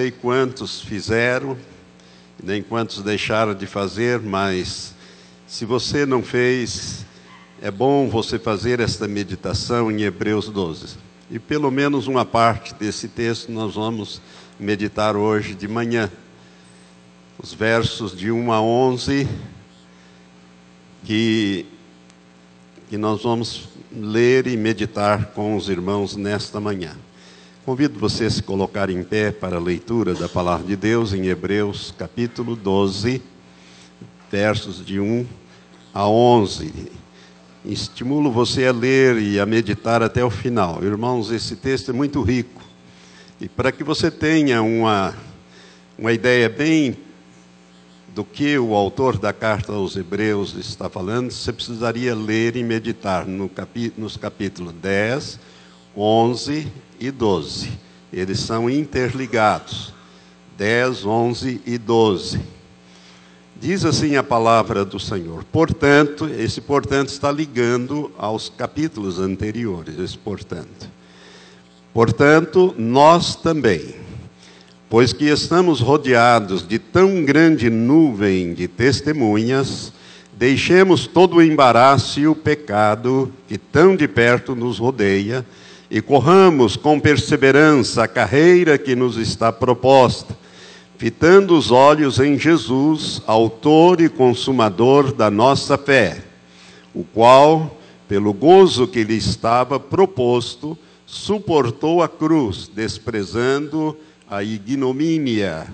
sei 0.00 0.10
quantos 0.10 0.80
fizeram, 0.80 1.56
nem 2.42 2.60
quantos 2.60 3.00
deixaram 3.00 3.54
de 3.54 3.64
fazer, 3.64 4.18
mas 4.18 4.92
se 5.46 5.64
você 5.64 6.04
não 6.04 6.20
fez, 6.20 7.06
é 7.62 7.70
bom 7.70 8.08
você 8.08 8.36
fazer 8.36 8.80
esta 8.80 9.06
meditação 9.06 9.92
em 9.92 10.02
Hebreus 10.02 10.48
12. 10.48 10.96
E 11.30 11.38
pelo 11.38 11.70
menos 11.70 12.08
uma 12.08 12.24
parte 12.24 12.74
desse 12.74 13.06
texto 13.06 13.52
nós 13.52 13.76
vamos 13.76 14.20
meditar 14.58 15.14
hoje 15.14 15.54
de 15.54 15.68
manhã. 15.68 16.10
Os 17.40 17.54
versos 17.54 18.16
de 18.16 18.32
1 18.32 18.50
a 18.50 18.60
11, 18.60 19.28
que, 21.04 21.66
que 22.90 22.98
nós 22.98 23.22
vamos 23.22 23.68
ler 23.92 24.48
e 24.48 24.56
meditar 24.56 25.26
com 25.26 25.54
os 25.54 25.68
irmãos 25.68 26.16
nesta 26.16 26.58
manhã. 26.58 26.96
Convido 27.64 27.98
você 27.98 28.26
a 28.26 28.30
se 28.30 28.42
colocar 28.42 28.90
em 28.90 29.02
pé 29.02 29.32
para 29.32 29.56
a 29.56 29.58
leitura 29.58 30.12
da 30.12 30.28
palavra 30.28 30.66
de 30.66 30.76
Deus 30.76 31.14
em 31.14 31.28
Hebreus, 31.28 31.94
capítulo 31.96 32.54
12, 32.54 33.22
versos 34.30 34.84
de 34.84 35.00
1 35.00 35.26
a 35.94 36.06
11. 36.06 36.92
Estimulo 37.64 38.30
você 38.30 38.66
a 38.66 38.72
ler 38.72 39.16
e 39.16 39.40
a 39.40 39.46
meditar 39.46 40.02
até 40.02 40.22
o 40.22 40.28
final. 40.28 40.84
Irmãos, 40.84 41.30
esse 41.30 41.56
texto 41.56 41.88
é 41.88 41.94
muito 41.94 42.20
rico. 42.20 42.60
E 43.40 43.48
para 43.48 43.72
que 43.72 43.82
você 43.82 44.10
tenha 44.10 44.60
uma, 44.60 45.14
uma 45.98 46.12
ideia 46.12 46.50
bem 46.50 46.98
do 48.14 48.26
que 48.26 48.58
o 48.58 48.74
autor 48.74 49.16
da 49.16 49.32
carta 49.32 49.72
aos 49.72 49.96
Hebreus 49.96 50.54
está 50.54 50.90
falando, 50.90 51.30
você 51.30 51.50
precisaria 51.50 52.14
ler 52.14 52.56
e 52.56 52.62
meditar 52.62 53.26
no 53.26 53.48
capi, 53.48 53.90
nos 53.96 54.18
capítulos 54.18 54.74
10, 54.74 55.40
11 55.96 56.70
e 57.06 57.10
12. 57.10 57.70
Eles 58.12 58.40
são 58.40 58.68
interligados. 58.70 59.92
10, 60.56 61.04
11 61.04 61.60
e 61.66 61.78
12. 61.78 62.40
Diz 63.60 63.84
assim 63.84 64.16
a 64.16 64.22
palavra 64.22 64.84
do 64.84 65.00
Senhor. 65.00 65.44
Portanto, 65.44 66.26
esse 66.26 66.60
portanto 66.60 67.08
está 67.08 67.30
ligando 67.32 68.10
aos 68.18 68.48
capítulos 68.48 69.18
anteriores, 69.18 69.98
esse 69.98 70.18
portanto. 70.18 70.88
Portanto, 71.92 72.74
nós 72.76 73.36
também, 73.36 73.94
pois 74.90 75.12
que 75.12 75.26
estamos 75.26 75.80
rodeados 75.80 76.66
de 76.66 76.78
tão 76.78 77.24
grande 77.24 77.70
nuvem 77.70 78.52
de 78.52 78.66
testemunhas, 78.68 79.92
deixemos 80.36 81.06
todo 81.06 81.36
o 81.36 81.42
embaraço 81.42 82.18
e 82.20 82.26
o 82.26 82.34
pecado 82.34 83.32
que 83.46 83.56
tão 83.56 83.94
de 83.96 84.08
perto 84.08 84.54
nos 84.54 84.78
rodeia 84.78 85.46
e 85.94 86.02
corramos 86.02 86.74
com 86.76 86.98
perseverança 86.98 88.02
a 88.02 88.08
carreira 88.08 88.76
que 88.76 88.96
nos 88.96 89.16
está 89.16 89.52
proposta, 89.52 90.36
fitando 90.98 91.56
os 91.56 91.70
olhos 91.70 92.18
em 92.18 92.36
Jesus, 92.36 93.22
Autor 93.28 94.00
e 94.00 94.08
Consumador 94.08 95.12
da 95.12 95.30
nossa 95.30 95.78
fé, 95.78 96.20
o 96.92 97.04
qual, 97.04 97.78
pelo 98.08 98.32
gozo 98.32 98.88
que 98.88 99.04
lhe 99.04 99.14
estava 99.14 99.78
proposto, 99.78 100.76
suportou 101.06 102.02
a 102.02 102.08
cruz, 102.08 102.68
desprezando 102.74 103.96
a 104.28 104.42
ignomínia, 104.42 105.64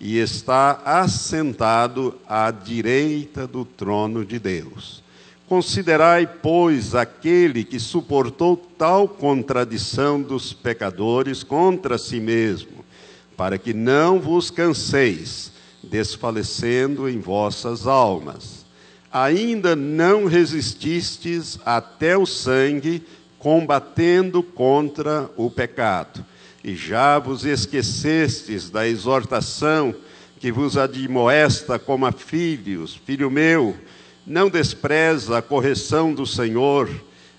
e 0.00 0.18
está 0.18 0.82
assentado 0.84 2.16
à 2.28 2.50
direita 2.50 3.46
do 3.46 3.64
trono 3.64 4.24
de 4.24 4.40
Deus. 4.40 5.04
Considerai, 5.48 6.26
pois, 6.26 6.94
aquele 6.94 7.64
que 7.64 7.80
suportou 7.80 8.54
tal 8.54 9.08
contradição 9.08 10.20
dos 10.20 10.52
pecadores 10.52 11.42
contra 11.42 11.96
si 11.96 12.20
mesmo, 12.20 12.84
para 13.34 13.56
que 13.56 13.72
não 13.72 14.20
vos 14.20 14.50
canseis, 14.50 15.50
desfalecendo 15.82 17.08
em 17.08 17.18
vossas 17.18 17.86
almas. 17.86 18.66
Ainda 19.10 19.74
não 19.74 20.26
resististes 20.26 21.58
até 21.64 22.14
o 22.14 22.26
sangue, 22.26 23.02
combatendo 23.38 24.42
contra 24.42 25.30
o 25.34 25.50
pecado. 25.50 26.22
E 26.62 26.76
já 26.76 27.18
vos 27.18 27.46
esquecestes 27.46 28.68
da 28.68 28.86
exortação 28.86 29.94
que 30.38 30.52
vos 30.52 30.76
admoesta 30.76 31.78
como 31.78 32.04
a 32.04 32.12
filhos, 32.12 32.94
filho 33.06 33.30
meu, 33.30 33.74
não 34.28 34.50
despreza 34.50 35.38
a 35.38 35.42
correção 35.42 36.12
do 36.12 36.26
Senhor, 36.26 36.90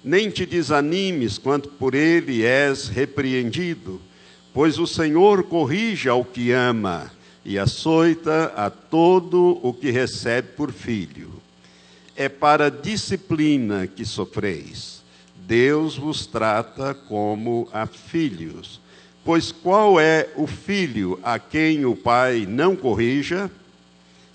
nem 0.03 0.31
te 0.31 0.43
desanimes 0.43 1.37
quanto 1.37 1.69
por 1.69 1.93
ele 1.93 2.43
és 2.43 2.87
repreendido, 2.87 4.01
pois 4.51 4.79
o 4.79 4.87
Senhor 4.87 5.43
corrige 5.43 6.09
ao 6.09 6.25
que 6.25 6.51
ama 6.51 7.11
e 7.45 7.59
açoita 7.59 8.51
a 8.55 8.71
todo 8.71 9.59
o 9.61 9.71
que 9.71 9.91
recebe 9.91 10.49
por 10.57 10.71
filho. 10.71 11.31
É 12.15 12.27
para 12.27 12.71
disciplina 12.71 13.85
que 13.85 14.03
sofreis. 14.03 15.03
Deus 15.35 15.95
vos 15.95 16.25
trata 16.25 16.93
como 16.93 17.69
a 17.71 17.85
filhos. 17.85 18.81
Pois 19.23 19.51
qual 19.51 19.99
é 19.99 20.27
o 20.35 20.47
filho 20.47 21.19
a 21.21 21.37
quem 21.37 21.85
o 21.85 21.95
pai 21.95 22.47
não 22.49 22.75
corrija? 22.75 23.49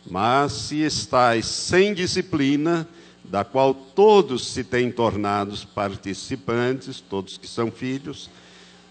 Mas 0.07 0.53
se 0.53 0.83
estáis 0.83 1.47
sem 1.47 1.95
disciplina, 1.95 2.87
da 3.25 3.43
qual 3.43 3.75
todos 3.75 4.47
se 4.49 4.63
têm 4.63 4.91
tornados 4.91 5.65
participantes, 5.65 7.01
todos 7.01 7.39
que 7.39 7.49
são 7.49 7.71
filhos, 7.71 8.29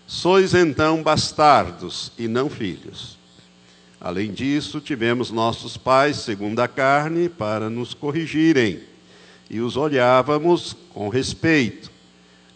sois 0.08 0.54
então 0.54 1.04
bastardos 1.04 2.12
e 2.18 2.28
não 2.28 2.50
filhos. 2.50 3.18
Além 4.02 4.32
disso, 4.34 4.82
tivemos 4.82 5.32
nossos 5.32 5.78
pais, 5.78 6.18
segundo 6.18 6.60
a 6.60 6.68
carne, 6.68 7.30
para 7.30 7.70
nos 7.70 7.94
corrigirem, 7.94 8.82
e 9.50 9.62
os 9.62 9.78
olhávamos 9.78 10.76
com 10.94 11.08
respeito. 11.08 11.90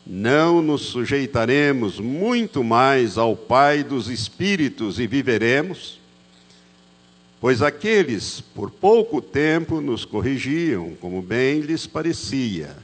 Não 0.05 0.61
nos 0.61 0.81
sujeitaremos 0.83 1.99
muito 1.99 2.63
mais 2.63 3.17
ao 3.17 3.35
Pai 3.35 3.83
dos 3.83 4.09
Espíritos 4.09 4.99
e 4.99 5.07
viveremos? 5.07 5.99
Pois 7.39 7.61
aqueles, 7.61 8.41
por 8.41 8.71
pouco 8.71 9.21
tempo, 9.21 9.79
nos 9.79 10.03
corrigiam, 10.03 10.95
como 10.99 11.21
bem 11.21 11.59
lhes 11.59 11.85
parecia, 11.85 12.75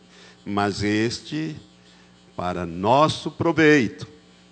mas 0.45 0.83
este, 0.83 1.55
para 2.35 2.63
nosso 2.63 3.31
proveito, 3.31 4.07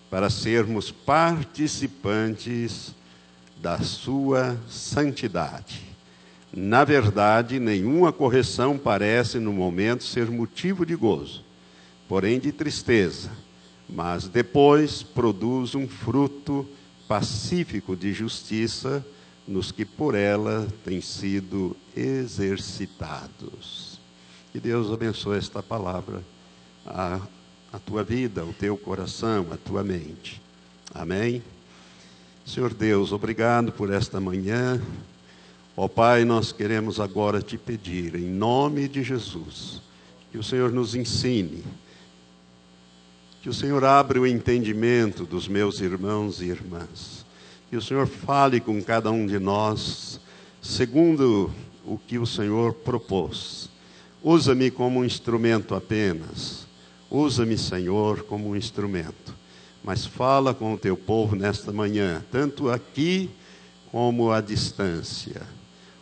para 0.09 0.27
sermos 0.27 0.89
participantes 0.89 2.95
da 3.61 3.79
sua 3.79 4.57
santidade. 4.67 5.83
Na 6.51 6.83
verdade, 6.83 7.59
nenhuma 7.59 8.11
correção 8.11 8.79
parece 8.79 9.37
no 9.37 9.53
momento 9.53 10.03
ser 10.03 10.31
motivo 10.31 10.83
de 10.83 10.95
gozo, 10.95 11.45
porém 12.09 12.39
de 12.39 12.51
tristeza, 12.51 13.29
mas 13.87 14.27
depois 14.27 15.03
produz 15.03 15.75
um 15.75 15.87
fruto 15.87 16.67
pacífico 17.07 17.95
de 17.95 18.11
justiça 18.11 19.05
nos 19.47 19.71
que 19.71 19.85
por 19.85 20.15
ela 20.15 20.67
têm 20.83 20.99
sido 21.01 21.75
exercitados. 21.95 23.99
Que 24.51 24.59
Deus 24.59 24.91
abençoe 24.91 25.37
esta 25.37 25.63
palavra, 25.63 26.21
a, 26.85 27.19
a 27.71 27.79
tua 27.79 28.03
vida, 28.03 28.45
o 28.45 28.53
teu 28.53 28.77
coração, 28.77 29.47
a 29.51 29.57
tua 29.57 29.83
mente. 29.83 30.41
Amém? 30.93 31.41
Senhor 32.45 32.73
Deus, 32.73 33.11
obrigado 33.11 33.71
por 33.71 33.91
esta 33.91 34.19
manhã. 34.19 34.81
Ó 35.75 35.87
Pai, 35.87 36.25
nós 36.25 36.51
queremos 36.51 36.99
agora 36.99 37.41
te 37.41 37.57
pedir, 37.57 38.15
em 38.15 38.29
nome 38.29 38.87
de 38.87 39.03
Jesus, 39.03 39.81
que 40.31 40.37
o 40.37 40.43
Senhor 40.43 40.71
nos 40.71 40.93
ensine, 40.95 41.63
que 43.41 43.49
o 43.49 43.53
Senhor 43.53 43.83
abra 43.85 44.19
o 44.19 44.27
entendimento 44.27 45.25
dos 45.25 45.47
meus 45.47 45.79
irmãos 45.79 46.41
e 46.41 46.45
irmãs 46.45 47.20
que 47.71 47.77
o 47.77 47.81
Senhor 47.81 48.05
fale 48.05 48.59
com 48.59 48.83
cada 48.83 49.09
um 49.11 49.25
de 49.25 49.39
nós, 49.39 50.19
segundo 50.61 51.49
o 51.85 51.97
que 51.97 52.19
o 52.19 52.25
Senhor 52.25 52.73
propôs. 52.73 53.69
Usa-me 54.21 54.69
como 54.69 54.99
um 54.99 55.05
instrumento 55.05 55.73
apenas. 55.73 56.67
Usa-me, 57.09 57.57
Senhor, 57.57 58.23
como 58.23 58.49
um 58.49 58.57
instrumento. 58.57 59.33
Mas 59.81 60.05
fala 60.05 60.53
com 60.53 60.73
o 60.73 60.77
teu 60.77 60.97
povo 60.97 61.33
nesta 61.33 61.71
manhã, 61.71 62.21
tanto 62.29 62.69
aqui 62.69 63.29
como 63.89 64.33
à 64.33 64.41
distância. 64.41 65.41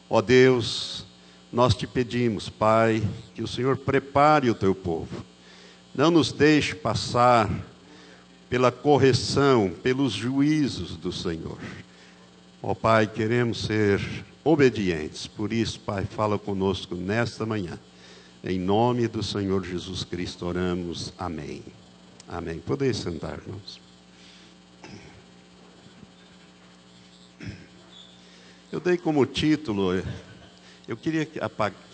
Ó 0.10 0.24
Deus, 0.24 1.06
nós 1.54 1.76
te 1.76 1.86
pedimos, 1.86 2.50
Pai, 2.50 3.08
que 3.36 3.44
o 3.44 3.48
Senhor 3.48 3.78
prepare 3.78 4.50
o 4.50 4.56
teu 4.56 4.74
povo. 4.74 5.24
Não 5.94 6.10
nos 6.10 6.32
deixe 6.32 6.74
passar 6.74 7.48
pela 8.50 8.72
correção, 8.72 9.72
pelos 9.84 10.14
juízos 10.14 10.96
do 10.96 11.12
Senhor. 11.12 11.60
Ó 12.62 12.74
Pai, 12.74 13.08
queremos 13.08 13.62
ser 13.62 14.02
obedientes, 14.44 15.28
por 15.28 15.54
isso, 15.54 15.80
Pai, 15.80 16.06
fala 16.06 16.40
conosco 16.40 16.96
nesta 16.96 17.46
manhã. 17.46 17.80
Em 18.44 18.58
nome 18.58 19.08
do 19.08 19.22
Senhor 19.22 19.64
Jesus 19.66 20.04
Cristo 20.04 20.46
oramos. 20.46 21.14
Amém. 21.18 21.62
Amém. 22.28 22.60
Podeis 22.60 22.98
sentar, 22.98 23.38
irmãos. 23.38 23.80
Eu 28.72 28.80
dei 28.80 28.98
como 28.98 29.26
título, 29.26 30.02
eu 30.88 30.96
queria 30.96 31.26
que 31.26 31.40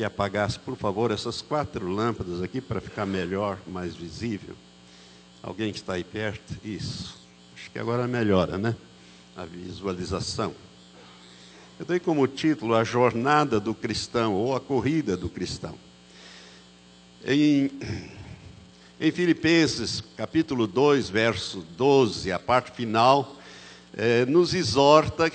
apagasse, 0.04 0.60
por 0.60 0.76
favor, 0.76 1.10
essas 1.10 1.42
quatro 1.42 1.88
lâmpadas 1.88 2.42
aqui 2.42 2.60
para 2.60 2.82
ficar 2.82 3.06
melhor, 3.06 3.58
mais 3.66 3.96
visível. 3.96 4.56
Alguém 5.46 5.72
que 5.72 5.78
está 5.78 5.94
aí 5.94 6.04
perto? 6.04 6.58
Isso. 6.66 7.16
Acho 7.56 7.70
que 7.70 7.78
agora 7.78 8.08
melhora, 8.08 8.58
né? 8.58 8.76
A 9.38 9.46
visualização. 9.46 10.56
Eu 11.80 11.86
dei 11.86 12.00
como 12.00 12.28
título 12.28 12.74
A 12.74 12.84
Jornada 12.84 13.60
do 13.60 13.76
Cristão, 13.76 14.34
ou 14.34 14.56
A 14.56 14.60
Corrida 14.60 15.16
do 15.16 15.30
Cristão. 15.30 15.76
Em, 17.24 17.70
em 19.00 19.12
Filipenses, 19.12 20.02
capítulo 20.18 20.66
2, 20.66 21.10
verso 21.10 21.64
12, 21.78 22.32
a 22.32 22.40
parte 22.40 22.72
final, 22.72 23.36
eh, 23.96 24.26
nos 24.26 24.56
exorta 24.56 25.32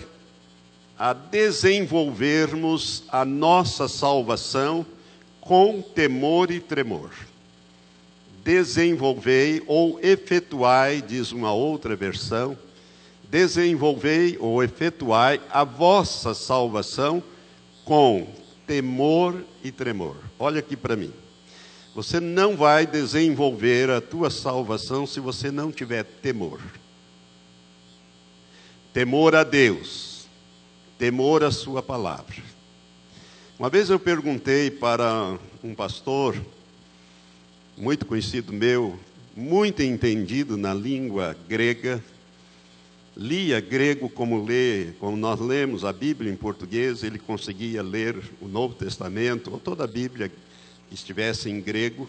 a 0.98 1.12
desenvolvermos 1.12 3.04
a 3.10 3.24
nossa 3.24 3.86
salvação 3.86 4.84
com 5.40 5.80
temor 5.80 6.50
e 6.50 6.58
tremor. 6.58 7.12
Desenvolvei 8.42 9.62
ou 9.66 9.98
efetuai, 10.02 11.02
diz 11.02 11.32
uma 11.32 11.52
outra 11.52 11.94
versão, 11.94 12.56
desenvolvei 13.28 14.37
ou 14.40 14.62
efetuai 14.62 15.40
a 15.50 15.62
vossa 15.62 16.34
salvação 16.34 17.22
com 17.84 18.26
temor 18.66 19.44
e 19.62 19.70
tremor. 19.70 20.16
Olha 20.38 20.60
aqui 20.60 20.76
para 20.76 20.96
mim. 20.96 21.12
Você 21.94 22.20
não 22.20 22.56
vai 22.56 22.87
desenvolver 22.87 23.90
a 23.90 24.00
tua 24.00 24.31
salvação 24.31 25.06
se 25.06 25.20
você 25.20 25.50
não 25.50 25.70
tiver 25.70 26.04
temor. 26.04 26.60
Temor 28.92 29.34
a 29.34 29.44
Deus 29.44 30.10
temor 31.00 31.42
à 31.42 31.50
Sua 31.50 31.82
palavra. 31.82 32.37
Uma 33.58 33.70
vez 33.70 33.88
eu 33.88 33.98
perguntei 33.98 34.70
para 34.70 35.38
um 35.64 35.75
pastor, 35.75 36.37
muito 37.80 38.04
conhecido 38.04 38.52
meu, 38.52 39.00
muito 39.34 39.82
entendido 39.82 40.58
na 40.58 40.74
língua 40.74 41.34
grega, 41.48 42.04
lia 43.16 43.58
grego 43.58 44.06
como 44.10 44.44
lê, 44.44 44.88
como 45.00 45.16
nós 45.16 45.40
lemos 45.40 45.82
a 45.82 45.90
Bíblia 45.90 46.30
em 46.30 46.36
português, 46.36 47.02
ele 47.02 47.18
conseguia 47.18 47.82
ler 47.82 48.22
o 48.38 48.46
Novo 48.46 48.74
Testamento, 48.74 49.50
ou 49.50 49.58
toda 49.58 49.84
a 49.84 49.86
Bíblia 49.86 50.28
que 50.28 50.94
estivesse 50.94 51.48
em 51.48 51.58
grego. 51.58 52.06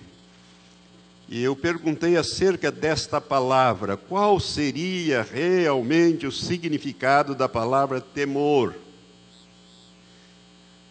E 1.29 1.41
eu 1.41 1.55
perguntei 1.55 2.17
acerca 2.17 2.69
desta 2.69 3.21
palavra, 3.21 3.95
qual 3.95 4.41
seria 4.41 5.21
realmente 5.21 6.27
o 6.27 6.31
significado 6.33 7.33
da 7.33 7.47
palavra 7.47 8.01
temor? 8.01 8.75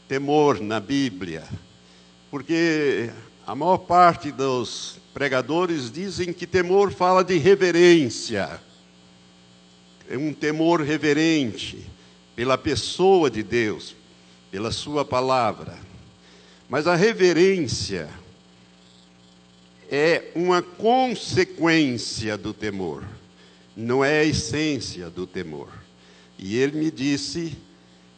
Temor 0.08 0.58
na 0.58 0.80
Bíblia. 0.80 1.44
Porque 2.30 3.10
a 3.50 3.54
maior 3.56 3.78
parte 3.78 4.30
dos 4.30 5.00
pregadores 5.12 5.90
dizem 5.90 6.32
que 6.32 6.46
temor 6.46 6.92
fala 6.92 7.24
de 7.24 7.36
reverência. 7.36 8.62
É 10.08 10.16
um 10.16 10.32
temor 10.32 10.82
reverente 10.82 11.84
pela 12.36 12.56
pessoa 12.56 13.28
de 13.28 13.42
Deus, 13.42 13.96
pela 14.52 14.70
Sua 14.70 15.04
palavra. 15.04 15.76
Mas 16.68 16.86
a 16.86 16.94
reverência 16.94 18.08
é 19.90 20.30
uma 20.36 20.62
consequência 20.62 22.38
do 22.38 22.54
temor, 22.54 23.02
não 23.76 24.04
é 24.04 24.20
a 24.20 24.24
essência 24.24 25.10
do 25.10 25.26
temor. 25.26 25.70
E 26.38 26.56
ele 26.56 26.78
me 26.78 26.88
disse, 26.88 27.58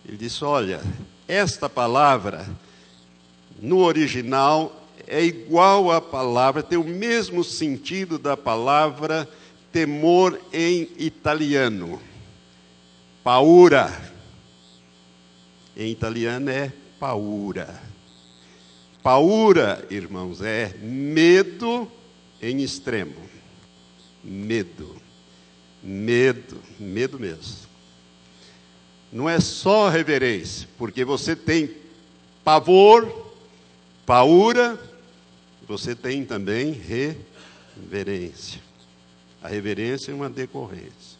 ele 0.07 0.19
disse, 0.19 0.45
olha, 0.45 0.83
esta 1.27 1.71
palavra 1.71 2.47
no 3.59 3.79
original 3.79 4.81
é 5.07 5.23
igual 5.23 5.91
à 5.91 6.01
palavra, 6.01 6.63
tem 6.63 6.79
o 6.79 6.85
mesmo 6.85 7.43
sentido 7.43 8.19
da 8.19 8.37
palavra 8.37 9.29
temor 9.73 10.39
em 10.53 10.89
italiano. 10.99 12.01
Paura. 13.25 14.13
Em 15.77 15.91
italiano 15.91 16.51
é 16.51 16.73
paura. 17.01 17.81
Paura, 19.03 19.85
irmãos, 19.91 20.43
é 20.43 20.75
medo 20.81 21.91
em 22.41 22.63
extremo. 22.63 23.17
Medo. 24.23 24.97
Medo, 25.83 26.61
medo 26.79 27.19
mesmo. 27.19 27.67
Não 29.13 29.29
é 29.29 29.41
só 29.41 29.89
reverência, 29.89 30.69
porque 30.79 31.05
você 31.05 31.35
tem 31.35 31.71
pavor, 32.45 33.33
paura, 34.07 34.79
você 35.73 35.95
tem 35.95 36.23
também 36.23 36.71
reverência. 36.71 38.61
A 39.43 39.49
reverência 39.49 40.13
é 40.13 40.15
uma 40.15 40.29
decorrência. 40.29 41.19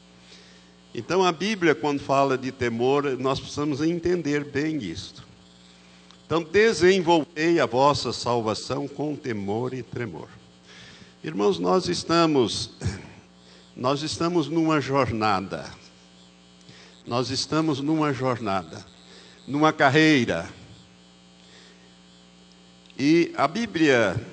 Então 0.95 1.25
a 1.25 1.33
Bíblia, 1.33 1.75
quando 1.75 2.01
fala 2.01 2.37
de 2.37 2.53
temor, 2.53 3.17
nós 3.19 3.41
precisamos 3.41 3.81
entender 3.81 4.45
bem 4.45 4.77
isto. 4.77 5.27
Então, 6.27 6.43
desenvolvei 6.43 7.61
a 7.61 7.67
vossa 7.67 8.13
salvação 8.13 8.87
com 8.89 9.15
temor 9.15 9.75
e 9.75 9.83
tremor. 9.83 10.29
Irmãos, 11.25 11.59
nós 11.59 11.89
estamos 11.89 12.71
nós 13.75 14.03
estamos 14.03 14.49
numa 14.49 14.81
jornada. 14.81 15.65
Nós 17.07 17.31
estamos 17.31 17.81
numa 17.81 18.13
jornada, 18.13 18.85
numa 19.47 19.73
carreira. 19.73 20.49
E 22.99 23.33
a 23.37 23.49
Bíblia 23.49 24.32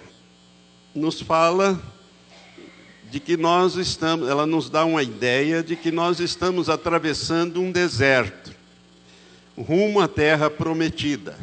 nos 0.94 1.22
fala 1.22 1.80
de 3.12 3.20
que 3.20 3.36
nós 3.36 3.76
estamos, 3.76 4.30
ela 4.30 4.46
nos 4.46 4.70
dá 4.70 4.86
uma 4.86 5.02
ideia 5.02 5.64
de 5.64 5.76
que 5.76 5.92
nós 5.92 6.20
estamos 6.20 6.70
atravessando 6.70 7.62
um 7.62 7.72
deserto, 7.72 8.54
rumo 9.58 10.00
à 10.00 10.08
terra 10.08 10.50
prometida. 10.50 11.38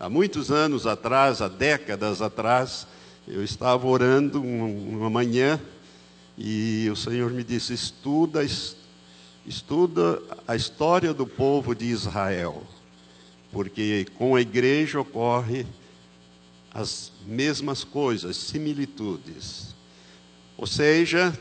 Há 0.00 0.08
muitos 0.08 0.50
anos 0.50 0.86
atrás, 0.86 1.40
há 1.40 1.48
décadas 1.48 2.20
atrás, 2.20 2.86
eu 3.26 3.42
estava 3.42 3.86
orando 3.86 4.42
uma 4.42 5.08
manhã 5.08 5.60
e 6.36 6.88
o 6.90 6.96
Senhor 6.96 7.30
me 7.30 7.44
disse: 7.44 7.72
estuda, 7.72 8.44
estuda 9.46 10.20
a 10.46 10.56
história 10.56 11.14
do 11.14 11.26
povo 11.26 11.74
de 11.74 11.86
Israel, 11.86 12.62
porque 13.52 14.06
com 14.18 14.34
a 14.34 14.40
igreja 14.40 15.00
ocorre 15.00 15.66
as 16.74 17.12
mesmas 17.24 17.84
coisas, 17.84 18.36
similitudes. 18.36 19.74
Ou 20.58 20.66
seja, 20.66 21.32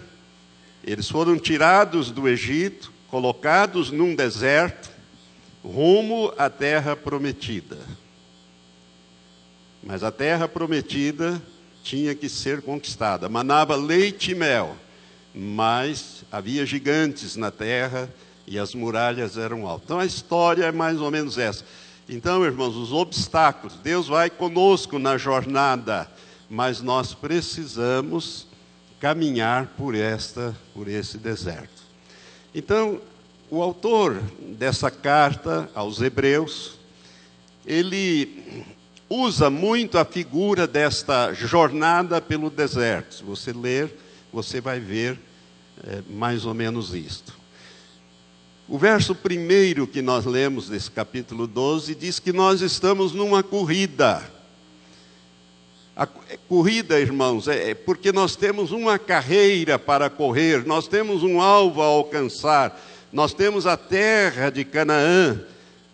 eles 0.84 1.10
foram 1.10 1.40
tirados 1.40 2.12
do 2.12 2.30
Egito, 2.30 2.94
colocados 3.08 3.90
num 3.90 4.16
deserto, 4.16 4.92
rumo 5.63 6.32
à 6.38 6.50
terra 6.50 6.96
prometida. 6.96 7.78
Mas 9.82 10.04
a 10.04 10.12
terra 10.12 10.48
prometida 10.48 11.42
tinha 11.84 12.13
que 12.13 12.30
ser 12.30 12.62
conquistada. 12.62 13.28
Manava 13.28 13.75
leite 13.75 14.32
e 14.32 14.36
mel, 14.36 14.78
mas 15.34 16.24
havia 16.32 16.66
gigantes 16.66 17.36
na 17.36 17.50
terra 17.50 18.10
e 18.46 18.60
as 18.60 18.74
muralhas 18.75 19.38
eram 19.38 19.68
altas. 19.68 19.86
Então 19.86 20.00
a 20.00 20.06
história 20.06 20.66
é 20.66 20.72
mais 20.72 21.00
ou 21.00 21.10
menos 21.10 21.38
essa. 21.38 21.66
Então, 22.07 22.43
irmãos, 22.43 22.75
os 22.75 22.91
obstáculos, 22.91 23.75
Deus 23.81 24.07
vai 24.07 24.29
conosco 24.29 25.00
na 25.00 25.17
jornada, 25.17 26.10
mas 26.50 26.81
nós 26.81 27.13
precisamos 27.13 28.45
caminhar 29.00 29.67
por 29.77 29.95
esta, 29.95 30.55
por 30.74 30.88
esse 30.88 31.17
deserto. 31.17 31.81
Então, 32.53 33.01
o 33.50 33.62
autor 33.62 34.22
dessa 34.57 34.91
carta 34.91 35.69
aos 35.74 36.01
Hebreus, 36.01 36.77
ele 37.65 38.65
usa 39.10 39.50
muito 39.50 39.98
a 39.98 40.03
figura 40.03 40.67
desta 40.67 41.33
jornada 41.33 42.19
pelo 42.19 42.50
deserto. 42.50 43.15
Se 43.15 43.24
você 43.24 43.53
ler, 43.53 43.95
você 44.31 44.60
vai 44.60 44.79
ver 44.79 45.19
é, 45.86 46.01
mais 46.10 46.45
ou 46.45 46.53
menos 46.53 46.93
isto. 46.93 47.33
O 48.67 48.77
verso 48.77 49.13
primeiro 49.13 49.86
que 49.86 50.01
nós 50.01 50.24
lemos 50.24 50.70
desse 50.70 50.89
capítulo 50.89 51.46
12 51.48 51.93
diz 51.96 52.17
que 52.17 52.32
nós 52.32 52.62
estamos 52.62 53.12
numa 53.12 53.43
corrida. 53.43 54.24
A 55.96 56.08
corrida, 56.48 56.98
irmãos, 56.98 57.50
é, 57.50 57.72
é 57.72 57.75
porque 57.75 58.13
nós 58.13 58.38
temos 58.38 58.72
uma 58.72 58.98
carreira 58.98 59.77
para 59.77 60.10
correr, 60.10 60.65
nós 60.65 60.88
temos 60.88 61.24
um 61.24 61.41
alvo 61.41 61.82
a 61.82 61.86
alcançar, 61.86 62.82
nós 63.12 63.34
temos 63.34 63.67
a 63.67 63.75
terra 63.75 64.50
de 64.50 64.63
Canaã 64.63 65.41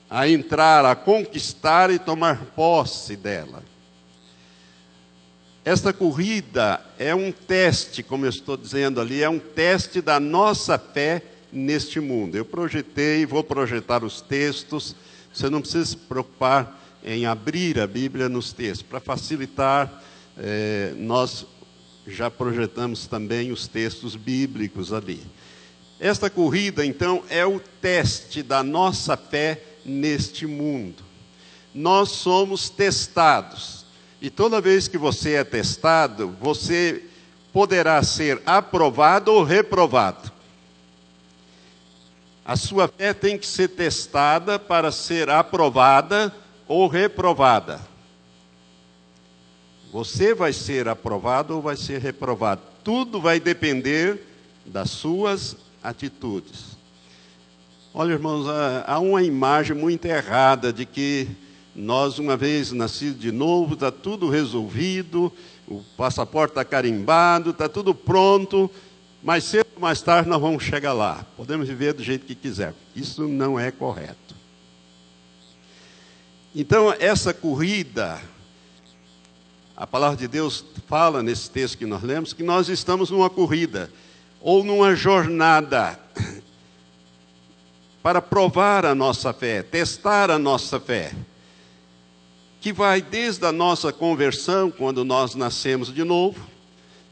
a 0.08 0.30
entrar, 0.30 0.86
a 0.86 0.96
conquistar 0.96 1.90
e 1.90 1.98
tomar 1.98 2.46
posse 2.56 3.16
dela. 3.16 3.64
Esta 5.66 5.92
corrida 5.92 6.80
é 7.00 7.14
um 7.16 7.32
teste, 7.32 8.04
como 8.04 8.26
eu 8.26 8.30
estou 8.30 8.56
dizendo 8.56 9.02
ali, 9.02 9.24
é 9.24 9.30
um 9.30 9.40
teste 9.40 10.02
da 10.02 10.20
nossa 10.20 10.78
fé 10.78 11.24
neste 11.52 12.00
mundo. 12.00 12.36
Eu 12.36 12.46
projetei, 12.46 13.26
vou 13.26 13.44
projetar 13.44 14.04
os 14.04 14.22
textos 14.22 14.96
Você 15.34 15.50
não 15.50 15.62
precisa 15.62 15.86
se 15.86 15.98
preocupar 15.98 16.80
em 17.04 17.26
abrir 17.26 17.80
a 17.80 17.88
Bíblia 17.88 18.28
nos 18.28 18.52
textos. 18.52 18.82
Para 18.82 19.00
facilitar, 19.00 20.04
eh, 20.38 20.94
nós 20.98 21.46
já 22.08 22.30
projetamos 22.32 23.08
também 23.08 23.52
os 23.52 23.68
textos 23.68 24.16
bíblicos 24.16 24.92
ali. 24.92 25.22
Esta 26.00 26.30
corrida, 26.30 26.86
então, 26.86 27.24
é 27.30 27.46
o 27.46 27.60
teste 27.82 28.42
da 28.42 28.64
nossa 28.64 29.16
fé 29.16 29.62
neste 29.86 30.46
mundo. 30.48 31.04
Nós 31.74 32.10
somos 32.10 32.70
testados. 32.70 33.86
E 34.22 34.30
toda 34.30 34.62
vez 34.62 34.88
que 34.88 34.98
você 34.98 35.34
é 35.34 35.44
testado, 35.44 36.36
você 36.42 37.04
poderá 37.54 38.02
ser 38.04 38.42
aprovado 38.46 39.32
ou 39.32 39.44
reprovado. 39.44 40.32
A 42.50 42.56
sua 42.56 42.88
fé 42.88 43.14
tem 43.14 43.38
que 43.38 43.46
ser 43.46 43.68
testada 43.68 44.58
para 44.58 44.92
ser 44.92 45.30
aprovada 45.30 46.34
ou 46.68 46.88
reprovada. 46.88 47.80
Você 49.94 50.34
vai 50.34 50.52
ser 50.52 50.88
aprovado 50.88 51.58
ou 51.58 51.62
vai 51.62 51.78
ser 51.78 52.02
reprovado. 52.02 52.62
Tudo 52.84 53.22
vai 53.22 53.40
depender 53.40 54.26
das 54.66 54.90
suas 54.90 55.58
atitudes. 55.84 56.76
Olha, 57.94 58.14
irmãos, 58.14 58.48
há 58.88 58.98
uma 58.98 59.22
imagem 59.22 59.76
muito 59.78 60.06
errada 60.06 60.74
de 60.74 60.88
que 60.88 61.28
nós, 61.76 62.18
uma 62.18 62.36
vez 62.36 62.72
nascido 62.72 63.20
de 63.20 63.32
novo, 63.32 63.76
está 63.76 63.92
tudo 63.92 64.28
resolvido, 64.28 65.32
o 65.68 65.84
passaporte 65.96 66.54
está 66.54 66.66
carimbado, 66.66 67.52
está 67.52 67.70
tudo 67.70 67.94
pronto, 67.94 68.72
mas 69.22 69.44
cedo 69.44 69.69
ou 69.80 69.82
mais 69.82 70.02
tarde 70.02 70.30
nós 70.30 70.42
vamos 70.42 70.62
chegar 70.62 70.92
lá. 70.92 71.26
Podemos 71.38 71.68
viver 71.68 71.94
do 71.94 72.04
jeito 72.04 72.26
que 72.26 72.36
quiser. 72.36 72.74
Isso 72.94 73.28
não 73.28 73.58
é 73.58 73.72
correto. 73.72 74.36
Então, 76.54 76.94
essa 77.00 77.34
corrida, 77.34 78.20
a 79.78 79.88
palavra 79.88 80.18
de 80.18 80.28
Deus 80.28 80.66
fala 80.86 81.24
nesse 81.24 81.50
texto 81.50 81.78
que 81.78 81.86
nós 81.86 82.04
lemos, 82.04 82.34
que 82.34 82.44
nós 82.44 82.68
estamos 82.68 83.10
numa 83.10 83.30
corrida 83.30 83.90
ou 84.42 84.64
numa 84.64 84.96
jornada 84.96 85.98
para 88.04 88.22
provar 88.22 88.86
a 88.86 88.94
nossa 88.94 89.32
fé, 89.32 89.64
testar 89.64 90.30
a 90.30 90.38
nossa 90.38 90.80
fé, 90.80 91.14
que 92.60 92.74
vai 92.74 93.02
desde 93.02 93.46
a 93.46 93.52
nossa 93.54 93.94
conversão, 93.94 94.70
quando 94.70 95.06
nós 95.06 95.36
nascemos 95.36 95.94
de 95.94 96.04
novo, 96.04 96.46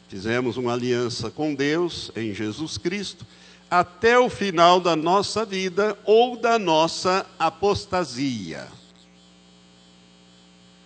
fizemos 0.07 0.57
uma 0.57 0.73
aliança 0.73 1.29
com 1.29 1.53
Deus 1.53 2.11
em 2.15 2.33
Jesus 2.33 2.77
Cristo, 2.77 3.25
até 3.69 4.17
o 4.17 4.29
final 4.29 4.79
da 4.79 4.95
nossa 4.95 5.43
vida 5.45 5.97
ou 6.05 6.37
da 6.37 6.57
nossa 6.57 7.25
apostasia. 7.37 8.67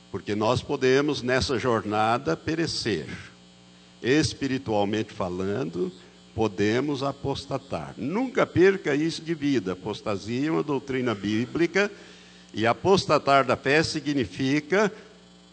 Porque 0.09 0.35
nós 0.35 0.61
podemos 0.61 1.21
nessa 1.21 1.57
jornada 1.57 2.35
perecer, 2.35 3.07
espiritualmente 4.01 5.13
falando, 5.13 5.91
podemos 6.33 7.03
apostatar. 7.03 7.93
Nunca 7.97 8.45
perca 8.45 8.95
isso 8.95 9.21
de 9.21 9.33
vida. 9.33 9.73
Apostasia 9.73 10.47
é 10.47 10.51
uma 10.51 10.63
doutrina 10.63 11.13
bíblica 11.13 11.91
e 12.53 12.65
apostatar 12.65 13.45
da 13.45 13.55
fé 13.55 13.83
significa 13.83 14.91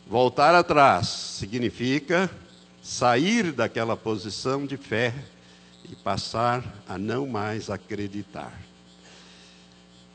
voltar 0.08 0.54
atrás, 0.54 1.06
significa 1.08 2.30
sair 2.82 3.52
daquela 3.52 3.97
posição 3.97 4.66
de 4.66 4.76
fé 4.76 5.14
e 5.90 5.97
passar 5.97 6.82
a 6.88 6.99
não 6.99 7.26
mais 7.26 7.70
acreditar. 7.70 8.52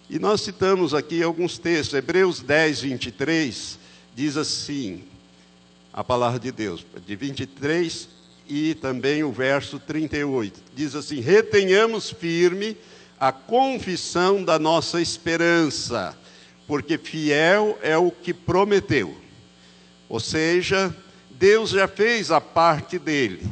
E 0.09 0.19
nós 0.19 0.41
citamos 0.41 0.93
aqui 0.93 1.23
alguns 1.23 1.57
textos. 1.57 1.93
Hebreus 1.93 2.39
10, 2.41 2.81
23 2.81 3.79
diz 4.15 4.37
assim: 4.37 5.03
a 5.91 6.03
palavra 6.03 6.39
de 6.39 6.51
Deus, 6.51 6.85
de 7.05 7.15
23 7.15 8.09
e 8.47 8.75
também 8.75 9.23
o 9.23 9.31
verso 9.31 9.79
38. 9.79 10.61
Diz 10.75 10.95
assim: 10.95 11.19
retenhamos 11.19 12.11
firme 12.11 12.77
a 13.19 13.31
confissão 13.31 14.43
da 14.43 14.59
nossa 14.59 15.01
esperança, 15.01 16.17
porque 16.67 16.97
fiel 16.97 17.79
é 17.81 17.97
o 17.97 18.11
que 18.11 18.33
prometeu. 18.33 19.15
Ou 20.09 20.19
seja, 20.19 20.95
Deus 21.33 21.71
já 21.71 21.87
fez 21.87 22.31
a 22.31 22.39
parte 22.39 22.97
dele. 22.97 23.45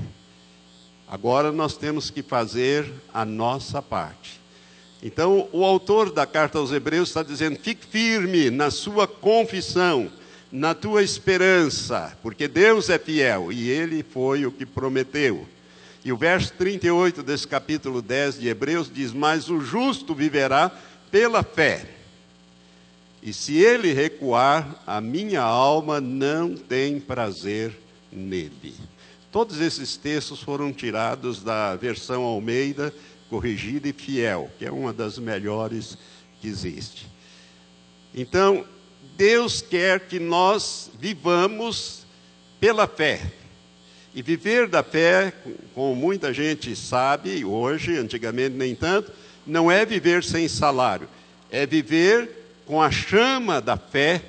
Agora 1.07 1.51
nós 1.51 1.75
temos 1.75 2.09
que 2.09 2.21
fazer 2.21 2.89
a 3.13 3.25
nossa 3.25 3.81
parte. 3.81 4.39
Então, 5.03 5.49
o 5.51 5.65
autor 5.65 6.11
da 6.11 6.25
carta 6.25 6.57
aos 6.57 6.71
Hebreus 6.71 7.09
está 7.09 7.23
dizendo: 7.23 7.59
fique 7.59 7.85
firme 7.85 8.49
na 8.49 8.71
sua 8.71 9.07
confissão 9.07 10.11
na 10.51 10.73
tua 10.73 11.01
esperança, 11.01 12.17
porque 12.21 12.47
Deus 12.47 12.89
é 12.89 12.99
fiel 12.99 13.53
e 13.53 13.69
ele 13.69 14.03
foi 14.03 14.45
o 14.45 14.51
que 14.51 14.65
prometeu. 14.65 15.47
E 16.03 16.11
o 16.11 16.17
verso 16.17 16.53
38 16.53 17.23
desse 17.23 17.47
capítulo 17.47 18.01
10 18.01 18.39
de 18.39 18.47
Hebreus 18.49 18.91
diz: 18.93 19.13
Mas 19.13 19.49
o 19.49 19.61
justo 19.61 20.13
viverá 20.13 20.71
pela 21.09 21.43
fé. 21.43 21.85
E 23.21 23.31
se 23.31 23.57
ele 23.57 23.93
recuar, 23.93 24.81
a 24.85 24.99
minha 24.99 25.41
alma 25.41 26.01
não 26.01 26.55
tem 26.55 26.99
prazer 26.99 27.77
nele. 28.11 28.73
Todos 29.31 29.61
esses 29.61 29.95
textos 29.95 30.41
foram 30.41 30.73
tirados 30.73 31.43
da 31.43 31.75
versão 31.75 32.23
Almeida, 32.23 32.93
corrigida 33.29 33.87
e 33.87 33.93
fiel, 33.93 34.49
que 34.57 34.65
é 34.65 34.71
uma 34.71 34.91
das 34.91 35.17
melhores 35.19 35.97
que 36.41 36.47
existe. 36.47 37.07
Então, 38.13 38.65
Deus 39.15 39.61
quer 39.61 40.01
que 40.01 40.19
nós 40.19 40.89
vivamos 40.99 42.05
pela 42.59 42.87
fé. 42.87 43.21
E 44.13 44.21
viver 44.21 44.67
da 44.67 44.83
fé, 44.83 45.31
como 45.73 45.95
muita 45.95 46.33
gente 46.33 46.75
sabe 46.75 47.45
hoje, 47.45 47.97
antigamente 47.97 48.55
nem 48.55 48.75
tanto, 48.75 49.11
não 49.45 49.71
é 49.71 49.85
viver 49.85 50.23
sem 50.23 50.47
salário, 50.47 51.07
é 51.49 51.65
viver 51.65 52.40
com 52.71 52.81
a 52.81 52.89
chama 52.89 53.59
da 53.59 53.75
fé 53.75 54.21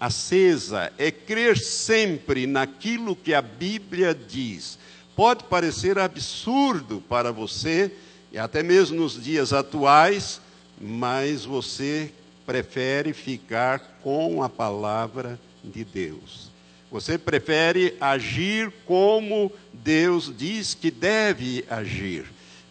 acesa, 0.00 0.92
é 0.98 1.08
crer 1.08 1.56
sempre 1.56 2.44
naquilo 2.44 3.14
que 3.14 3.32
a 3.32 3.40
Bíblia 3.40 4.12
diz. 4.12 4.76
Pode 5.14 5.44
parecer 5.44 5.96
absurdo 5.96 7.00
para 7.08 7.30
você, 7.30 7.92
e 8.32 8.38
até 8.38 8.60
mesmo 8.60 9.00
nos 9.00 9.22
dias 9.22 9.52
atuais, 9.52 10.40
mas 10.80 11.44
você 11.44 12.12
prefere 12.44 13.12
ficar 13.12 14.00
com 14.02 14.42
a 14.42 14.48
palavra 14.48 15.38
de 15.62 15.84
Deus. 15.84 16.50
Você 16.90 17.16
prefere 17.16 17.96
agir 18.00 18.72
como 18.84 19.52
Deus 19.72 20.34
diz 20.36 20.74
que 20.74 20.90
deve 20.90 21.64
agir. 21.70 22.24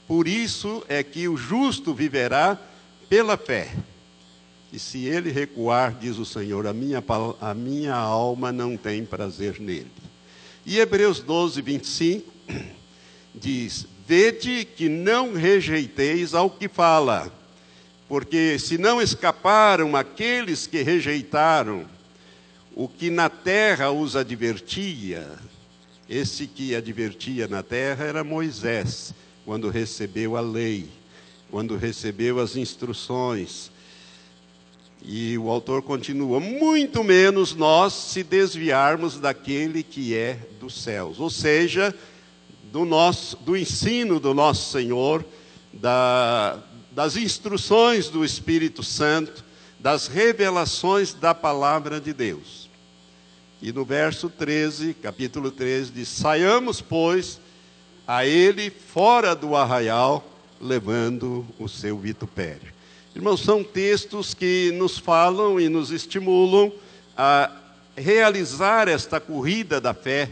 Por 0.06 0.28
isso 0.28 0.84
é 0.90 1.02
que 1.04 1.30
o 1.30 1.38
justo 1.38 1.94
viverá 1.94 2.60
pela 3.08 3.38
fé. 3.38 3.72
E 4.72 4.78
se 4.78 5.06
ele 5.06 5.32
recuar, 5.32 5.98
diz 6.00 6.18
o 6.18 6.26
Senhor, 6.26 6.68
a 6.68 6.74
minha, 6.74 7.04
a 7.42 7.54
minha 7.54 7.96
alma 7.96 8.52
não 8.52 8.78
tem 8.78 9.04
prazer 9.04 9.60
nele. 9.60 9.92
E 10.66 10.80
Hebreus 10.80 11.20
12, 11.20 11.62
25 11.62 12.34
diz: 13.34 13.88
Vede 14.08 14.66
que 14.66 14.88
não 14.88 15.34
rejeiteis 15.34 16.34
ao 16.34 16.50
que 16.50 16.68
fala 16.68 17.32
porque 18.10 18.58
se 18.58 18.76
não 18.80 19.00
escaparam 19.00 19.96
aqueles 19.96 20.66
que 20.66 20.82
rejeitaram 20.82 21.86
o 22.76 22.88
que 22.88 23.12
na 23.12 23.30
terra 23.30 23.92
os 23.92 24.16
advertia, 24.16 25.30
esse 26.10 26.48
que 26.48 26.74
advertia 26.74 27.48
na 27.48 27.62
terra 27.62 28.06
era 28.06 28.24
Moisés, 28.24 29.14
quando 29.46 29.70
recebeu 29.70 30.36
a 30.36 30.42
lei, 30.42 30.90
quando 31.52 31.78
recebeu 31.78 32.40
as 32.40 32.56
instruções. 32.56 33.70
E 35.02 35.38
o 35.38 35.50
autor 35.50 35.82
continua: 35.82 36.40
muito 36.40 37.04
menos 37.04 37.56
nós 37.56 37.94
se 37.94 38.24
desviarmos 38.24 39.20
daquele 39.20 39.84
que 39.84 40.16
é 40.16 40.38
dos 40.60 40.82
céus, 40.82 41.20
ou 41.20 41.30
seja, 41.30 41.96
do 42.72 42.86
nosso 42.86 43.38
do 43.38 43.56
ensino 43.58 44.20
do 44.20 44.34
nosso 44.34 44.72
Senhor, 44.72 45.26
da 45.74 46.60
das 46.92 47.16
instruções 47.16 48.10
do 48.10 48.26
Espírito 48.26 48.84
Santo, 48.84 49.46
das 49.80 50.08
revelações 50.08 51.14
da 51.14 51.34
palavra 51.34 52.02
de 52.02 52.12
Deus. 52.12 52.70
E 53.62 53.72
no 53.72 53.86
verso 53.86 54.30
13, 54.30 54.94
capítulo 54.96 55.52
13, 55.52 55.92
diz: 55.92 56.08
Saiamos, 56.10 56.82
pois, 56.82 57.40
a 58.08 58.26
ele 58.26 58.70
fora 58.70 59.36
do 59.36 59.56
arraial, 59.56 60.26
levando 60.60 61.46
o 61.58 61.68
seu 61.68 61.98
vitupério. 61.98 62.74
Irmãos, 63.20 63.42
são 63.42 63.66
textos 63.66 64.34
que 64.34 64.72
nos 64.78 64.98
falam 64.98 65.60
e 65.60 65.68
nos 65.68 65.92
estimulam 65.92 66.72
a 67.18 67.52
realizar 67.94 68.88
esta 68.88 69.20
corrida 69.20 69.82
da 69.82 69.94
fé, 69.94 70.30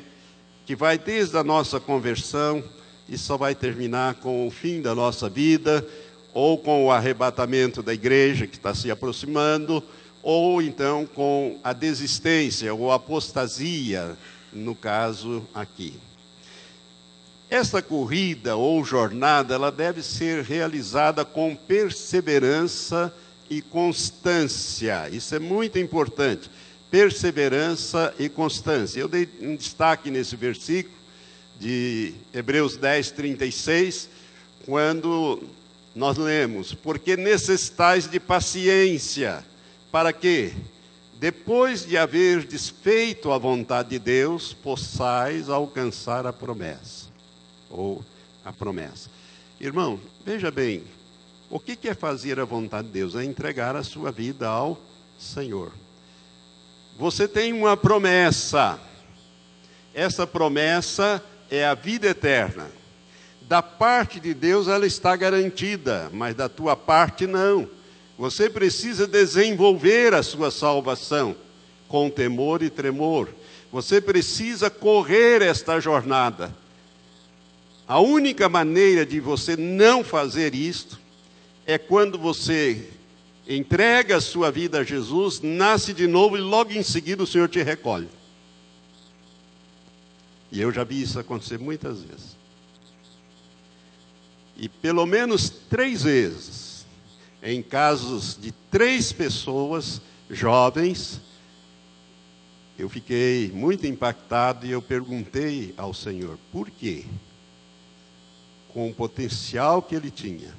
que 0.66 0.74
vai 0.74 0.98
desde 0.98 1.36
a 1.36 1.44
nossa 1.44 1.82
conversão 1.82 2.64
e 3.10 3.18
só 3.18 3.36
vai 3.36 3.54
terminar 3.54 4.16
com 4.16 4.48
o 4.48 4.50
fim 4.50 4.82
da 4.82 4.96
nossa 4.96 5.28
vida 5.28 5.86
ou 6.34 6.58
com 6.58 6.86
o 6.86 6.90
arrebatamento 6.90 7.84
da 7.84 7.94
igreja 7.94 8.48
que 8.48 8.56
está 8.56 8.74
se 8.74 8.90
aproximando, 8.90 9.84
ou 10.24 10.62
então 10.62 11.06
com 11.06 11.60
a 11.66 11.74
desistência 11.74 12.74
ou 12.74 12.94
apostasia, 12.94 14.18
no 14.54 14.74
caso 14.74 15.46
aqui. 15.54 15.94
Essa 17.50 17.82
corrida 17.82 18.58
ou 18.58 18.84
jornada, 18.84 19.56
ela 19.56 19.72
deve 19.72 20.04
ser 20.04 20.44
realizada 20.44 21.24
com 21.24 21.56
perseverança 21.56 23.14
e 23.50 23.62
constância. 23.62 25.08
Isso 25.10 25.34
é 25.34 25.40
muito 25.40 25.80
importante. 25.80 26.52
Perseverança 26.92 28.14
e 28.20 28.28
constância. 28.28 29.00
Eu 29.00 29.08
dei 29.08 29.30
um 29.42 29.56
destaque 29.56 30.12
nesse 30.12 30.36
versículo 30.36 30.96
de 31.58 32.14
Hebreus 32.34 32.76
10, 32.76 33.12
36, 33.12 34.10
quando 34.66 35.42
nós 35.96 36.18
lemos: 36.18 36.74
Porque 36.74 37.16
necessitais 37.16 38.10
de 38.10 38.20
paciência, 38.20 39.44
para 39.90 40.12
que, 40.12 40.54
depois 41.18 41.86
de 41.86 41.98
haver 41.98 42.46
desfeito 42.46 43.32
a 43.32 43.38
vontade 43.38 43.90
de 43.90 44.00
Deus, 44.00 44.54
possais 44.54 45.50
alcançar 45.50 46.28
a 46.28 46.34
promessa. 46.34 47.07
Ou 47.70 48.04
a 48.44 48.52
promessa. 48.52 49.10
Irmão, 49.60 50.00
veja 50.26 50.52
bem, 50.52 50.84
o 51.50 51.60
que 51.60 51.88
é 51.88 51.94
fazer 51.94 52.40
a 52.40 52.46
vontade 52.46 52.88
de 52.88 52.94
Deus? 52.94 53.16
É 53.16 53.24
entregar 53.24 53.76
a 53.76 53.84
sua 53.84 54.12
vida 54.12 54.48
ao 54.48 54.78
Senhor. 55.18 55.72
Você 56.98 57.28
tem 57.28 57.54
uma 57.54 57.78
promessa. 57.78 58.80
Essa 59.94 60.28
promessa 60.28 61.24
é 61.50 61.66
a 61.66 61.74
vida 61.74 62.08
eterna. 62.08 62.70
Da 63.42 63.62
parte 63.62 64.20
de 64.20 64.34
Deus 64.34 64.68
ela 64.68 64.86
está 64.86 65.16
garantida, 65.16 66.10
mas 66.12 66.36
da 66.36 66.50
tua 66.50 66.76
parte 66.76 67.26
não. 67.26 67.70
Você 68.18 68.50
precisa 68.50 69.08
desenvolver 69.08 70.14
a 70.14 70.22
sua 70.22 70.52
salvação 70.52 71.36
com 71.88 72.10
temor 72.10 72.62
e 72.62 72.70
tremor. 72.70 73.30
Você 73.72 74.02
precisa 74.02 74.70
correr 74.70 75.42
esta 75.42 75.80
jornada. 75.80 76.54
A 77.88 78.00
única 78.00 78.50
maneira 78.50 79.06
de 79.06 79.20
você 79.20 79.56
não 79.56 80.04
fazer 80.04 80.54
isto 80.54 81.00
é 81.66 81.78
quando 81.78 82.18
você 82.18 82.90
entrega 83.48 84.18
a 84.18 84.22
sua 84.22 84.52
vida 84.52 84.80
a 84.80 84.84
Jesus, 84.84 85.40
nasce 85.42 85.94
de 85.94 86.06
novo 86.06 86.38
e 86.38 86.42
logo 86.42 86.74
em 86.74 86.84
seguida 86.84 87.24
o 87.24 87.28
Senhor 87.28 87.48
te 87.48 87.64
recolhe. 87.64 88.10
E 90.52 90.60
eu 90.60 90.72
já 90.72 90.84
vi 90.84 91.02
isso 91.02 91.18
acontecer 91.18 91.58
muitas 91.58 92.02
vezes. 92.02 92.36
E 94.58 94.68
pelo 94.68 95.06
menos 95.06 95.50
três 95.50 96.04
vezes, 96.04 96.86
em 97.42 97.62
casos 97.62 98.38
de 98.42 98.52
três 98.70 99.14
pessoas 99.14 100.02
jovens, 100.30 101.22
eu 102.78 102.90
fiquei 102.90 103.50
muito 103.54 103.88
impactado 103.88 104.66
e 104.66 104.72
eu 104.72 104.82
perguntei 104.82 105.74
ao 105.78 105.94
Senhor, 105.94 106.38
por 106.52 106.70
quê? 106.70 107.06
Com 108.78 108.90
o 108.90 108.94
potencial 108.94 109.82
que 109.82 109.96
ele 109.96 110.12
tinha 110.12 110.54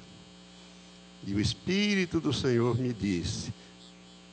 e 1.25 1.33
o 1.33 1.39
Espírito 1.39 2.19
do 2.19 2.33
Senhor 2.33 2.77
me 2.77 2.91
disse: 2.91 3.53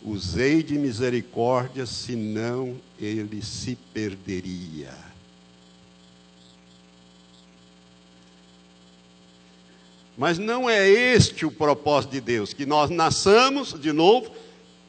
usei 0.03 0.61
de 0.61 0.77
misericórdia, 0.77 1.87
senão 1.87 2.81
ele 2.99 3.41
se 3.41 3.79
perderia. 3.95 4.93
Mas 10.19 10.37
não 10.37 10.69
é 10.69 10.89
este 10.89 11.47
o 11.47 11.53
propósito 11.53 12.11
de 12.11 12.21
Deus, 12.21 12.53
que 12.53 12.67
nós 12.67 12.91
nasçamos 12.91 13.81
de 13.81 13.93
novo 13.93 14.33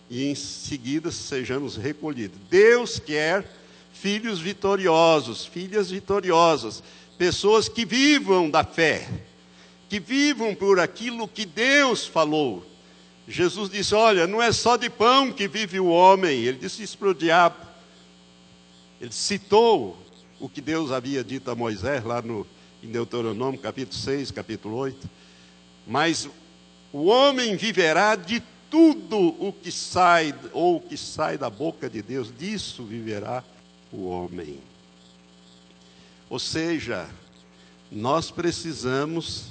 e 0.10 0.26
em 0.26 0.34
seguida 0.34 1.12
sejamos 1.12 1.78
recolhidos. 1.78 2.40
Deus 2.50 2.98
quer 2.98 3.48
filhos 3.94 4.40
vitoriosos, 4.40 5.46
filhas 5.46 5.92
vitoriosas, 5.92 6.82
pessoas 7.18 7.68
que 7.68 7.86
vivam 7.86 8.50
da 8.50 8.64
fé 8.64 9.08
que 9.90 10.00
vivam 10.00 10.54
por 10.54 10.80
aquilo 10.80 11.28
que 11.28 11.46
Deus 11.46 12.06
falou. 12.06 12.66
Jesus 13.28 13.70
disse: 13.70 13.96
Olha, 13.96 14.28
não 14.28 14.42
é 14.42 14.52
só 14.52 14.78
de 14.78 14.90
pão 14.90 15.32
que 15.32 15.48
vive 15.48 15.80
o 15.80 15.88
homem. 15.88 16.44
Ele 16.44 16.58
disse 16.58 16.84
isso 16.84 16.98
para 16.98 17.10
o 17.10 17.14
diabo. 17.14 17.56
Ele 19.00 19.12
citou 19.12 19.98
o 20.40 20.50
que 20.50 20.62
Deus 20.62 20.92
havia 20.92 21.24
dito 21.24 21.50
a 21.50 21.56
Moisés 21.56 22.04
lá 22.04 22.22
no, 22.22 22.46
em 22.84 22.90
Deuteronômio, 22.90 23.60
capítulo 23.60 23.98
6, 23.98 24.32
capítulo 24.32 24.76
8. 24.76 25.10
Mas 25.86 26.30
o 26.92 27.06
homem 27.06 27.56
viverá 27.56 28.16
de 28.16 28.42
tudo 28.70 29.36
o 29.40 29.54
que 29.54 29.72
sai, 29.72 30.34
ou 30.52 30.78
o 30.78 30.82
que 30.82 30.98
sai 30.98 31.38
da 31.38 31.50
boca 31.50 31.90
de 31.90 32.02
Deus, 32.02 32.34
disso 32.38 32.84
viverá 32.84 33.44
o 33.92 34.08
homem. 34.08 34.60
Ou 36.30 36.40
seja, 36.40 37.08
nós 37.92 38.30
precisamos 38.32 39.46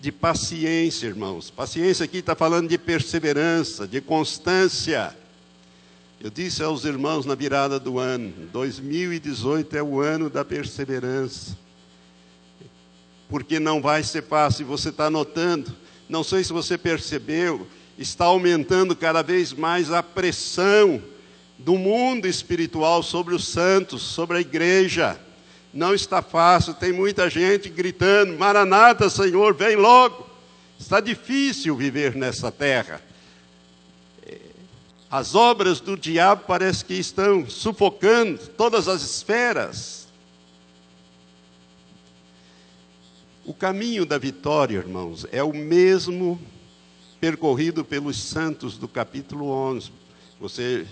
de 0.00 0.10
paciência, 0.10 1.06
irmãos. 1.06 1.50
Paciência 1.50 2.04
aqui 2.04 2.18
está 2.18 2.34
falando 2.34 2.68
de 2.68 2.78
perseverança, 2.78 3.86
de 3.86 4.00
constância. 4.00 5.16
Eu 6.20 6.30
disse 6.30 6.62
aos 6.62 6.84
irmãos 6.84 7.26
na 7.26 7.34
virada 7.34 7.78
do 7.78 7.98
ano: 7.98 8.32
2018 8.52 9.76
é 9.76 9.82
o 9.82 10.00
ano 10.00 10.30
da 10.30 10.44
perseverança. 10.44 11.56
Porque 13.28 13.60
não 13.60 13.80
vai 13.80 14.02
ser 14.02 14.22
fácil, 14.22 14.66
você 14.66 14.88
está 14.88 15.08
notando. 15.10 15.74
Não 16.08 16.24
sei 16.24 16.42
se 16.42 16.52
você 16.52 16.76
percebeu, 16.76 17.66
está 17.98 18.24
aumentando 18.24 18.96
cada 18.96 19.22
vez 19.22 19.52
mais 19.52 19.90
a 19.90 20.02
pressão 20.02 21.02
do 21.58 21.76
mundo 21.76 22.26
espiritual 22.26 23.02
sobre 23.02 23.34
os 23.34 23.46
santos, 23.46 24.02
sobre 24.02 24.38
a 24.38 24.40
igreja. 24.40 25.18
Não 25.72 25.94
está 25.94 26.20
fácil, 26.20 26.74
tem 26.74 26.92
muita 26.92 27.30
gente 27.30 27.68
gritando: 27.68 28.38
Maranata, 28.38 29.08
Senhor, 29.08 29.54
vem 29.54 29.76
logo. 29.76 30.26
Está 30.78 31.00
difícil 31.00 31.76
viver 31.76 32.14
nessa 32.14 32.50
terra. 32.50 33.00
As 35.10 35.34
obras 35.34 35.78
do 35.78 35.96
diabo 35.96 36.44
parece 36.46 36.84
que 36.84 36.94
estão 36.94 37.48
sufocando 37.48 38.38
todas 38.56 38.88
as 38.88 39.02
esferas. 39.02 40.08
O 43.44 43.52
caminho 43.52 44.06
da 44.06 44.16
vitória, 44.16 44.78
irmãos, 44.78 45.26
é 45.30 45.42
o 45.42 45.52
mesmo 45.52 46.40
percorrido 47.20 47.84
pelos 47.84 48.22
santos 48.22 48.78
do 48.78 48.88
capítulo 48.88 49.48
11. 49.48 49.90
Você 50.40 50.86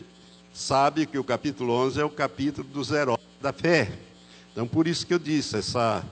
sabe 0.53 1.07
que 1.07 1.19
o 1.19 1.25
capítulo 1.25 1.73
11 1.73 2.01
é 2.01 2.05
o 2.05 2.11
capítulo 2.11 2.69
dos 2.69 2.91
heróis 2.91 3.21
da 3.41 3.53
fé. 3.53 3.91
Então, 4.53 4.67
por 4.67 4.89
isso 4.89 5.07
que 5.07 5.15
eu 5.15 5.19
disse, 5.19 5.57
essa, 5.57 6.05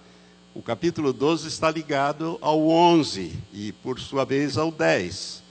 o 0.54 0.62
capítulo 0.62 1.12
12 1.12 1.48
está 1.48 1.70
ligado 1.70 2.38
ao 2.40 2.68
11 2.68 3.32
e, 3.52 3.72
por 3.72 3.98
sua 3.98 4.24
vez, 4.24 4.56
ao 4.56 4.70
10. 4.70 5.42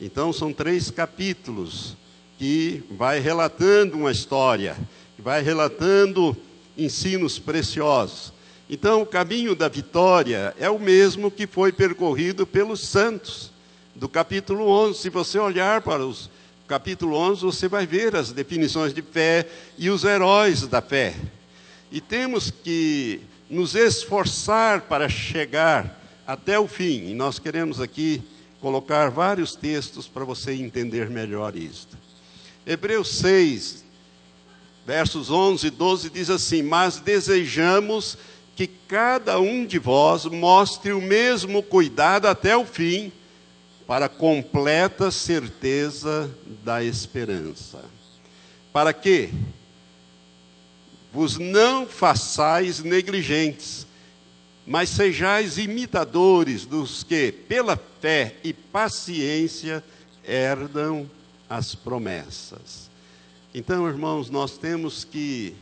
Então, 0.00 0.32
são 0.32 0.52
três 0.52 0.90
capítulos 0.90 1.96
que 2.38 2.82
vai 2.90 3.20
relatando 3.20 3.98
uma 3.98 4.10
história, 4.10 4.74
que 5.14 5.20
vai 5.20 5.42
relatando 5.42 6.34
ensinos 6.76 7.38
preciosos. 7.38 8.32
Então, 8.68 9.02
o 9.02 9.06
caminho 9.06 9.54
da 9.54 9.68
vitória 9.68 10.54
é 10.58 10.70
o 10.70 10.78
mesmo 10.78 11.30
que 11.30 11.46
foi 11.46 11.72
percorrido 11.72 12.46
pelos 12.46 12.80
santos, 12.80 13.52
do 13.94 14.08
capítulo 14.08 14.66
11. 14.68 14.98
Se 14.98 15.10
você 15.10 15.38
olhar 15.38 15.82
para 15.82 16.06
o 16.06 16.14
capítulo 16.66 17.16
11, 17.16 17.42
você 17.42 17.68
vai 17.68 17.86
ver 17.86 18.16
as 18.16 18.32
definições 18.32 18.94
de 18.94 19.02
fé 19.02 19.46
e 19.76 19.90
os 19.90 20.04
heróis 20.04 20.66
da 20.66 20.80
fé. 20.80 21.14
E 21.90 22.00
temos 22.00 22.50
que 22.50 23.20
nos 23.48 23.74
esforçar 23.74 24.82
para 24.82 25.08
chegar 25.08 26.00
até 26.26 26.58
o 26.58 26.68
fim. 26.68 27.08
E 27.08 27.14
nós 27.14 27.38
queremos 27.38 27.80
aqui 27.80 28.22
colocar 28.60 29.10
vários 29.10 29.54
textos 29.54 30.06
para 30.06 30.24
você 30.24 30.52
entender 30.52 31.10
melhor 31.10 31.56
isto. 31.56 31.98
Hebreus 32.66 33.08
6, 33.16 33.84
versos 34.86 35.30
11 35.30 35.66
e 35.66 35.70
12 35.70 36.10
diz 36.10 36.30
assim: 36.30 36.62
Mas 36.62 37.00
desejamos 37.00 38.16
que 38.54 38.66
cada 38.66 39.40
um 39.40 39.64
de 39.64 39.78
vós 39.78 40.26
mostre 40.26 40.92
o 40.92 41.00
mesmo 41.00 41.62
cuidado 41.62 42.26
até 42.26 42.56
o 42.56 42.64
fim, 42.64 43.10
para 43.86 44.08
completa 44.08 45.10
certeza 45.10 46.30
da 46.62 46.84
esperança. 46.84 47.82
Para 48.72 48.92
que, 48.92 49.30
vos 51.12 51.38
não 51.38 51.86
façais 51.86 52.80
negligentes, 52.82 53.86
mas 54.66 54.90
sejais 54.90 55.58
imitadores 55.58 56.64
dos 56.64 57.02
que, 57.02 57.32
pela 57.32 57.78
fé 58.00 58.36
e 58.44 58.52
paciência, 58.52 59.82
herdam 60.24 61.10
as 61.48 61.74
promessas. 61.74 62.90
Então, 63.52 63.88
irmãos, 63.88 64.30
nós 64.30 64.56
temos 64.56 65.02
que 65.02 65.56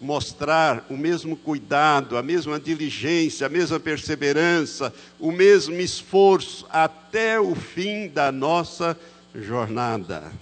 mostrar 0.00 0.84
o 0.90 0.96
mesmo 0.96 1.36
cuidado, 1.36 2.16
a 2.16 2.22
mesma 2.22 2.58
diligência, 2.58 3.46
a 3.46 3.50
mesma 3.50 3.78
perseverança, 3.78 4.92
o 5.20 5.30
mesmo 5.30 5.76
esforço 5.76 6.66
até 6.68 7.38
o 7.38 7.54
fim 7.54 8.08
da 8.08 8.32
nossa 8.32 8.98
jornada. 9.32 10.32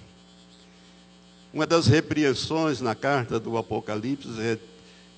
Uma 1.52 1.66
das 1.66 1.86
repreensões 1.86 2.80
na 2.80 2.94
carta 2.94 3.40
do 3.40 3.56
Apocalipse 3.56 4.28
é, 4.40 4.56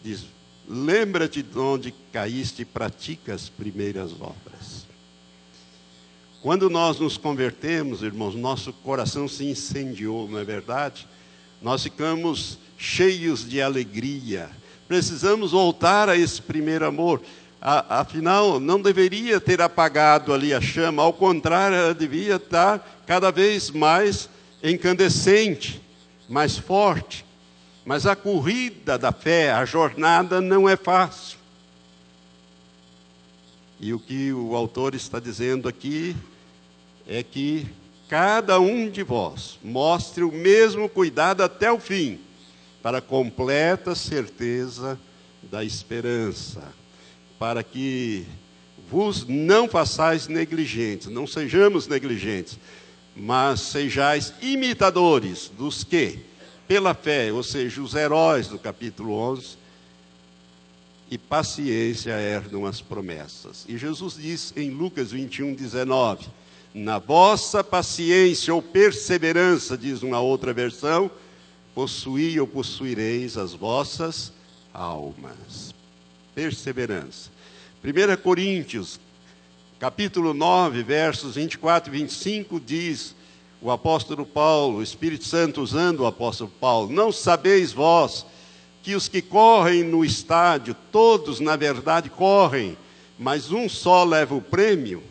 diz: 0.02 0.24
Lembra-te 0.68 1.42
de 1.42 1.58
onde 1.58 1.94
caíste 2.12 2.62
e 2.62 2.64
pratica 2.64 3.34
as 3.34 3.48
primeiras 3.48 4.12
obras. 4.12 4.86
Quando 6.40 6.70
nós 6.70 6.98
nos 6.98 7.16
convertemos, 7.16 8.02
irmãos, 8.02 8.34
nosso 8.34 8.72
coração 8.72 9.28
se 9.28 9.44
incendiou, 9.44 10.28
não 10.28 10.38
é 10.38 10.44
verdade? 10.44 11.06
Nós 11.60 11.82
ficamos 11.82 12.58
cheios 12.78 13.48
de 13.48 13.60
alegria. 13.60 14.50
Precisamos 14.88 15.52
voltar 15.52 16.08
a 16.08 16.16
esse 16.16 16.40
primeiro 16.40 16.86
amor. 16.86 17.22
Afinal, 17.60 18.58
não 18.58 18.80
deveria 18.80 19.40
ter 19.40 19.60
apagado 19.60 20.32
ali 20.32 20.52
a 20.52 20.60
chama, 20.60 21.02
ao 21.02 21.12
contrário, 21.12 21.76
ela 21.76 21.94
devia 21.94 22.36
estar 22.36 23.02
cada 23.06 23.30
vez 23.30 23.70
mais 23.70 24.28
incandescente, 24.64 25.81
mais 26.32 26.56
forte. 26.56 27.24
Mas 27.84 28.06
a 28.06 28.16
corrida 28.16 28.96
da 28.96 29.12
fé, 29.12 29.52
a 29.52 29.64
jornada 29.64 30.40
não 30.40 30.68
é 30.68 30.76
fácil. 30.76 31.38
E 33.78 33.92
o 33.92 33.98
que 33.98 34.32
o 34.32 34.56
autor 34.56 34.94
está 34.94 35.20
dizendo 35.20 35.68
aqui 35.68 36.16
é 37.06 37.22
que 37.22 37.66
cada 38.08 38.58
um 38.60 38.88
de 38.88 39.02
vós 39.02 39.58
mostre 39.62 40.22
o 40.24 40.32
mesmo 40.32 40.88
cuidado 40.88 41.42
até 41.42 41.70
o 41.70 41.78
fim 41.78 42.20
para 42.82 43.00
completa 43.00 43.94
certeza 43.94 44.98
da 45.42 45.64
esperança, 45.64 46.62
para 47.38 47.62
que 47.62 48.24
vos 48.90 49.26
não 49.26 49.68
façais 49.68 50.28
negligentes, 50.28 51.08
não 51.08 51.26
sejamos 51.26 51.86
negligentes, 51.88 52.58
mas 53.14 53.60
sejais 53.60 54.32
imitadores 54.40 55.50
dos 55.56 55.84
que, 55.84 56.18
pela 56.66 56.94
fé, 56.94 57.32
ou 57.32 57.42
seja, 57.42 57.82
os 57.82 57.94
heróis 57.94 58.48
do 58.48 58.58
capítulo 58.58 59.12
11, 59.12 59.62
e 61.10 61.18
paciência 61.18 62.18
herdam 62.18 62.64
as 62.64 62.80
promessas. 62.80 63.66
E 63.68 63.76
Jesus 63.76 64.14
diz 64.14 64.54
em 64.56 64.70
Lucas 64.70 65.12
21, 65.12 65.52
19: 65.52 66.26
Na 66.72 66.98
vossa 66.98 67.62
paciência 67.62 68.54
ou 68.54 68.62
perseverança, 68.62 69.76
diz 69.76 70.02
uma 70.02 70.20
outra 70.20 70.54
versão, 70.54 71.10
possuí 71.74 72.40
ou 72.40 72.46
possuireis 72.46 73.36
as 73.36 73.52
vossas 73.52 74.32
almas. 74.72 75.74
Perseverança. 76.34 77.30
1 77.84 78.22
Coríntios, 78.22 78.98
capítulo 79.82 80.32
9, 80.32 80.80
versos 80.84 81.34
24 81.34 81.92
e 81.92 81.98
25, 81.98 82.60
diz 82.60 83.16
o 83.60 83.68
apóstolo 83.68 84.24
Paulo, 84.24 84.78
o 84.78 84.82
Espírito 84.82 85.24
Santo 85.24 85.60
usando 85.60 86.00
o 86.00 86.06
apóstolo 86.06 86.52
Paulo: 86.60 86.92
Não 86.92 87.10
sabeis 87.10 87.72
vós 87.72 88.24
que 88.80 88.94
os 88.94 89.08
que 89.08 89.20
correm 89.20 89.82
no 89.82 90.04
estádio, 90.04 90.76
todos 90.92 91.40
na 91.40 91.56
verdade 91.56 92.08
correm, 92.08 92.78
mas 93.18 93.50
um 93.50 93.68
só 93.68 94.04
leva 94.04 94.36
o 94.36 94.40
prêmio? 94.40 95.02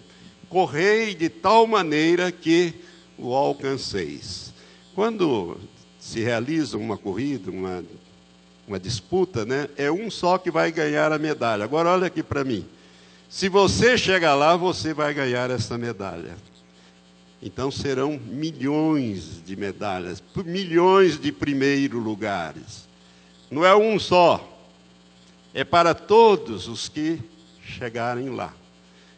Correi 0.48 1.16
de 1.16 1.28
tal 1.28 1.68
maneira 1.68 2.32
que 2.32 2.74
o 3.18 3.34
alcanceis. 3.36 4.54
Quando 4.96 5.58
se 6.00 6.22
realiza 6.22 6.78
uma 6.78 6.98
corrida, 6.98 7.52
uma, 7.52 7.84
uma 8.66 8.80
disputa, 8.80 9.44
né? 9.44 9.68
É 9.76 9.92
um 9.92 10.10
só 10.10 10.38
que 10.38 10.50
vai 10.50 10.72
ganhar 10.72 11.12
a 11.12 11.20
medalha. 11.20 11.66
Agora 11.66 11.90
olha 11.90 12.08
aqui 12.08 12.24
para 12.24 12.46
mim. 12.46 12.66
Se 13.32 13.48
você 13.48 13.98
chegar 13.98 14.36
lá, 14.36 14.58
você 14.58 14.94
vai 14.94 15.14
ganhar 15.14 15.50
essa 15.50 15.78
medalha. 15.78 16.36
Então 17.42 17.72
serão 17.72 18.20
milhões 18.28 19.42
de 19.46 19.56
medalhas, 19.56 20.22
milhões 20.46 21.18
de 21.18 21.32
primeiro 21.32 21.98
lugares. 21.98 22.90
Não 23.50 23.66
é 23.66 23.74
um 23.74 23.98
só. 23.98 24.46
É 25.54 25.64
para 25.64 25.94
todos 25.94 26.68
os 26.68 26.90
que 26.90 27.22
chegarem 27.64 28.30
lá. 28.32 28.54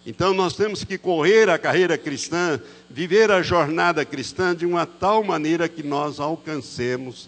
Então 0.06 0.32
nós 0.32 0.56
temos 0.56 0.84
que 0.84 0.96
correr 0.96 1.50
a 1.50 1.58
carreira 1.58 1.98
cristã, 1.98 2.62
viver 2.88 3.32
a 3.32 3.42
jornada 3.42 4.06
cristã 4.06 4.56
de 4.56 4.64
uma 4.64 4.86
tal 4.86 5.24
maneira 5.24 5.68
que 5.68 5.82
nós 5.82 6.20
alcancemos 6.20 7.28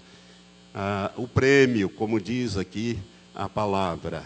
ah, 0.72 1.10
o 1.18 1.28
prêmio, 1.28 1.90
como 1.90 2.22
diz 2.22 2.56
aqui 2.56 3.00
a 3.34 3.50
palavra. 3.50 4.24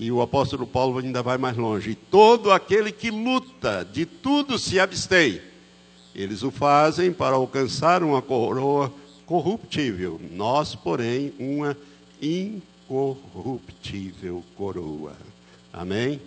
E 0.00 0.10
o 0.10 0.20
apóstolo 0.22 0.66
Paulo 0.66 0.98
ainda 0.98 1.22
vai 1.22 1.36
mais 1.36 1.58
longe. 1.58 1.94
todo 1.94 2.50
aquele 2.50 2.90
que 2.90 3.10
luta, 3.10 3.86
de 3.92 4.06
tudo 4.06 4.58
se 4.58 4.80
abstém. 4.80 5.42
Eles 6.14 6.42
o 6.42 6.50
fazem 6.50 7.12
para 7.12 7.36
alcançar 7.36 8.02
uma 8.02 8.22
coroa 8.22 8.90
corruptível. 9.26 10.18
Nós, 10.32 10.74
porém, 10.74 11.34
uma 11.38 11.76
incorruptível 12.20 14.42
coroa. 14.56 15.12
Amém? 15.70 16.18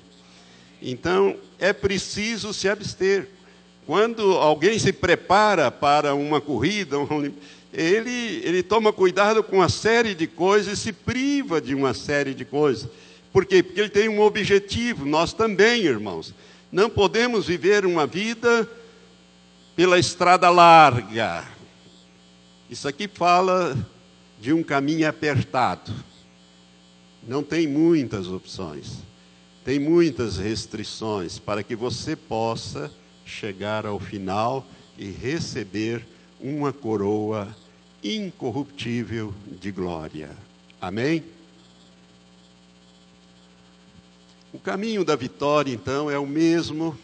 Então, 0.79 1.35
é 1.57 1.73
preciso 1.73 2.53
se 2.53 2.69
abster. 2.69 3.27
Quando 3.87 4.33
alguém 4.33 4.77
se 4.77 4.93
prepara 4.93 5.71
para 5.71 6.13
uma 6.13 6.39
corrida, 6.39 6.97
ele, 7.73 8.39
ele 8.43 8.61
toma 8.61 8.93
cuidado 8.93 9.41
com 9.41 9.55
uma 9.57 9.67
série 9.67 10.13
de 10.13 10.27
coisas 10.27 10.77
e 10.77 10.81
se 10.81 10.93
priva 10.93 11.59
de 11.59 11.73
uma 11.73 11.95
série 11.95 12.35
de 12.35 12.45
coisas. 12.45 12.87
Por 13.33 13.45
quê? 13.45 13.61
Porque 13.61 13.81
ele 13.81 13.89
tem 13.89 14.07
um 14.07 14.21
objetivo, 14.21 15.05
nós 15.05 15.33
também, 15.33 15.81
irmãos. 15.81 16.33
Não 16.71 16.89
podemos 16.89 17.47
viver 17.47 17.85
uma 17.85 18.07
vida 18.07 18.69
pela 19.75 19.99
estrada 19.99 20.49
larga. 20.49 21.43
Isso 22.69 22.87
aqui 22.87 23.09
fala 23.09 23.75
de 24.39 24.53
um 24.53 24.63
caminho 24.63 25.09
apertado. 25.09 25.91
Não 27.27 27.43
tem 27.43 27.67
muitas 27.67 28.27
opções 28.27 29.03
tem 29.63 29.79
muitas 29.79 30.37
restrições 30.37 31.39
para 31.39 31.63
que 31.63 31.75
você 31.75 32.15
possa 32.15 32.91
chegar 33.25 33.85
ao 33.85 33.99
final 33.99 34.65
e 34.97 35.09
receber 35.09 36.05
uma 36.39 36.73
coroa 36.73 37.55
incorruptível 38.03 39.33
de 39.61 39.71
glória. 39.71 40.29
Amém? 40.81 41.23
O 44.53 44.59
caminho 44.59 45.03
da 45.03 45.15
vitória, 45.15 45.73
então, 45.73 46.11
é 46.11 46.19
o 46.19 46.27
mesmo 46.27 46.95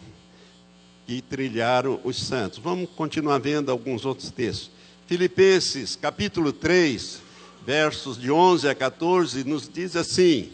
que 1.08 1.20
trilharam 1.20 2.00
os 2.04 2.16
santos. 2.22 2.60
Vamos 2.60 2.88
continuar 2.96 3.40
vendo 3.40 3.72
alguns 3.72 4.06
outros 4.06 4.30
textos. 4.30 4.70
Filipenses, 5.08 5.96
capítulo 5.96 6.54
3, 6.54 7.20
versos 7.66 8.22
de 8.22 8.30
11 8.30 8.70
a 8.70 8.76
14, 8.76 9.44
nos 9.46 9.68
diz 9.68 9.96
assim: 9.96 10.52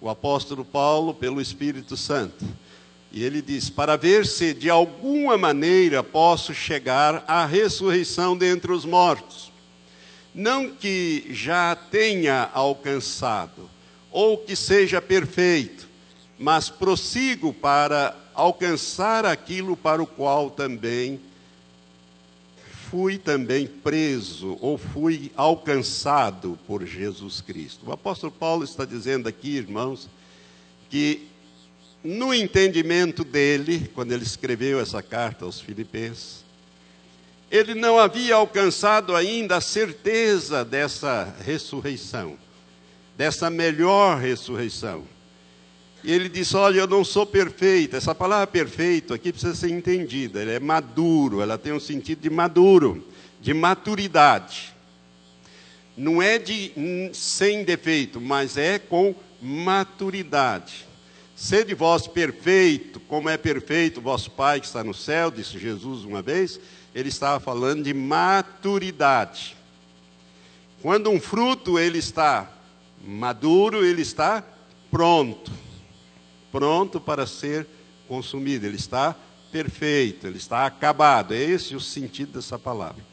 o 0.00 0.08
apóstolo 0.08 0.64
Paulo 0.64 1.12
pelo 1.12 1.42
Espírito 1.42 1.94
Santo. 1.94 2.42
E 3.12 3.22
ele 3.22 3.42
diz: 3.42 3.68
Para 3.68 3.94
ver 3.94 4.24
se 4.24 4.54
de 4.54 4.70
alguma 4.70 5.36
maneira 5.36 6.02
posso 6.02 6.54
chegar 6.54 7.22
à 7.28 7.44
ressurreição 7.44 8.34
dentre 8.34 8.72
os 8.72 8.86
mortos. 8.86 9.52
Não 10.34 10.70
que 10.70 11.26
já 11.28 11.76
tenha 11.76 12.50
alcançado, 12.54 13.68
ou 14.10 14.38
que 14.38 14.56
seja 14.56 15.02
perfeito, 15.02 15.92
mas 16.38 16.68
prossigo 16.68 17.52
para 17.52 18.16
alcançar 18.34 19.24
aquilo 19.24 19.76
para 19.76 20.02
o 20.02 20.06
qual 20.06 20.50
também 20.50 21.20
fui 22.90 23.18
também 23.18 23.66
preso 23.66 24.56
ou 24.60 24.78
fui 24.78 25.32
alcançado 25.34 26.56
por 26.64 26.86
Jesus 26.86 27.40
Cristo. 27.40 27.86
O 27.86 27.92
apóstolo 27.92 28.30
Paulo 28.30 28.62
está 28.62 28.84
dizendo 28.84 29.28
aqui, 29.28 29.56
irmãos, 29.56 30.08
que 30.88 31.26
no 32.04 32.32
entendimento 32.32 33.24
dele, 33.24 33.90
quando 33.94 34.12
ele 34.12 34.22
escreveu 34.22 34.78
essa 34.78 35.02
carta 35.02 35.44
aos 35.44 35.60
Filipenses, 35.60 36.44
ele 37.50 37.74
não 37.74 37.98
havia 37.98 38.36
alcançado 38.36 39.16
ainda 39.16 39.56
a 39.56 39.60
certeza 39.60 40.64
dessa 40.64 41.34
ressurreição, 41.44 42.36
dessa 43.16 43.50
melhor 43.50 44.18
ressurreição. 44.18 45.02
E 46.04 46.12
ele 46.12 46.28
disse: 46.28 46.54
Olha, 46.54 46.80
eu 46.80 46.86
não 46.86 47.02
sou 47.02 47.24
perfeito. 47.24 47.96
Essa 47.96 48.14
palavra 48.14 48.46
perfeito 48.46 49.14
aqui 49.14 49.32
precisa 49.32 49.54
ser 49.54 49.70
entendida. 49.70 50.42
Ela 50.42 50.52
é 50.52 50.60
maduro, 50.60 51.40
ela 51.40 51.56
tem 51.56 51.72
um 51.72 51.80
sentido 51.80 52.20
de 52.20 52.28
maduro, 52.28 53.02
de 53.40 53.54
maturidade. 53.54 54.74
Não 55.96 56.20
é 56.20 56.38
de 56.38 56.72
sem 57.14 57.64
defeito, 57.64 58.20
mas 58.20 58.58
é 58.58 58.78
com 58.78 59.14
maturidade. 59.40 60.86
Sede 61.34 61.74
vós 61.74 62.06
perfeito, 62.06 63.00
como 63.00 63.28
é 63.28 63.36
perfeito 63.36 64.00
vosso 64.00 64.30
Pai 64.30 64.60
que 64.60 64.66
está 64.66 64.84
no 64.84 64.94
céu, 64.94 65.30
disse 65.30 65.58
Jesus 65.58 66.04
uma 66.04 66.20
vez. 66.20 66.60
Ele 66.94 67.08
estava 67.08 67.40
falando 67.40 67.82
de 67.82 67.94
maturidade. 67.94 69.56
Quando 70.82 71.10
um 71.10 71.18
fruto 71.18 71.78
ele 71.78 71.98
está 71.98 72.50
Maduro, 73.06 73.84
ele 73.84 74.02
está 74.02 74.42
pronto. 74.90 75.52
Pronto 76.54 77.00
para 77.00 77.26
ser 77.26 77.66
consumido. 78.06 78.64
Ele 78.64 78.76
está 78.76 79.16
perfeito, 79.50 80.24
ele 80.28 80.36
está 80.36 80.64
acabado. 80.64 81.34
É 81.34 81.42
esse 81.42 81.74
o 81.74 81.80
sentido 81.80 82.34
dessa 82.34 82.56
palavra. 82.56 83.04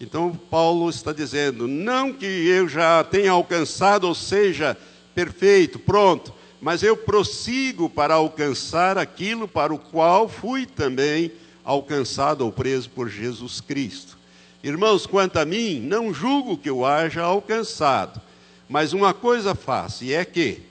Então, 0.00 0.34
Paulo 0.50 0.88
está 0.88 1.12
dizendo: 1.12 1.68
não 1.68 2.10
que 2.10 2.24
eu 2.24 2.66
já 2.66 3.04
tenha 3.04 3.32
alcançado, 3.32 4.04
ou 4.08 4.14
seja, 4.14 4.78
perfeito, 5.14 5.78
pronto, 5.78 6.32
mas 6.58 6.82
eu 6.82 6.96
prossigo 6.96 7.90
para 7.90 8.14
alcançar 8.14 8.96
aquilo 8.96 9.46
para 9.46 9.74
o 9.74 9.78
qual 9.78 10.26
fui 10.26 10.64
também 10.64 11.30
alcançado 11.62 12.46
ou 12.46 12.50
preso 12.50 12.88
por 12.88 13.10
Jesus 13.10 13.60
Cristo. 13.60 14.16
Irmãos, 14.64 15.04
quanto 15.04 15.36
a 15.36 15.44
mim, 15.44 15.80
não 15.80 16.14
julgo 16.14 16.56
que 16.56 16.70
eu 16.70 16.86
haja 16.86 17.20
alcançado, 17.20 18.22
mas 18.66 18.94
uma 18.94 19.12
coisa 19.12 19.54
faço, 19.54 20.02
e 20.02 20.14
é 20.14 20.24
que, 20.24 20.62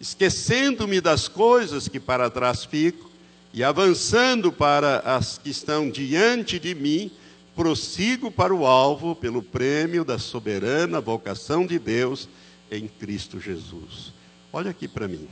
esquecendo-me 0.00 1.00
das 1.00 1.28
coisas 1.28 1.86
que 1.86 2.00
para 2.00 2.30
trás 2.30 2.64
fico, 2.64 3.10
e 3.52 3.62
avançando 3.62 4.50
para 4.50 5.00
as 5.00 5.36
que 5.36 5.50
estão 5.50 5.90
diante 5.90 6.58
de 6.58 6.74
mim, 6.74 7.10
prossigo 7.54 8.30
para 8.30 8.54
o 8.54 8.64
alvo 8.64 9.14
pelo 9.14 9.42
prêmio 9.42 10.04
da 10.04 10.18
soberana 10.18 11.00
vocação 11.00 11.66
de 11.66 11.78
Deus 11.78 12.28
em 12.70 12.88
Cristo 12.88 13.38
Jesus. 13.40 14.14
Olha 14.52 14.70
aqui 14.70 14.88
para 14.88 15.06
mim. 15.06 15.28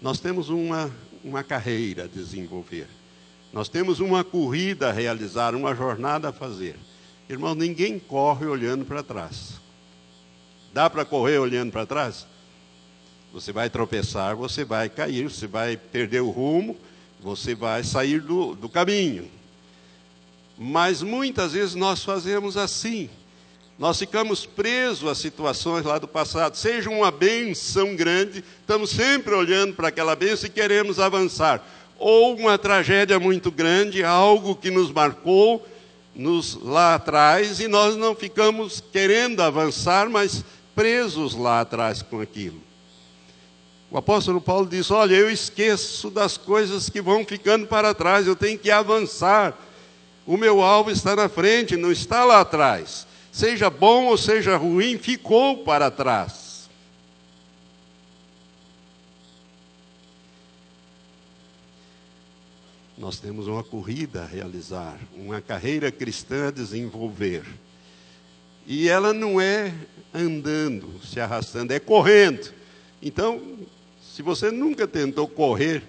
Nós 0.00 0.20
temos 0.20 0.48
uma, 0.48 0.90
uma 1.24 1.42
carreira 1.42 2.04
a 2.04 2.06
desenvolver. 2.06 2.86
Nós 3.52 3.68
temos 3.68 4.00
uma 4.00 4.22
corrida 4.22 4.90
a 4.90 4.92
realizar, 4.92 5.54
uma 5.54 5.74
jornada 5.74 6.28
a 6.28 6.32
fazer. 6.32 6.76
Irmão, 7.28 7.54
ninguém 7.54 7.98
corre 7.98 8.46
olhando 8.46 8.84
para 8.84 9.02
trás. 9.02 9.54
Dá 10.72 10.88
para 10.88 11.04
correr 11.04 11.38
olhando 11.38 11.72
para 11.72 11.86
trás? 11.86 12.26
Você 13.32 13.52
vai 13.52 13.70
tropeçar, 13.70 14.34
você 14.34 14.64
vai 14.64 14.88
cair, 14.88 15.30
você 15.30 15.46
vai 15.46 15.76
perder 15.76 16.20
o 16.20 16.30
rumo, 16.30 16.76
você 17.20 17.54
vai 17.54 17.84
sair 17.84 18.20
do, 18.20 18.54
do 18.54 18.68
caminho. 18.68 19.30
Mas 20.58 21.02
muitas 21.02 21.52
vezes 21.52 21.74
nós 21.74 22.04
fazemos 22.04 22.56
assim. 22.56 23.08
Nós 23.78 23.98
ficamos 23.98 24.44
presos 24.44 25.08
a 25.08 25.14
situações 25.14 25.84
lá 25.86 25.98
do 25.98 26.06
passado. 26.06 26.56
Seja 26.56 26.90
uma 26.90 27.10
benção 27.10 27.96
grande, 27.96 28.44
estamos 28.60 28.90
sempre 28.90 29.32
olhando 29.34 29.74
para 29.74 29.88
aquela 29.88 30.14
benção 30.14 30.48
e 30.48 30.52
queremos 30.52 30.98
avançar. 30.98 31.66
Ou 31.98 32.36
uma 32.36 32.58
tragédia 32.58 33.18
muito 33.18 33.50
grande, 33.50 34.04
algo 34.04 34.54
que 34.54 34.70
nos 34.70 34.90
marcou 34.90 35.66
nos, 36.14 36.58
lá 36.62 36.96
atrás 36.96 37.60
e 37.60 37.68
nós 37.68 37.96
não 37.96 38.14
ficamos 38.14 38.82
querendo 38.92 39.40
avançar, 39.40 40.10
mas 40.10 40.44
presos 40.74 41.34
lá 41.34 41.60
atrás 41.60 42.02
com 42.02 42.20
aquilo. 42.20 42.69
O 43.90 43.98
apóstolo 43.98 44.40
Paulo 44.40 44.66
diz: 44.66 44.90
Olha, 44.90 45.14
eu 45.14 45.30
esqueço 45.30 46.10
das 46.10 46.36
coisas 46.36 46.88
que 46.88 47.00
vão 47.00 47.24
ficando 47.24 47.66
para 47.66 47.94
trás, 47.94 48.26
eu 48.26 48.36
tenho 48.36 48.58
que 48.58 48.70
avançar. 48.70 49.56
O 50.26 50.36
meu 50.36 50.62
alvo 50.62 50.90
está 50.90 51.16
na 51.16 51.28
frente, 51.28 51.76
não 51.76 51.90
está 51.90 52.24
lá 52.24 52.40
atrás 52.40 53.08
seja 53.32 53.70
bom 53.70 54.06
ou 54.06 54.16
seja 54.18 54.56
ruim, 54.56 54.98
ficou 54.98 55.58
para 55.58 55.90
trás. 55.90 56.68
Nós 62.98 63.18
temos 63.18 63.46
uma 63.46 63.64
corrida 63.64 64.22
a 64.22 64.26
realizar, 64.26 64.98
uma 65.14 65.40
carreira 65.40 65.90
cristã 65.90 66.48
a 66.48 66.50
desenvolver. 66.50 67.44
E 68.66 68.88
ela 68.88 69.14
não 69.14 69.40
é 69.40 69.72
andando, 70.12 71.00
se 71.02 71.18
arrastando, 71.18 71.72
é 71.72 71.80
correndo. 71.80 72.52
Então, 73.00 73.40
se 74.20 74.22
você 74.22 74.50
nunca 74.50 74.86
tentou 74.86 75.26
correr, 75.26 75.82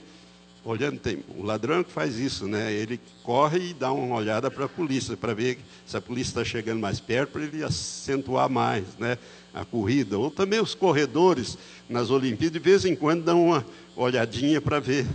olhando, 0.63 0.97
tem, 0.97 1.21
o 1.37 1.43
ladrão 1.43 1.83
que 1.83 1.91
faz 1.91 2.17
isso, 2.17 2.47
né? 2.47 2.71
Ele 2.71 2.97
corre 3.23 3.71
e 3.71 3.73
dá 3.73 3.91
uma 3.91 4.15
olhada 4.15 4.49
para 4.49 4.63
a 4.63 4.69
polícia, 4.69 5.17
para 5.17 5.33
ver 5.33 5.59
se 5.85 5.97
a 5.97 6.01
polícia 6.01 6.29
está 6.31 6.45
chegando 6.45 6.79
mais 6.79 6.97
perto, 6.97 7.31
para 7.31 7.43
ele 7.43 7.61
acentuar 7.61 8.49
mais, 8.49 8.85
né? 8.97 9.17
A 9.53 9.65
corrida. 9.65 10.17
Ou 10.17 10.31
também 10.31 10.61
os 10.61 10.73
corredores 10.73 11.57
nas 11.89 12.09
Olimpíadas, 12.09 12.53
de 12.53 12.59
vez 12.59 12.85
em 12.85 12.95
quando 12.95 13.25
dão 13.25 13.47
uma 13.47 13.65
olhadinha 13.97 14.61
para 14.61 14.79
ver 14.79 15.05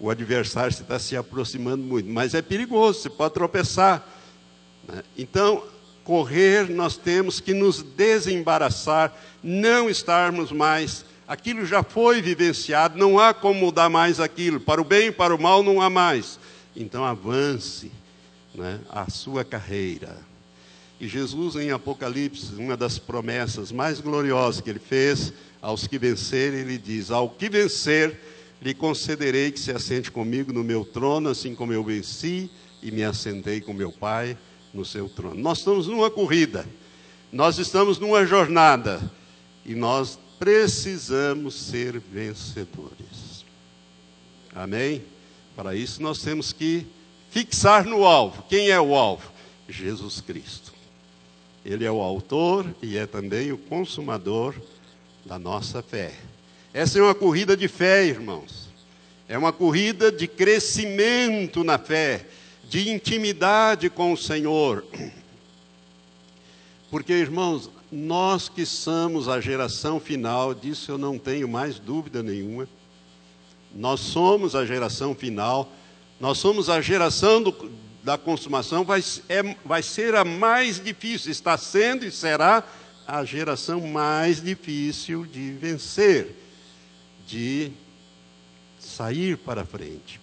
o 0.00 0.08
adversário 0.08 0.72
se 0.72 0.80
está 0.80 0.98
se 0.98 1.14
aproximando 1.14 1.84
muito. 1.84 2.08
Mas 2.08 2.32
é 2.32 2.40
perigoso, 2.40 3.00
você 3.00 3.10
pode 3.10 3.34
tropeçar. 3.34 4.02
Né? 4.88 5.02
Então, 5.18 5.62
correr, 6.04 6.70
nós 6.70 6.96
temos 6.96 7.38
que 7.38 7.52
nos 7.52 7.82
desembaraçar, 7.82 9.14
não 9.42 9.90
estarmos 9.90 10.50
mais 10.50 11.04
aquilo 11.26 11.64
já 11.64 11.82
foi 11.82 12.20
vivenciado, 12.20 12.98
não 12.98 13.18
há 13.18 13.32
como 13.32 13.60
mudar 13.60 13.88
mais 13.88 14.20
aquilo, 14.20 14.60
para 14.60 14.80
o 14.80 14.84
bem 14.84 15.08
e 15.08 15.12
para 15.12 15.34
o 15.34 15.40
mal 15.40 15.62
não 15.62 15.80
há 15.80 15.88
mais. 15.88 16.38
Então 16.76 17.04
avance 17.04 17.90
né, 18.54 18.80
a 18.90 19.10
sua 19.10 19.44
carreira. 19.44 20.18
E 21.00 21.08
Jesus, 21.08 21.56
em 21.56 21.70
Apocalipse, 21.70 22.54
uma 22.54 22.76
das 22.76 22.98
promessas 22.98 23.72
mais 23.72 24.00
gloriosas 24.00 24.60
que 24.60 24.70
ele 24.70 24.78
fez 24.78 25.32
aos 25.60 25.86
que 25.86 25.98
vencerem, 25.98 26.60
ele 26.60 26.78
diz: 26.78 27.10
Ao 27.10 27.28
que 27.28 27.48
vencer, 27.48 28.18
lhe 28.62 28.72
concederei 28.72 29.50
que 29.50 29.60
se 29.60 29.72
assente 29.72 30.10
comigo 30.10 30.52
no 30.52 30.62
meu 30.62 30.84
trono, 30.84 31.28
assim 31.30 31.54
como 31.54 31.72
eu 31.72 31.82
venci 31.82 32.50
e 32.82 32.90
me 32.90 33.02
assentei 33.02 33.60
com 33.60 33.72
meu 33.72 33.90
Pai 33.90 34.38
no 34.72 34.84
seu 34.84 35.08
trono. 35.08 35.40
Nós 35.40 35.58
estamos 35.58 35.86
numa 35.88 36.10
corrida, 36.10 36.64
nós 37.32 37.58
estamos 37.58 37.98
numa 37.98 38.24
jornada, 38.24 39.00
e 39.66 39.74
nós 39.74 40.18
precisamos 40.44 41.54
ser 41.54 41.98
vencedores. 41.98 43.46
Amém? 44.54 45.02
Para 45.56 45.74
isso 45.74 46.02
nós 46.02 46.20
temos 46.20 46.52
que 46.52 46.86
fixar 47.30 47.86
no 47.86 48.04
alvo. 48.04 48.44
Quem 48.46 48.68
é 48.68 48.78
o 48.78 48.94
alvo? 48.94 49.32
Jesus 49.66 50.20
Cristo. 50.20 50.74
Ele 51.64 51.86
é 51.86 51.90
o 51.90 52.02
autor 52.02 52.66
e 52.82 52.98
é 52.98 53.06
também 53.06 53.52
o 53.52 53.56
consumador 53.56 54.54
da 55.24 55.38
nossa 55.38 55.82
fé. 55.82 56.12
Essa 56.74 56.98
é 56.98 57.02
uma 57.02 57.14
corrida 57.14 57.56
de 57.56 57.66
fé, 57.66 58.04
irmãos. 58.04 58.68
É 59.26 59.38
uma 59.38 59.50
corrida 59.50 60.12
de 60.12 60.28
crescimento 60.28 61.64
na 61.64 61.78
fé, 61.78 62.26
de 62.68 62.90
intimidade 62.90 63.88
com 63.88 64.12
o 64.12 64.16
Senhor. 64.18 64.84
Porque, 66.90 67.14
irmãos, 67.14 67.70
nós 67.90 68.48
que 68.48 68.66
somos 68.66 69.28
a 69.28 69.40
geração 69.40 70.00
final, 70.00 70.54
disso 70.54 70.90
eu 70.90 70.98
não 70.98 71.18
tenho 71.18 71.48
mais 71.48 71.78
dúvida 71.78 72.22
nenhuma. 72.22 72.68
Nós 73.74 74.00
somos 74.00 74.54
a 74.54 74.64
geração 74.64 75.14
final, 75.14 75.70
nós 76.20 76.38
somos 76.38 76.70
a 76.70 76.80
geração 76.80 77.42
do, 77.42 77.70
da 78.02 78.16
consumação, 78.16 78.84
vai, 78.84 79.02
é, 79.28 79.56
vai 79.64 79.82
ser 79.82 80.14
a 80.14 80.24
mais 80.24 80.82
difícil, 80.82 81.30
está 81.30 81.56
sendo 81.56 82.04
e 82.04 82.10
será 82.10 82.64
a 83.06 83.24
geração 83.24 83.80
mais 83.80 84.42
difícil 84.42 85.26
de 85.26 85.52
vencer, 85.52 86.34
de 87.26 87.72
sair 88.78 89.36
para 89.36 89.64
frente. 89.64 90.20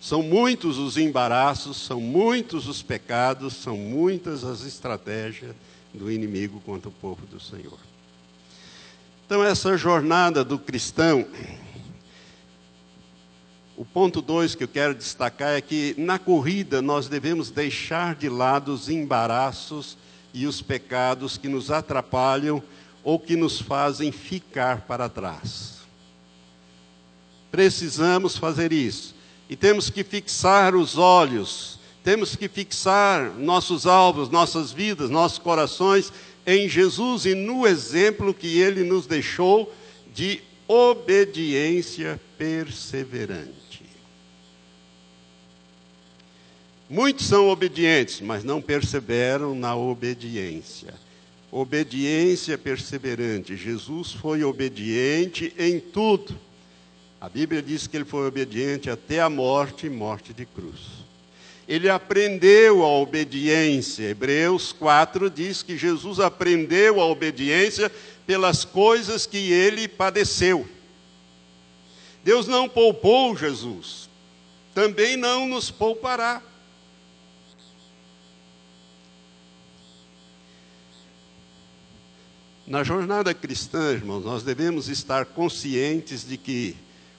São 0.00 0.22
muitos 0.22 0.76
os 0.76 0.98
embaraços, 0.98 1.78
são 1.78 2.00
muitos 2.00 2.68
os 2.68 2.82
pecados, 2.82 3.54
são 3.54 3.76
muitas 3.76 4.44
as 4.44 4.62
estratégias 4.62 5.54
do 5.94 6.10
inimigo 6.10 6.60
contra 6.60 6.88
o 6.88 6.92
povo 6.92 7.24
do 7.26 7.40
Senhor. 7.40 7.78
Então, 9.24 9.42
essa 9.42 9.76
jornada 9.76 10.44
do 10.44 10.58
cristão, 10.58 11.24
o 13.76 13.84
ponto 13.84 14.20
dois 14.20 14.54
que 14.54 14.64
eu 14.64 14.68
quero 14.68 14.94
destacar 14.94 15.56
é 15.56 15.60
que 15.60 15.94
na 15.96 16.18
corrida 16.18 16.82
nós 16.82 17.08
devemos 17.08 17.50
deixar 17.50 18.14
de 18.14 18.28
lado 18.28 18.72
os 18.72 18.88
embaraços 18.88 19.96
e 20.34 20.46
os 20.46 20.60
pecados 20.60 21.38
que 21.38 21.48
nos 21.48 21.70
atrapalham 21.70 22.62
ou 23.02 23.18
que 23.18 23.36
nos 23.36 23.60
fazem 23.60 24.10
ficar 24.10 24.82
para 24.82 25.08
trás. 25.08 25.78
Precisamos 27.50 28.36
fazer 28.36 28.72
isso. 28.72 29.14
E 29.48 29.54
temos 29.54 29.90
que 29.90 30.02
fixar 30.02 30.74
os 30.74 30.98
olhos 30.98 31.73
temos 32.04 32.36
que 32.36 32.48
fixar 32.48 33.30
nossos 33.30 33.86
alvos, 33.86 34.28
nossas 34.28 34.70
vidas, 34.70 35.08
nossos 35.08 35.38
corações 35.38 36.12
em 36.46 36.68
Jesus 36.68 37.24
e 37.24 37.34
no 37.34 37.66
exemplo 37.66 38.34
que 38.34 38.58
ele 38.60 38.84
nos 38.84 39.06
deixou 39.06 39.74
de 40.12 40.42
obediência 40.68 42.20
perseverante. 42.36 43.82
Muitos 46.90 47.24
são 47.24 47.48
obedientes, 47.48 48.20
mas 48.20 48.44
não 48.44 48.60
perseveram 48.60 49.54
na 49.54 49.74
obediência. 49.74 50.92
Obediência 51.50 52.58
perseverante. 52.58 53.56
Jesus 53.56 54.12
foi 54.12 54.44
obediente 54.44 55.54
em 55.58 55.80
tudo. 55.80 56.38
A 57.18 57.30
Bíblia 57.30 57.62
diz 57.62 57.86
que 57.86 57.96
ele 57.96 58.04
foi 58.04 58.26
obediente 58.26 58.90
até 58.90 59.20
a 59.20 59.30
morte 59.30 59.86
e 59.86 59.90
morte 59.90 60.34
de 60.34 60.44
cruz. 60.44 61.03
Ele 61.66 61.88
aprendeu 61.88 62.82
a 62.82 62.88
obediência. 62.88 64.10
Hebreus 64.10 64.72
4 64.72 65.30
diz 65.30 65.62
que 65.62 65.78
Jesus 65.78 66.20
aprendeu 66.20 67.00
a 67.00 67.06
obediência 67.06 67.90
pelas 68.26 68.64
coisas 68.64 69.26
que 69.26 69.52
ele 69.52 69.88
padeceu. 69.88 70.68
Deus 72.22 72.46
não 72.46 72.68
poupou 72.68 73.36
Jesus, 73.36 74.08
também 74.74 75.16
não 75.16 75.46
nos 75.46 75.70
poupará. 75.70 76.42
Na 82.66 82.82
jornada 82.82 83.34
cristã, 83.34 83.92
irmãos, 83.92 84.24
nós 84.24 84.42
devemos 84.42 84.88
estar 84.88 85.26
conscientes 85.26 86.26
de 86.26 86.38
que 86.38 86.74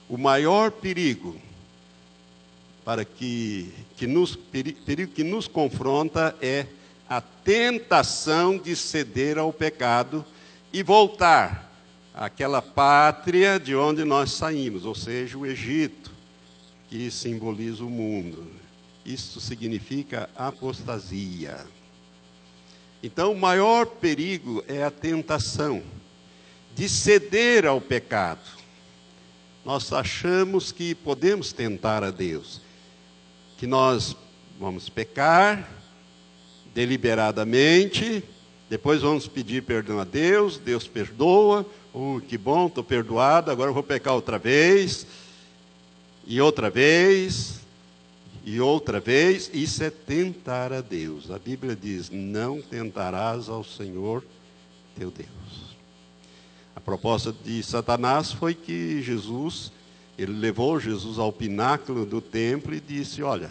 o 0.08 0.18
maior 0.18 0.72
perigo 0.72 1.40
para 2.84 3.04
que, 3.04 3.72
que 3.96 4.06
nos, 4.06 4.36
perigo 4.36 5.12
que 5.12 5.24
nos 5.24 5.48
confronta 5.48 6.36
é 6.40 6.66
a 7.08 7.20
tentação 7.20 8.58
de 8.58 8.76
ceder 8.76 9.38
ao 9.38 9.52
pecado 9.52 10.24
e 10.72 10.82
voltar 10.82 11.72
àquela 12.14 12.60
pátria 12.60 13.58
de 13.58 13.74
onde 13.74 14.04
nós 14.04 14.32
saímos, 14.32 14.84
ou 14.84 14.94
seja, 14.94 15.38
o 15.38 15.46
Egito, 15.46 16.10
que 16.88 17.10
simboliza 17.10 17.84
o 17.84 17.90
mundo. 17.90 18.46
Isso 19.04 19.40
significa 19.40 20.28
apostasia. 20.34 21.66
Então, 23.02 23.32
o 23.32 23.38
maior 23.38 23.86
perigo 23.86 24.64
é 24.66 24.82
a 24.82 24.90
tentação 24.90 25.82
de 26.74 26.88
ceder 26.88 27.64
ao 27.64 27.80
pecado. 27.80 28.40
Nós 29.64 29.92
achamos 29.92 30.72
que 30.72 30.94
podemos 30.94 31.52
tentar 31.52 32.02
a 32.02 32.10
Deus, 32.10 32.60
que 33.56 33.66
nós 33.66 34.16
vamos 34.58 34.88
pecar 34.88 35.68
deliberadamente, 36.74 38.22
depois 38.68 39.00
vamos 39.00 39.26
pedir 39.26 39.62
perdão 39.62 39.98
a 39.98 40.04
Deus, 40.04 40.58
Deus 40.58 40.86
perdoa, 40.86 41.64
oh, 41.92 42.20
que 42.20 42.36
bom, 42.36 42.66
estou 42.66 42.84
perdoado, 42.84 43.50
agora 43.50 43.72
vou 43.72 43.82
pecar 43.82 44.14
outra 44.14 44.38
vez, 44.38 45.06
e 46.26 46.40
outra 46.40 46.68
vez, 46.68 47.60
e 48.44 48.60
outra 48.60 49.00
vez, 49.00 49.50
isso 49.54 49.82
é 49.82 49.90
tentar 49.90 50.72
a 50.72 50.80
Deus. 50.80 51.30
A 51.30 51.38
Bíblia 51.38 51.74
diz: 51.74 52.10
não 52.10 52.60
tentarás 52.60 53.48
ao 53.48 53.64
Senhor 53.64 54.24
teu 54.96 55.10
Deus. 55.10 55.76
A 56.74 56.80
proposta 56.80 57.34
de 57.44 57.62
Satanás 57.62 58.32
foi 58.32 58.54
que 58.54 59.02
Jesus, 59.02 59.72
ele 60.18 60.32
levou 60.32 60.80
Jesus 60.80 61.18
ao 61.18 61.32
pináculo 61.32 62.06
do 62.06 62.20
templo 62.20 62.74
e 62.74 62.80
disse: 62.80 63.22
Olha, 63.22 63.50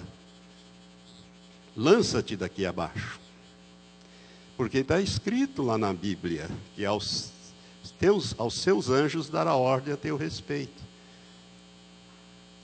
lança-te 1.76 2.36
daqui 2.36 2.66
abaixo. 2.66 3.20
Porque 4.58 4.80
está 4.80 5.02
escrito 5.02 5.62
lá 5.62 5.78
na 5.78 5.94
Bíblia 5.94 6.50
que 6.76 6.86
aos, 6.86 7.32
teus, 8.00 8.34
aos 8.38 8.56
seus 8.56 8.90
anjos 8.90 9.30
dará 9.30 9.56
ordem 9.56 9.94
a 9.94 9.98
teu 9.98 10.16
respeito. 10.18 10.84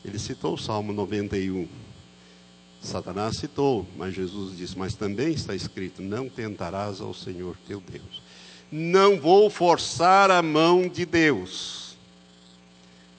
Ele 0.03 0.17
citou 0.17 0.55
o 0.55 0.57
Salmo 0.57 0.93
91. 0.93 1.67
Satanás 2.81 3.37
citou, 3.37 3.85
mas 3.95 4.15
Jesus 4.15 4.57
disse: 4.57 4.75
Mas 4.77 4.95
também 4.95 5.33
está 5.33 5.53
escrito: 5.53 6.01
Não 6.01 6.27
tentarás 6.27 7.01
ao 7.01 7.13
Senhor 7.13 7.55
teu 7.67 7.79
Deus. 7.79 8.23
Não 8.71 9.19
vou 9.19 9.49
forçar 9.49 10.31
a 10.31 10.41
mão 10.41 10.87
de 10.87 11.05
Deus. 11.05 11.80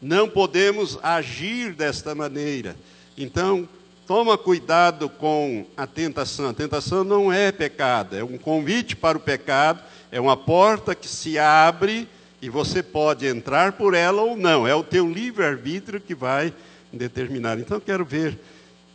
Não 0.02 0.28
podemos 0.28 0.98
agir 1.00 1.74
desta 1.74 2.12
maneira. 2.12 2.74
Então, 3.16 3.68
toma 4.04 4.36
cuidado 4.36 5.08
com 5.08 5.64
a 5.76 5.86
tentação. 5.86 6.48
A 6.48 6.52
tentação 6.52 7.04
não 7.04 7.32
é 7.32 7.52
pecado, 7.52 8.16
é 8.16 8.24
um 8.24 8.36
convite 8.36 8.96
para 8.96 9.16
o 9.16 9.20
pecado, 9.20 9.80
é 10.10 10.20
uma 10.20 10.36
porta 10.36 10.92
que 10.92 11.06
se 11.06 11.38
abre 11.38 12.08
e 12.42 12.50
você 12.50 12.82
pode 12.82 13.24
entrar 13.26 13.72
por 13.72 13.94
ela 13.94 14.22
ou 14.22 14.36
não. 14.36 14.66
É 14.66 14.74
o 14.74 14.82
teu 14.82 15.08
livre-arbítrio 15.08 16.00
que 16.00 16.16
vai 16.16 16.52
determinar. 16.92 17.60
Então, 17.60 17.78
quero 17.78 18.04
ver 18.04 18.36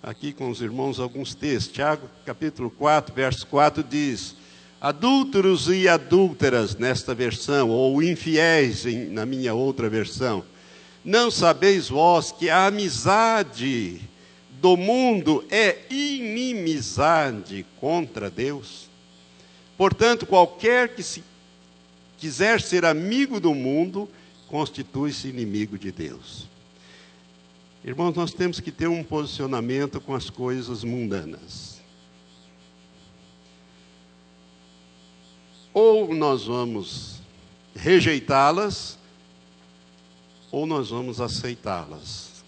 aqui 0.04 0.34
com 0.34 0.50
os 0.50 0.62
irmãos 0.62 1.00
alguns 1.00 1.34
textos. 1.34 1.74
Tiago, 1.74 2.10
capítulo 2.26 2.70
4, 2.70 3.16
verso 3.16 3.48
4 3.48 3.82
diz: 3.82 4.36
Adúlteros 4.82 5.70
e 5.70 5.88
adúlteras, 5.88 6.76
nesta 6.76 7.16
versão, 7.16 7.70
ou 7.70 8.04
infiéis, 8.04 8.84
na 9.10 9.26
minha 9.26 9.54
outra 9.54 9.90
versão, 9.90 10.44
não 11.08 11.32
sabeis 11.32 11.88
vós 11.88 12.34
que 12.34 12.50
a 12.50 12.66
amizade 12.66 14.02
do 14.60 14.76
mundo 14.76 15.42
é 15.50 15.86
inimizade 15.90 17.66
contra 17.80 18.30
Deus? 18.30 18.90
Portanto, 19.78 20.26
qualquer 20.26 20.94
que 20.94 21.02
se 21.02 21.24
quiser 22.18 22.60
ser 22.60 22.84
amigo 22.84 23.40
do 23.40 23.56
mundo, 23.56 24.10
constitui-se 24.50 25.30
inimigo 25.30 25.78
de 25.78 25.94
Deus. 25.94 26.46
Irmãos, 27.86 28.14
nós 28.14 28.34
temos 28.34 28.60
que 28.60 28.70
ter 28.70 28.90
um 28.90 29.02
posicionamento 29.02 30.02
com 30.02 30.14
as 30.14 30.30
coisas 30.30 30.84
mundanas. 30.84 31.80
Ou 35.74 36.14
nós 36.14 36.44
vamos 36.44 37.22
rejeitá-las, 37.74 38.97
ou 40.58 40.66
nós 40.66 40.90
vamos 40.90 41.22
aceitá-las. 41.22 42.44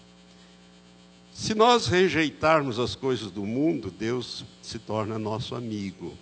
Se 1.32 1.54
nós 1.54 1.86
rejeitarmos 1.86 2.80
as 2.80 2.96
coisas 2.96 3.30
do 3.30 3.44
mundo, 3.46 3.88
Deus 3.88 4.44
se 4.60 4.80
torna 4.80 5.16
nosso 5.16 5.54
amigo. 5.54 6.12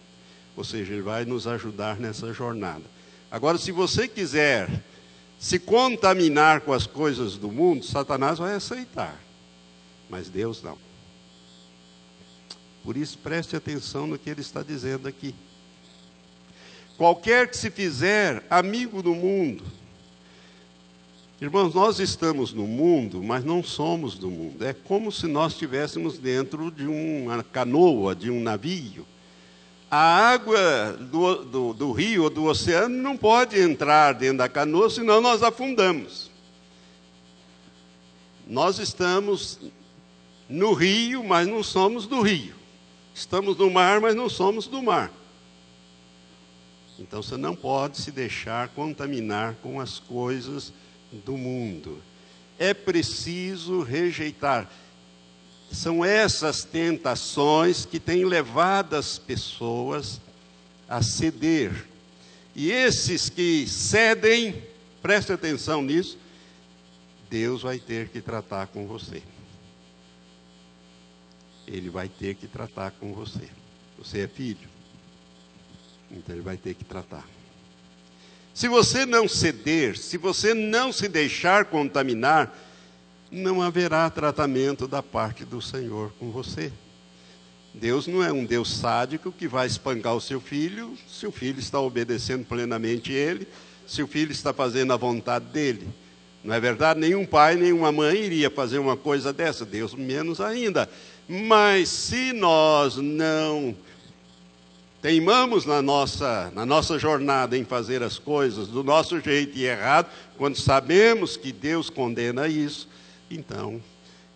Ou 0.55 0.63
seja, 0.63 0.93
Ele 0.93 1.01
vai 1.01 1.25
nos 1.25 1.47
ajudar 1.47 1.99
nessa 1.99 2.31
jornada. 2.35 2.85
Agora, 3.31 3.57
se 3.57 3.73
você 3.73 4.07
quiser 4.07 4.85
se 5.39 5.59
contaminar 5.59 6.61
com 6.61 6.75
as 6.75 6.87
coisas 6.87 7.37
do 7.37 7.51
mundo, 7.51 7.85
Satanás 7.87 8.39
vai 8.39 8.55
aceitar, 8.55 9.19
mas 10.11 10.29
Deus 10.29 10.63
não. 10.63 10.77
Por 12.85 12.99
isso, 12.99 13.17
preste 13.19 13.57
atenção 13.57 14.07
no 14.07 14.19
que 14.19 14.29
ele 14.29 14.43
está 14.43 14.63
dizendo 14.63 15.09
aqui. 15.09 15.35
Qualquer 16.99 17.49
que 17.49 17.57
se 17.57 17.71
fizer 17.71 18.45
amigo 18.51 19.03
do 19.03 19.15
mundo, 19.15 19.65
irmãos, 21.41 21.75
nós 21.75 21.99
estamos 22.01 22.53
no 22.53 22.67
mundo, 22.67 23.23
mas 23.23 23.45
não 23.45 23.63
somos 23.63 24.19
do 24.19 24.31
mundo. 24.31 24.65
É 24.65 24.73
como 24.73 25.13
se 25.13 25.27
nós 25.27 25.53
estivéssemos 25.53 26.19
dentro 26.19 26.71
de 26.71 26.87
uma 26.87 27.43
canoa, 27.43 28.15
de 28.15 28.31
um 28.31 28.41
navio 28.41 29.07
a 29.91 29.97
água 30.33 30.93
do, 30.93 31.45
do, 31.45 31.73
do, 31.73 31.93
rio 31.93 32.25
ou 32.25 32.31
do 32.31 32.45
oceano 32.45 32.95
não 32.95 33.17
pode 33.17 33.59
entrar 33.59 34.13
dentro 34.13 34.39
da 34.39 34.49
canoa, 34.49 34.91
senão 34.91 35.21
nós 35.21 35.43
afundamos. 35.43 36.31
Nós 38.47 38.79
estamos 38.79 39.59
no 40.49 40.75
rio, 40.75 41.25
mas 41.25 41.49
não 41.49 41.63
somos 41.63 42.07
do 42.07 42.21
rio. 42.21 42.55
Estamos 43.15 43.57
no 43.57 43.71
mar, 43.71 44.01
mas 44.01 44.15
não 44.15 44.29
somos 44.29 44.67
do 44.67 44.83
mar. 44.83 45.11
Então 46.99 47.23
você 47.23 47.37
não 47.37 47.55
pode 47.55 47.99
se 47.99 48.11
deixar 48.11 48.69
contaminar 48.69 49.55
com 49.63 49.81
as 49.81 49.99
coisas 49.99 50.73
do 51.13 51.37
mundo. 51.37 52.03
É 52.59 52.75
preciso 52.75 53.83
rejeitar. 53.83 54.71
São 55.71 56.05
essas 56.05 56.65
tentações 56.65 57.85
que 57.85 58.01
têm 58.01 58.25
levado 58.25 58.95
as 58.95 59.19
pessoas 59.19 60.21
a 60.89 61.03
ceder. 61.03 61.87
E 62.55 62.71
esses 62.71 63.29
que 63.29 63.67
cedem, 63.67 64.63
preste 65.03 65.33
atenção 65.33 65.83
nisso, 65.83 66.19
Deus 67.29 67.63
vai 67.63 67.79
ter 67.79 68.09
que 68.09 68.21
tratar 68.21 68.67
com 68.69 68.87
você. 68.87 69.23
Ele 71.67 71.91
vai 71.91 72.09
ter 72.09 72.35
que 72.35 72.47
tratar 72.47 72.91
com 72.93 73.13
você. 73.13 73.49
Você 73.99 74.21
é 74.21 74.29
filho, 74.29 74.69
então 76.11 76.35
ele 76.35 76.43
vai 76.43 76.57
ter 76.57 76.75
que 76.75 76.85
tratar. 76.85 77.38
Se 78.59 78.67
você 78.67 79.07
não 79.07 79.29
ceder, 79.29 79.97
se 79.97 80.19
você 80.19 80.53
não 80.53 80.93
se 80.93 81.07
deixar 81.07 81.67
contaminar, 81.67 82.53
não 83.31 83.63
haverá 83.63 84.11
tratamento 84.11 84.89
da 84.89 85.01
parte 85.01 85.45
do 85.45 85.63
Senhor 85.63 86.13
com 86.19 86.33
você. 86.33 86.73
Deus 87.73 88.09
não 88.09 88.21
é 88.21 88.33
um 88.33 88.45
Deus 88.45 88.77
sádico 88.77 89.31
que 89.31 89.47
vai 89.47 89.69
espancar 89.69 90.17
o 90.17 90.21
seu 90.21 90.41
filho, 90.41 90.99
se 91.09 91.25
o 91.25 91.31
filho 91.31 91.61
está 91.61 91.79
obedecendo 91.79 92.45
plenamente 92.47 93.13
ele, 93.13 93.47
se 93.87 94.03
o 94.03 94.09
filho 94.09 94.33
está 94.33 94.53
fazendo 94.53 94.93
a 94.93 94.97
vontade 94.97 95.45
dele. 95.45 95.87
Não 96.43 96.53
é 96.53 96.59
verdade? 96.59 96.99
Nenhum 96.99 97.25
pai, 97.25 97.55
nenhuma 97.55 97.93
mãe 97.93 98.25
iria 98.25 98.51
fazer 98.51 98.81
uma 98.81 98.97
coisa 98.97 99.33
dessa, 99.33 99.65
Deus 99.65 99.95
menos 99.95 100.41
ainda. 100.41 100.91
Mas 101.29 101.89
se 101.89 102.33
nós 102.33 102.97
não 102.97 103.77
teimamos 105.01 105.65
na 105.65 105.81
nossa, 105.81 106.51
na 106.55 106.67
nossa 106.67 106.99
jornada 106.99 107.57
em 107.57 107.65
fazer 107.65 108.03
as 108.03 108.19
coisas 108.19 108.69
do 108.69 108.83
nosso 108.83 109.21
jeito 109.21 109.57
e 109.57 109.65
errado, 109.65 110.11
quando 110.37 110.57
sabemos 110.57 111.37
que 111.37 111.53
Deus 111.53 111.91
condena 111.91 112.49
isso, 112.49 112.89
então 113.31 113.81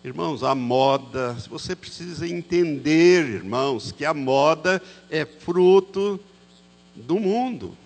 Irmãos, 0.03 0.43
a 0.43 0.53
moda, 0.53 1.31
você 1.49 1.73
precisa 1.73 2.27
entender, 2.27 3.25
irmãos, 3.25 3.93
que 3.93 4.03
a 4.03 4.13
moda 4.13 4.81
é 5.09 5.25
fruto 5.25 6.19
do 6.93 7.17
mundo. 7.17 7.77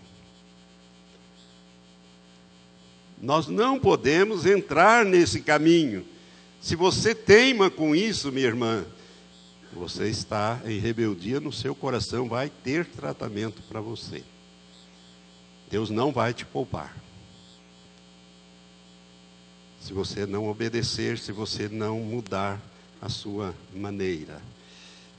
Nós 3.22 3.48
não 3.48 3.80
podemos 3.80 4.48
entrar 4.48 5.06
nesse 5.06 5.42
caminho. 5.42 6.04
Se 6.60 6.76
você 6.76 7.14
teima 7.14 7.70
com 7.70 7.96
isso, 7.96 8.32
minha 8.32 8.48
irmã, 8.48 8.84
você 9.74 10.09
está 10.09 10.61
em 10.65 10.80
rebeldia 10.80 11.39
no 11.39 11.51
seu 11.51 11.76
coração, 11.76 12.28
vai 12.28 12.49
ter 12.49 12.86
tratamento 12.86 13.61
para 13.63 13.82
você. 13.82 14.24
Deus 15.70 15.89
não 15.89 16.11
vai 16.11 16.34
te 16.34 16.45
poupar. 16.45 16.95
Se 19.82 19.93
você 19.93 20.26
não 20.26 20.47
obedecer, 20.49 21.18
se 21.18 21.32
você 21.32 21.68
não 21.70 21.99
mudar 21.99 22.61
a 23.01 23.09
sua 23.09 23.53
maneira. 23.74 24.41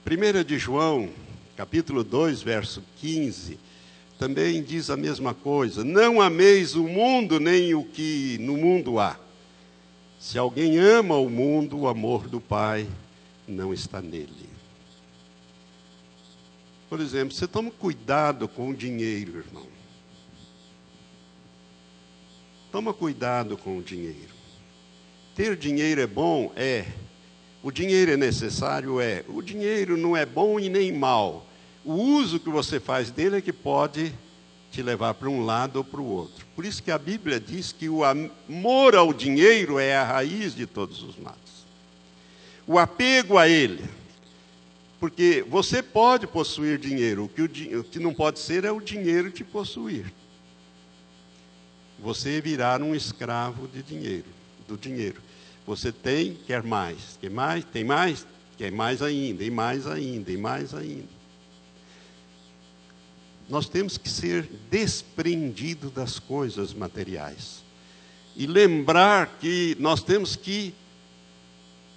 1 0.07 0.44
de 0.44 0.59
João, 0.59 1.11
capítulo 1.57 2.03
2, 2.03 2.42
verso 2.42 2.82
15, 2.99 3.59
também 4.18 4.62
diz 4.62 4.90
a 4.90 4.96
mesma 4.96 5.32
coisa: 5.32 5.84
Não 5.84 6.20
ameis 6.20 6.74
o 6.74 6.84
mundo, 6.84 7.38
nem 7.38 7.74
o 7.74 7.84
que 7.84 8.36
no 8.40 8.57
mundo 8.57 8.99
há. 8.99 9.16
Se 10.18 10.36
alguém 10.36 10.78
ama 10.78 11.16
o 11.16 11.30
mundo, 11.30 11.78
o 11.78 11.88
amor 11.88 12.26
do 12.26 12.40
Pai 12.40 12.86
não 13.49 13.72
está 13.72 14.01
nele. 14.03 14.49
Por 16.88 17.01
exemplo, 17.01 17.34
você 17.34 17.46
toma 17.46 17.70
cuidado 17.70 18.49
com 18.49 18.70
o 18.70 18.74
dinheiro, 18.74 19.38
irmão. 19.38 19.66
Toma 22.70 22.92
cuidado 22.92 23.57
com 23.57 23.78
o 23.78 23.82
dinheiro. 23.82 24.36
Ter 25.34 25.57
dinheiro 25.57 26.01
é 26.01 26.07
bom? 26.07 26.53
É. 26.57 26.86
O 27.62 27.70
dinheiro 27.70 28.12
é 28.12 28.16
necessário? 28.16 29.01
É. 29.01 29.24
O 29.28 29.42
dinheiro 29.42 29.96
não 29.96 30.16
é 30.16 30.24
bom 30.24 30.59
e 30.61 30.68
nem 30.68 30.92
mal. 30.92 31.46
O 31.84 31.92
uso 31.92 32.40
que 32.40 32.51
você 32.51 32.78
faz 32.78 33.11
dele 33.11 33.36
é 33.36 33.40
que 33.40 33.53
pode 33.53 34.12
te 34.70 34.82
levar 34.82 35.14
para 35.14 35.28
um 35.28 35.44
lado 35.44 35.76
ou 35.76 35.84
para 35.84 36.01
o 36.01 36.07
outro. 36.07 36.46
Por 36.55 36.64
isso 36.64 36.82
que 36.82 36.90
a 36.90 36.99
Bíblia 36.99 37.40
diz 37.40 37.72
que 37.72 37.88
o 37.88 38.05
amor 38.05 38.94
ao 38.94 39.12
dinheiro 39.12 39.78
é 39.78 39.96
a 39.96 40.05
raiz 40.05 40.55
de 40.55 40.66
todos 40.66 41.03
os 41.03 41.16
males. 41.16 41.47
O 42.69 42.79
apego 42.79 43.39
a 43.39 43.49
ele. 43.49 43.83
Porque 45.01 45.43
você 45.49 45.83
pode 45.83 46.27
possuir 46.27 46.79
dinheiro, 46.79 47.25
o 47.25 47.29
que, 47.29 47.41
o, 47.41 47.81
o 47.81 47.85
que 47.85 47.99
não 47.99 48.12
pode 48.12 48.39
ser 48.39 48.64
é 48.64 48.71
o 48.71 48.79
dinheiro 48.79 49.31
te 49.31 49.43
possuir. 49.43 50.12
Você 51.99 52.43
virar 52.43 52.83
um 52.83 52.95
escravo 52.95 53.66
de 53.69 53.83
dinheiro, 53.83 54.27
do 54.66 54.77
dinheiro. 54.77 55.23
Você 55.66 55.91
tem, 55.91 56.37
quer 56.47 56.62
mais, 56.62 57.19
quer 57.21 57.31
mais, 57.31 57.64
tem 57.64 57.85
mais, 57.85 58.27
quer 58.59 58.71
mais 58.71 59.01
ainda, 59.01 59.43
e 59.43 59.51
mais 59.51 59.87
ainda, 59.87 60.31
e 60.31 60.37
mais 60.37 60.75
ainda. 60.75 61.19
Nós 63.49 63.66
temos 63.66 63.97
que 63.97 64.11
ser 64.11 64.47
desprendido 64.71 65.89
das 65.89 66.19
coisas 66.19 66.75
materiais. 66.75 67.62
E 68.37 68.47
lembrar 68.47 69.39
que 69.41 69.75
nós 69.81 70.03
temos 70.03 70.37
que 70.37 70.75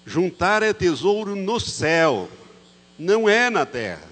juntar 0.05 0.63
é 0.63 0.73
tesouro 0.73 1.35
no 1.35 1.59
céu, 1.59 2.29
não 2.97 3.29
é 3.29 3.49
na 3.49 3.65
terra. 3.65 4.09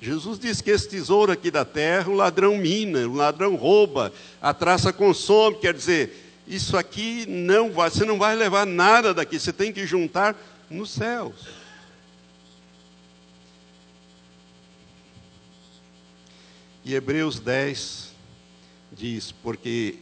Jesus 0.00 0.38
diz 0.38 0.60
que 0.60 0.70
esse 0.70 0.88
tesouro 0.88 1.32
aqui 1.32 1.50
da 1.50 1.64
terra, 1.64 2.08
o 2.10 2.14
ladrão 2.14 2.56
mina, 2.56 3.00
o 3.06 3.14
ladrão 3.14 3.56
rouba, 3.56 4.12
a 4.40 4.54
traça 4.54 4.92
consome, 4.92 5.58
quer 5.58 5.74
dizer, 5.74 6.42
isso 6.46 6.76
aqui 6.76 7.26
não 7.28 7.72
vai, 7.72 7.90
você 7.90 8.04
não 8.04 8.18
vai 8.18 8.36
levar 8.36 8.64
nada 8.64 9.12
daqui, 9.12 9.38
você 9.38 9.52
tem 9.52 9.72
que 9.72 9.86
juntar 9.86 10.36
nos 10.70 10.90
céus. 10.90 11.48
E 16.84 16.94
Hebreus 16.94 17.38
10 17.40 18.12
diz, 18.92 19.30
porque 19.30 19.96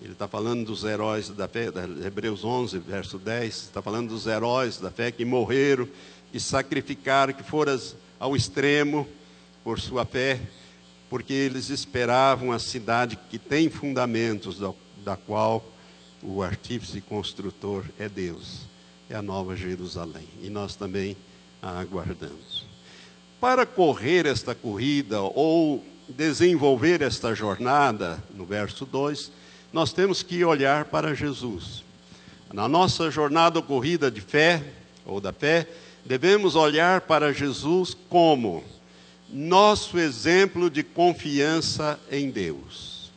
ele 0.00 0.12
está 0.12 0.28
falando 0.28 0.66
dos 0.66 0.84
heróis 0.84 1.28
da 1.28 1.48
fé, 1.48 1.66
Hebreus 2.04 2.44
11, 2.44 2.78
verso 2.78 3.18
10, 3.18 3.54
está 3.54 3.82
falando 3.82 4.10
dos 4.10 4.26
heróis 4.26 4.78
da 4.78 4.90
fé 4.90 5.10
que 5.10 5.24
morreram 5.24 5.88
e 6.32 6.38
sacrificaram, 6.38 7.32
que 7.32 7.42
foram 7.42 7.78
ao 8.18 8.36
extremo 8.36 9.08
por 9.64 9.80
sua 9.80 10.04
fé, 10.04 10.40
porque 11.10 11.32
eles 11.32 11.68
esperavam 11.68 12.52
a 12.52 12.58
cidade 12.58 13.18
que 13.28 13.38
tem 13.38 13.68
fundamentos, 13.68 14.58
da, 14.58 14.72
da 15.04 15.16
qual 15.16 15.64
o 16.22 16.42
artífice 16.42 17.00
construtor 17.00 17.84
é 17.98 18.08
Deus, 18.08 18.66
é 19.10 19.16
a 19.16 19.22
nova 19.22 19.56
Jerusalém. 19.56 20.28
E 20.42 20.48
nós 20.48 20.76
também 20.76 21.16
a 21.60 21.80
aguardamos. 21.80 22.66
Para 23.40 23.66
correr 23.66 24.26
esta 24.26 24.54
corrida 24.54 25.20
ou 25.20 25.84
desenvolver 26.08 27.02
esta 27.02 27.34
jornada, 27.34 28.22
no 28.34 28.44
verso 28.44 28.84
2, 28.84 29.30
nós 29.72 29.92
temos 29.92 30.22
que 30.22 30.44
olhar 30.44 30.86
para 30.86 31.14
Jesus. 31.14 31.84
Na 32.52 32.68
nossa 32.68 33.10
jornada 33.10 33.60
corrida 33.60 34.10
de 34.10 34.20
fé, 34.20 34.62
ou 35.04 35.20
da 35.20 35.32
fé, 35.32 35.66
devemos 36.04 36.54
olhar 36.54 37.02
para 37.02 37.32
Jesus 37.32 37.96
como 38.08 38.64
nosso 39.30 39.98
exemplo 39.98 40.70
de 40.70 40.82
confiança 40.82 42.00
em 42.10 42.30
Deus. 42.30 43.10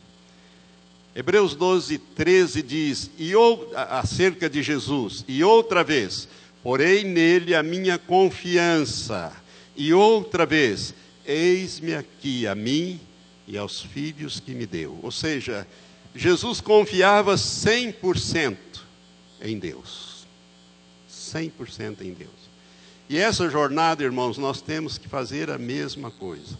Hebreus 1.14 1.54
12, 1.54 1.98
13 1.98 2.62
diz, 2.62 3.10
e 3.18 3.34
ou, 3.34 3.70
acerca 3.74 4.48
de 4.48 4.62
Jesus, 4.62 5.24
e 5.28 5.44
outra 5.44 5.84
vez, 5.84 6.28
porém 6.62 7.04
nele 7.04 7.54
a 7.54 7.62
minha 7.62 7.98
confiança 7.98 9.32
e 9.76 9.92
outra 9.92 10.44
vez, 10.44 10.94
eis-me 11.26 11.94
aqui 11.94 12.46
a 12.46 12.54
mim 12.54 13.00
e 13.46 13.56
aos 13.56 13.80
filhos 13.80 14.38
que 14.38 14.54
me 14.54 14.66
deu. 14.66 14.98
Ou 15.02 15.10
seja, 15.10 15.66
Jesus 16.14 16.60
confiava 16.60 17.34
100% 17.34 18.56
em 19.40 19.58
Deus. 19.58 20.26
100% 21.10 22.02
em 22.02 22.12
Deus. 22.12 22.30
E 23.08 23.18
essa 23.18 23.48
jornada, 23.48 24.02
irmãos, 24.02 24.38
nós 24.38 24.60
temos 24.60 24.98
que 24.98 25.08
fazer 25.08 25.50
a 25.50 25.58
mesma 25.58 26.10
coisa. 26.10 26.56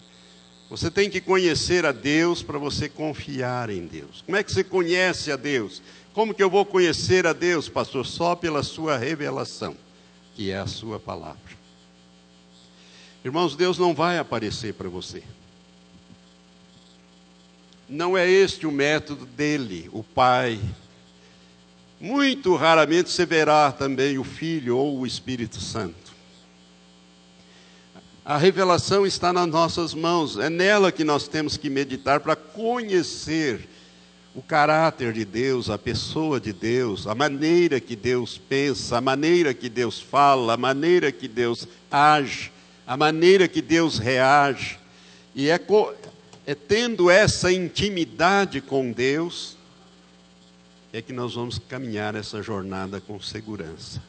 Você 0.69 0.91
tem 0.91 1.11
que 1.11 1.21
conhecer 1.21 1.85
a 1.85 1.93
Deus 1.93 2.43
para 2.43 2.59
você 2.59 2.89
confiar 2.89 3.69
em 3.69 3.87
Deus. 3.87 4.23
Como 4.25 4.37
é 4.37 4.43
que 4.43 4.51
você 4.51 4.65
conhece 4.65 5.31
a 5.31 5.37
Deus? 5.37 5.83
Como 6.15 6.33
que 6.35 6.43
eu 6.43 6.49
vou 6.49 6.65
conhecer 6.65 7.27
a 7.27 7.33
Deus, 7.33 7.69
pastor? 7.69 8.07
Só 8.07 8.35
pela 8.35 8.63
sua 8.63 8.97
revelação, 8.97 9.77
que 10.35 10.51
é 10.51 10.59
a 10.59 10.67
sua 10.67 10.99
palavra. 10.99 11.41
Irmãos, 13.25 13.55
Deus 13.55 13.79
não 13.79 13.95
vai 13.95 14.19
aparecer 14.19 14.75
para 14.75 14.89
você. 14.89 15.23
Não 17.93 18.17
é 18.17 18.27
este 18.27 18.67
o 18.67 18.73
método 18.73 19.27
dele, 19.27 19.91
o 19.93 20.03
Pai. 20.03 20.59
Muito 22.01 22.57
raramente 22.57 23.11
você 23.11 23.27
verá 23.27 23.71
também 23.71 24.19
o 24.19 24.25
Filho 24.25 24.79
ou 24.79 25.01
o 25.01 25.07
Espírito 25.07 25.61
Santo. 25.61 26.13
A 28.25 28.39
revelação 28.39 29.05
está 29.05 29.33
nas 29.33 29.47
nossas 29.47 29.93
mãos, 29.93 30.39
é 30.39 30.49
nela 30.49 30.91
que 30.91 31.05
nós 31.05 31.29
temos 31.29 31.59
que 31.59 31.69
meditar 31.69 32.21
para 32.21 32.35
conhecer 32.35 33.69
o 34.35 34.41
caráter 34.41 35.13
de 35.13 35.27
Deus, 35.27 35.69
a 35.69 35.77
pessoa 35.77 36.41
de 36.41 36.53
Deus, 36.53 37.07
a 37.07 37.15
maneira 37.15 37.79
que 37.79 37.95
Deus 37.95 38.39
pensa, 38.39 38.97
a 38.97 39.01
maneira 39.03 39.53
que 39.53 39.69
Deus 39.69 40.01
fala, 40.01 40.55
a 40.55 40.57
maneira 40.57 41.13
que 41.13 41.29
Deus 41.29 41.69
age 41.91 42.51
a 42.87 42.97
maneira 42.97 43.47
que 43.49 43.63
Deus 43.63 43.99
reage, 43.99 44.79
e 45.35 45.49
é, 45.49 45.59
é 46.47 46.55
tendo 46.55 47.11
essa 47.11 47.53
intimidade 47.53 48.61
com 48.61 48.91
Deus, 48.91 49.57
é 50.93 51.01
que 51.01 51.13
nós 51.13 51.35
vamos 51.35 51.59
caminhar 51.59 52.15
essa 52.15 52.43
jornada 52.43 53.01
com 53.01 53.21
segurança. 53.21 54.03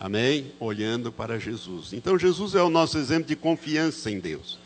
Amém? 0.00 0.52
Olhando 0.58 1.12
para 1.12 1.38
Jesus. 1.38 1.92
Então, 1.92 2.18
Jesus 2.18 2.54
é 2.54 2.62
o 2.62 2.70
nosso 2.70 2.98
exemplo 2.98 3.28
de 3.28 3.36
confiança 3.36 4.10
em 4.10 4.18
Deus. 4.18 4.58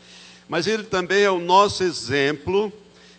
Mas 0.49 0.65
ele 0.65 0.83
também 0.83 1.21
é 1.21 1.29
o 1.29 1.39
nosso 1.39 1.83
exemplo 1.83 2.73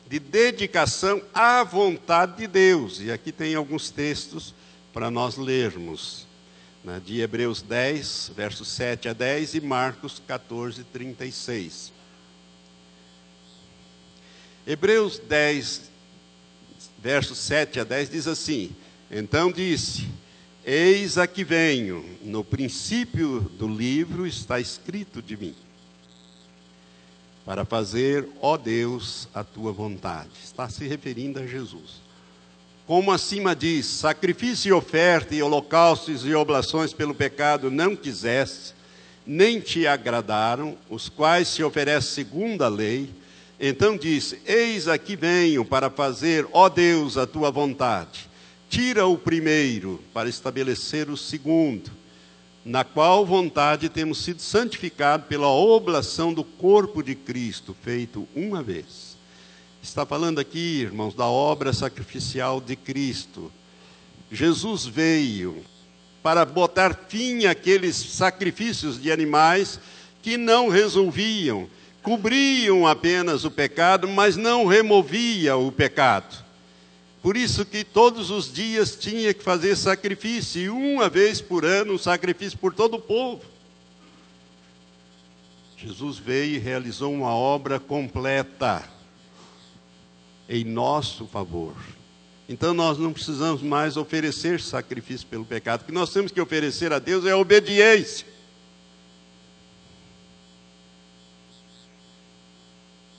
de 0.08 0.18
dedicação 0.18 1.22
à 1.32 1.62
vontade 1.62 2.38
de 2.38 2.46
Deus. 2.46 3.00
E 3.00 3.12
aqui 3.12 3.30
tem 3.30 3.54
alguns 3.54 3.90
textos 3.90 4.54
para 4.92 5.10
nós 5.10 5.36
lermos 5.36 6.26
né, 6.82 7.00
de 7.04 7.20
Hebreus 7.20 7.62
10, 7.62 8.32
versos 8.34 8.68
7 8.68 9.10
a 9.10 9.12
10 9.12 9.54
e 9.54 9.60
Marcos 9.60 10.20
14, 10.26 10.82
36. 10.84 11.92
Hebreus 14.70 15.18
10, 15.18 15.90
versos 16.98 17.38
7 17.38 17.80
a 17.80 17.84
10 17.84 18.10
diz 18.10 18.26
assim: 18.26 18.70
Então 19.10 19.50
disse: 19.50 20.06
Eis 20.62 21.16
aqui 21.16 21.42
venho, 21.42 22.04
no 22.22 22.44
princípio 22.44 23.40
do 23.40 23.66
livro 23.66 24.26
está 24.26 24.60
escrito 24.60 25.22
de 25.22 25.38
mim, 25.38 25.54
para 27.46 27.64
fazer, 27.64 28.28
ó 28.42 28.58
Deus, 28.58 29.26
a 29.32 29.42
tua 29.42 29.72
vontade. 29.72 30.28
Está 30.44 30.68
se 30.68 30.86
referindo 30.86 31.40
a 31.40 31.46
Jesus. 31.46 32.02
como 32.86 33.10
acima 33.10 33.56
diz: 33.56 33.86
sacrifício 33.86 34.68
e 34.68 34.72
oferta, 34.72 35.34
e 35.34 35.42
holocaustos 35.42 36.26
e 36.26 36.34
oblações 36.34 36.92
pelo 36.92 37.14
pecado 37.14 37.70
não 37.70 37.96
quiseste, 37.96 38.74
nem 39.26 39.60
te 39.60 39.86
agradaram, 39.86 40.76
os 40.90 41.08
quais 41.08 41.48
se 41.48 41.62
oferece 41.62 42.08
segundo 42.08 42.60
a 42.60 42.68
lei. 42.68 43.08
Então 43.60 43.96
disse: 43.96 44.40
Eis 44.46 44.88
aqui 44.88 45.16
venho 45.16 45.64
para 45.64 45.90
fazer, 45.90 46.46
ó 46.52 46.68
Deus, 46.68 47.16
a 47.16 47.26
tua 47.26 47.50
vontade. 47.50 48.28
Tira 48.68 49.06
o 49.06 49.16
primeiro 49.16 50.02
para 50.12 50.28
estabelecer 50.28 51.08
o 51.08 51.16
segundo, 51.16 51.90
na 52.64 52.84
qual 52.84 53.24
vontade 53.24 53.88
temos 53.88 54.22
sido 54.22 54.42
santificados 54.42 55.26
pela 55.26 55.48
oblação 55.48 56.34
do 56.34 56.44
corpo 56.44 57.02
de 57.02 57.14
Cristo, 57.14 57.74
feito 57.82 58.28
uma 58.34 58.62
vez 58.62 59.08
Está 59.82 60.04
falando 60.04 60.38
aqui, 60.38 60.80
irmãos, 60.82 61.14
da 61.14 61.26
obra 61.26 61.72
sacrificial 61.72 62.60
de 62.60 62.76
Cristo. 62.76 63.50
Jesus 64.30 64.84
veio 64.84 65.64
para 66.22 66.44
botar 66.44 67.06
fim 67.08 67.46
àqueles 67.46 67.96
sacrifícios 67.96 69.00
de 69.00 69.10
animais 69.10 69.80
que 70.20 70.36
não 70.36 70.68
resolviam, 70.68 71.68
cobriam 72.08 72.86
apenas 72.86 73.44
o 73.44 73.50
pecado, 73.50 74.08
mas 74.08 74.34
não 74.34 74.64
removia 74.64 75.58
o 75.58 75.70
pecado. 75.70 76.42
Por 77.20 77.36
isso 77.36 77.66
que 77.66 77.84
todos 77.84 78.30
os 78.30 78.50
dias 78.50 78.96
tinha 78.96 79.34
que 79.34 79.42
fazer 79.42 79.76
sacrifício, 79.76 80.62
e 80.62 80.68
uma 80.70 81.10
vez 81.10 81.42
por 81.42 81.66
ano, 81.66 81.92
um 81.92 81.98
sacrifício 81.98 82.58
por 82.58 82.72
todo 82.72 82.94
o 82.94 82.98
povo. 82.98 83.42
Jesus 85.76 86.16
veio 86.16 86.54
e 86.54 86.58
realizou 86.58 87.12
uma 87.12 87.34
obra 87.34 87.78
completa 87.78 88.82
em 90.48 90.64
nosso 90.64 91.26
favor. 91.26 91.74
Então 92.48 92.72
nós 92.72 92.96
não 92.96 93.12
precisamos 93.12 93.60
mais 93.60 93.98
oferecer 93.98 94.62
sacrifício 94.62 95.26
pelo 95.26 95.44
pecado. 95.44 95.82
O 95.82 95.84
que 95.84 95.92
nós 95.92 96.10
temos 96.10 96.32
que 96.32 96.40
oferecer 96.40 96.90
a 96.90 96.98
Deus 96.98 97.26
é 97.26 97.34
obediência. 97.34 98.37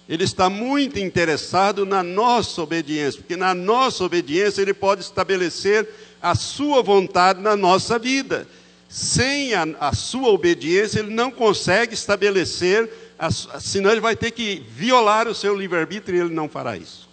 Ele 0.10 0.24
está 0.24 0.50
muito 0.50 0.98
interessado 0.98 1.86
na 1.86 2.02
nossa 2.02 2.64
obediência, 2.64 3.22
porque 3.22 3.36
na 3.36 3.54
nossa 3.54 4.04
obediência 4.04 4.60
ele 4.60 4.74
pode 4.74 5.02
estabelecer 5.02 5.88
a 6.20 6.34
sua 6.34 6.82
vontade 6.82 7.40
na 7.40 7.56
nossa 7.56 8.00
vida. 8.00 8.48
Sem 8.90 9.54
a, 9.54 9.68
a 9.80 9.94
sua 9.94 10.30
obediência, 10.30 11.00
ele 11.00 11.14
não 11.14 11.30
consegue 11.30 11.94
estabelecer, 11.94 12.90
a, 13.20 13.30
senão 13.30 13.92
ele 13.92 14.02
vai 14.02 14.16
ter 14.16 14.32
que 14.32 14.66
violar 14.72 15.28
o 15.28 15.36
seu 15.36 15.56
livre-arbítrio 15.56 16.18
e 16.18 16.22
ele 16.22 16.34
não 16.34 16.50
fará 16.50 16.76
isso. 16.76 17.08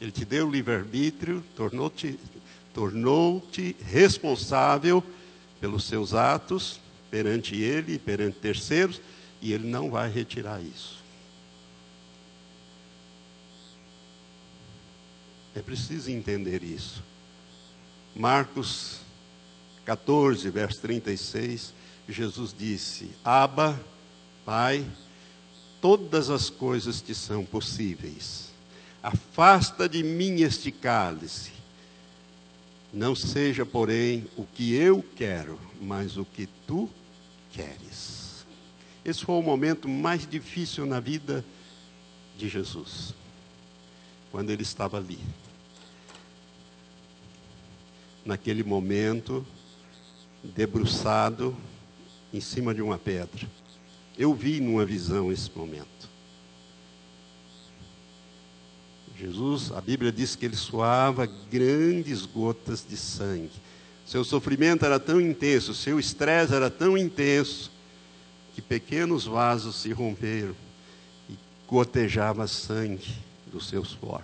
Ele 0.00 0.10
te 0.10 0.24
deu 0.24 0.50
livre-arbítrio, 0.50 1.44
tornou-te 1.54 2.18
tornou 2.74 3.46
responsável 3.84 5.04
pelos 5.60 5.84
seus 5.84 6.14
atos 6.14 6.80
perante 7.10 7.60
ele 7.60 7.94
e 7.94 7.98
perante 7.98 8.38
terceiros, 8.38 9.00
e 9.40 9.52
ele 9.52 9.66
não 9.66 9.90
vai 9.90 10.10
retirar 10.10 10.60
isso. 10.60 11.00
É 15.54 15.60
preciso 15.60 16.10
entender 16.10 16.62
isso. 16.62 17.02
Marcos 18.14 19.00
14, 19.84 20.48
verso 20.50 20.80
36, 20.80 21.72
Jesus 22.08 22.54
disse: 22.56 23.10
Aba, 23.24 23.80
Pai, 24.44 24.86
todas 25.80 26.30
as 26.30 26.48
coisas 26.48 27.00
te 27.00 27.14
são 27.14 27.44
possíveis 27.44 28.50
Afasta 29.02 29.88
de 29.88 30.02
mim 30.02 30.42
este 30.42 30.70
cálice. 30.70 31.52
Não 32.92 33.14
seja, 33.14 33.64
porém, 33.64 34.26
o 34.36 34.44
que 34.44 34.74
eu 34.74 35.02
quero, 35.16 35.58
mas 35.80 36.16
o 36.16 36.24
que 36.24 36.46
tu 36.66 36.90
queres. 37.50 38.19
Esse 39.04 39.24
foi 39.24 39.34
o 39.36 39.42
momento 39.42 39.88
mais 39.88 40.26
difícil 40.26 40.84
na 40.84 41.00
vida 41.00 41.44
de 42.36 42.48
Jesus, 42.48 43.14
quando 44.30 44.50
ele 44.50 44.62
estava 44.62 44.98
ali. 44.98 45.18
Naquele 48.24 48.62
momento, 48.62 49.46
debruçado 50.42 51.56
em 52.32 52.40
cima 52.40 52.74
de 52.74 52.82
uma 52.82 52.98
pedra. 52.98 53.48
Eu 54.18 54.34
vi 54.34 54.60
numa 54.60 54.84
visão 54.84 55.32
esse 55.32 55.50
momento. 55.56 56.08
Jesus, 59.18 59.70
a 59.72 59.80
Bíblia 59.82 60.10
diz 60.10 60.34
que 60.34 60.46
ele 60.46 60.56
suava 60.56 61.26
grandes 61.50 62.24
gotas 62.24 62.84
de 62.88 62.96
sangue. 62.96 63.50
Seu 64.06 64.24
sofrimento 64.24 64.84
era 64.84 64.98
tão 64.98 65.20
intenso, 65.20 65.74
seu 65.74 66.00
estresse 66.00 66.54
era 66.54 66.70
tão 66.70 66.96
intenso, 66.96 67.70
que 68.60 68.62
pequenos 68.62 69.24
vasos 69.24 69.76
se 69.76 69.92
romperam 69.92 70.54
e 71.28 71.34
gotejava 71.66 72.46
sangue 72.46 73.14
do 73.50 73.60
seu 73.60 73.84
suor. 73.84 74.22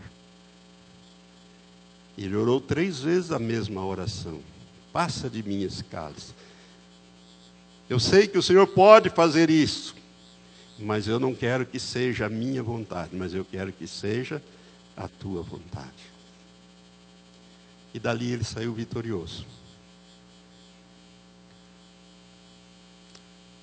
Ele 2.18 2.36
orou 2.36 2.60
três 2.60 3.00
vezes 3.00 3.32
a 3.32 3.38
mesma 3.38 3.84
oração: 3.84 4.40
Passa 4.92 5.30
de 5.30 5.42
mim 5.42 5.62
esse 5.62 5.82
cálice. 5.84 6.34
Eu 7.88 7.98
sei 7.98 8.26
que 8.26 8.36
o 8.36 8.42
Senhor 8.42 8.66
pode 8.66 9.10
fazer 9.10 9.48
isso, 9.48 9.94
mas 10.78 11.06
eu 11.06 11.18
não 11.18 11.34
quero 11.34 11.64
que 11.64 11.78
seja 11.78 12.26
a 12.26 12.30
minha 12.30 12.62
vontade, 12.62 13.10
mas 13.14 13.32
eu 13.32 13.44
quero 13.44 13.72
que 13.72 13.86
seja 13.86 14.36
a 14.36 14.56
a 14.96 15.06
tua 15.06 15.42
vontade. 15.42 16.10
E 17.92 17.98
dali 17.98 18.32
ele 18.32 18.44
saiu 18.44 18.72
vitorioso. 18.72 19.46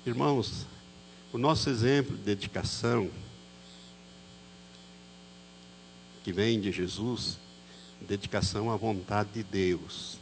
Irmãos, 0.06 0.66
o 1.32 1.38
nosso 1.38 1.70
exemplo 1.70 2.14
de 2.14 2.24
dedicação, 2.24 3.10
que 6.22 6.30
vem 6.30 6.60
de 6.60 6.70
Jesus, 6.70 7.38
dedicação 8.02 8.70
à 8.70 8.76
vontade 8.76 9.30
de 9.32 9.42
Deus. 9.42 10.18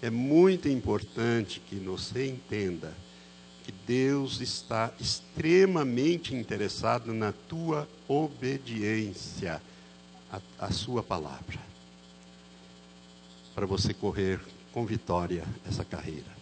É 0.00 0.10
muito 0.10 0.68
importante 0.68 1.58
que 1.58 1.74
você 1.74 2.28
entenda 2.28 2.94
que 3.64 3.72
Deus 3.84 4.40
está 4.40 4.92
extremamente 5.00 6.32
interessado 6.32 7.12
na 7.12 7.32
tua 7.32 7.88
obediência 8.06 9.60
a, 10.30 10.40
a 10.56 10.70
sua 10.70 11.02
palavra, 11.02 11.58
para 13.56 13.66
você 13.66 13.92
correr 13.92 14.40
com 14.72 14.86
vitória 14.86 15.44
essa 15.68 15.84
carreira. 15.84 16.35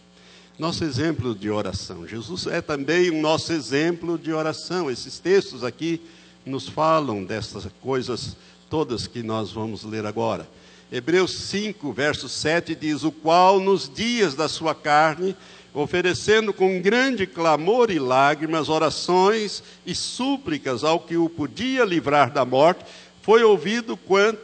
Nosso 0.57 0.85
exemplo 0.85 1.35
de 1.35 1.49
oração. 1.49 2.07
Jesus 2.07 2.47
é 2.47 2.61
também 2.61 3.09
o 3.09 3.21
nosso 3.21 3.51
exemplo 3.51 4.17
de 4.17 4.31
oração. 4.31 4.89
Esses 4.89 5.19
textos 5.19 5.65
aqui 5.65 5.99
nos 6.45 6.69
falam 6.69 7.25
dessas 7.25 7.67
coisas 7.81 8.37
todas 8.69 9.05
que 9.05 9.21
nós 9.21 9.51
vamos 9.51 9.83
ler 9.83 10.05
agora. 10.05 10.47
Hebreus 10.89 11.33
5, 11.49 11.91
verso 11.91 12.29
7 12.29 12.73
diz: 12.73 13.03
O 13.03 13.11
qual 13.11 13.59
nos 13.59 13.91
dias 13.93 14.33
da 14.33 14.47
sua 14.47 14.73
carne, 14.73 15.35
oferecendo 15.73 16.53
com 16.53 16.81
grande 16.81 17.27
clamor 17.27 17.91
e 17.91 17.99
lágrimas 17.99 18.69
orações 18.69 19.61
e 19.85 19.93
súplicas 19.93 20.85
ao 20.85 21.01
que 21.01 21.17
o 21.17 21.27
podia 21.27 21.83
livrar 21.83 22.31
da 22.31 22.45
morte, 22.45 22.85
foi 23.21 23.43
ouvido 23.43 23.97
quanto, 23.97 24.39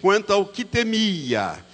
quanto 0.00 0.32
ao 0.32 0.44
que 0.44 0.64
temia. 0.64 1.64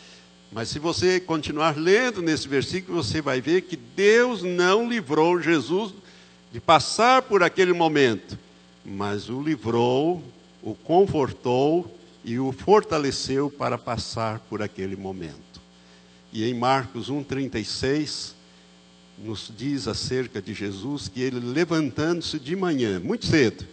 Mas 0.51 0.68
se 0.70 0.78
você 0.78 1.20
continuar 1.20 1.76
lendo 1.76 2.22
nesse 2.22 2.49
versículo, 2.49 3.03
você 3.03 3.20
vai 3.20 3.40
ver 3.40 3.62
que 3.62 3.76
Deus 3.76 4.42
não 4.42 4.88
livrou 4.88 5.40
Jesus 5.40 5.92
de 6.51 6.61
passar 6.61 7.22
por 7.22 7.42
aquele 7.42 7.74
momento, 7.74 8.38
mas 8.84 9.28
o 9.28 9.42
livrou, 9.42 10.22
o 10.62 10.74
confortou 10.74 11.94
e 12.24 12.38
o 12.38 12.51
fortaleceu 12.51 13.51
para 13.51 13.76
passar 13.76 14.38
por 14.49 14.62
aquele 14.62 14.96
momento. 14.96 15.61
E 16.32 16.44
em 16.44 16.55
Marcos 16.55 17.11
1,36, 17.11 18.32
nos 19.18 19.53
diz 19.55 19.88
acerca 19.88 20.40
de 20.40 20.55
Jesus 20.55 21.09
que 21.09 21.20
ele 21.20 21.40
levantando-se 21.40 22.38
de 22.38 22.55
manhã, 22.55 23.01
muito 23.01 23.26
cedo, 23.26 23.66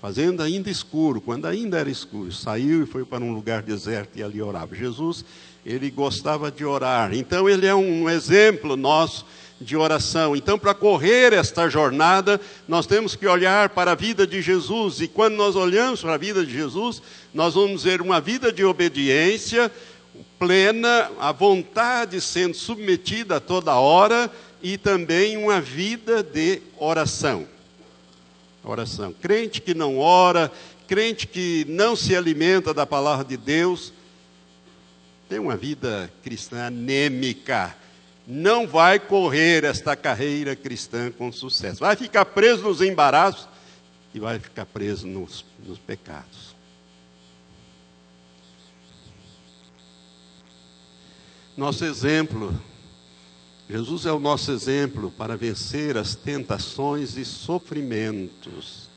fazendo 0.00 0.42
ainda 0.42 0.70
escuro, 0.70 1.20
quando 1.20 1.46
ainda 1.46 1.78
era 1.78 1.90
escuro, 1.90 2.32
saiu 2.32 2.82
e 2.82 2.86
foi 2.86 3.04
para 3.04 3.22
um 3.22 3.32
lugar 3.32 3.62
deserto 3.62 4.18
e 4.18 4.22
ali 4.22 4.40
orava. 4.40 4.74
Jesus, 4.74 5.24
ele 5.64 5.90
gostava 5.90 6.50
de 6.50 6.64
orar, 6.64 7.14
então 7.14 7.48
ele 7.48 7.66
é 7.66 7.74
um 7.74 8.08
exemplo 8.08 8.76
nosso 8.76 9.24
de 9.60 9.76
oração. 9.76 10.34
Então, 10.34 10.58
para 10.58 10.74
correr 10.74 11.32
esta 11.32 11.68
jornada, 11.68 12.40
nós 12.66 12.84
temos 12.84 13.14
que 13.14 13.26
olhar 13.26 13.68
para 13.68 13.92
a 13.92 13.94
vida 13.94 14.26
de 14.26 14.42
Jesus, 14.42 15.00
e 15.00 15.06
quando 15.06 15.34
nós 15.34 15.54
olhamos 15.54 16.00
para 16.00 16.14
a 16.14 16.18
vida 16.18 16.44
de 16.44 16.52
Jesus, 16.52 17.00
nós 17.32 17.54
vamos 17.54 17.84
ver 17.84 18.00
uma 18.00 18.20
vida 18.20 18.52
de 18.52 18.64
obediência 18.64 19.70
plena, 20.38 21.10
a 21.20 21.30
vontade 21.30 22.20
sendo 22.20 22.54
submetida 22.54 23.36
a 23.36 23.40
toda 23.40 23.74
hora, 23.74 24.30
e 24.60 24.76
também 24.76 25.36
uma 25.36 25.60
vida 25.60 26.22
de 26.22 26.60
oração 26.76 27.46
oração. 28.64 29.12
Crente 29.12 29.60
que 29.60 29.74
não 29.74 29.98
ora, 29.98 30.50
crente 30.86 31.26
que 31.26 31.66
não 31.68 31.96
se 31.96 32.14
alimenta 32.14 32.72
da 32.72 32.86
palavra 32.86 33.24
de 33.24 33.36
Deus 33.36 33.92
tem 35.32 35.38
uma 35.38 35.56
vida 35.56 36.12
cristã 36.22 36.66
anêmica. 36.66 37.74
Não 38.26 38.66
vai 38.66 39.00
correr 39.00 39.64
esta 39.64 39.96
carreira 39.96 40.54
cristã 40.54 41.10
com 41.10 41.32
sucesso. 41.32 41.80
Vai 41.80 41.96
ficar 41.96 42.26
preso 42.26 42.64
nos 42.64 42.82
embaraços 42.82 43.48
e 44.12 44.20
vai 44.20 44.38
ficar 44.38 44.66
preso 44.66 45.06
nos, 45.06 45.42
nos 45.66 45.78
pecados. 45.78 46.54
Nosso 51.56 51.86
exemplo, 51.86 52.54
Jesus 53.70 54.04
é 54.04 54.12
o 54.12 54.20
nosso 54.20 54.52
exemplo 54.52 55.10
para 55.12 55.34
vencer 55.34 55.96
as 55.96 56.14
tentações 56.14 57.16
e 57.16 57.24
sofrimentos. 57.24 58.90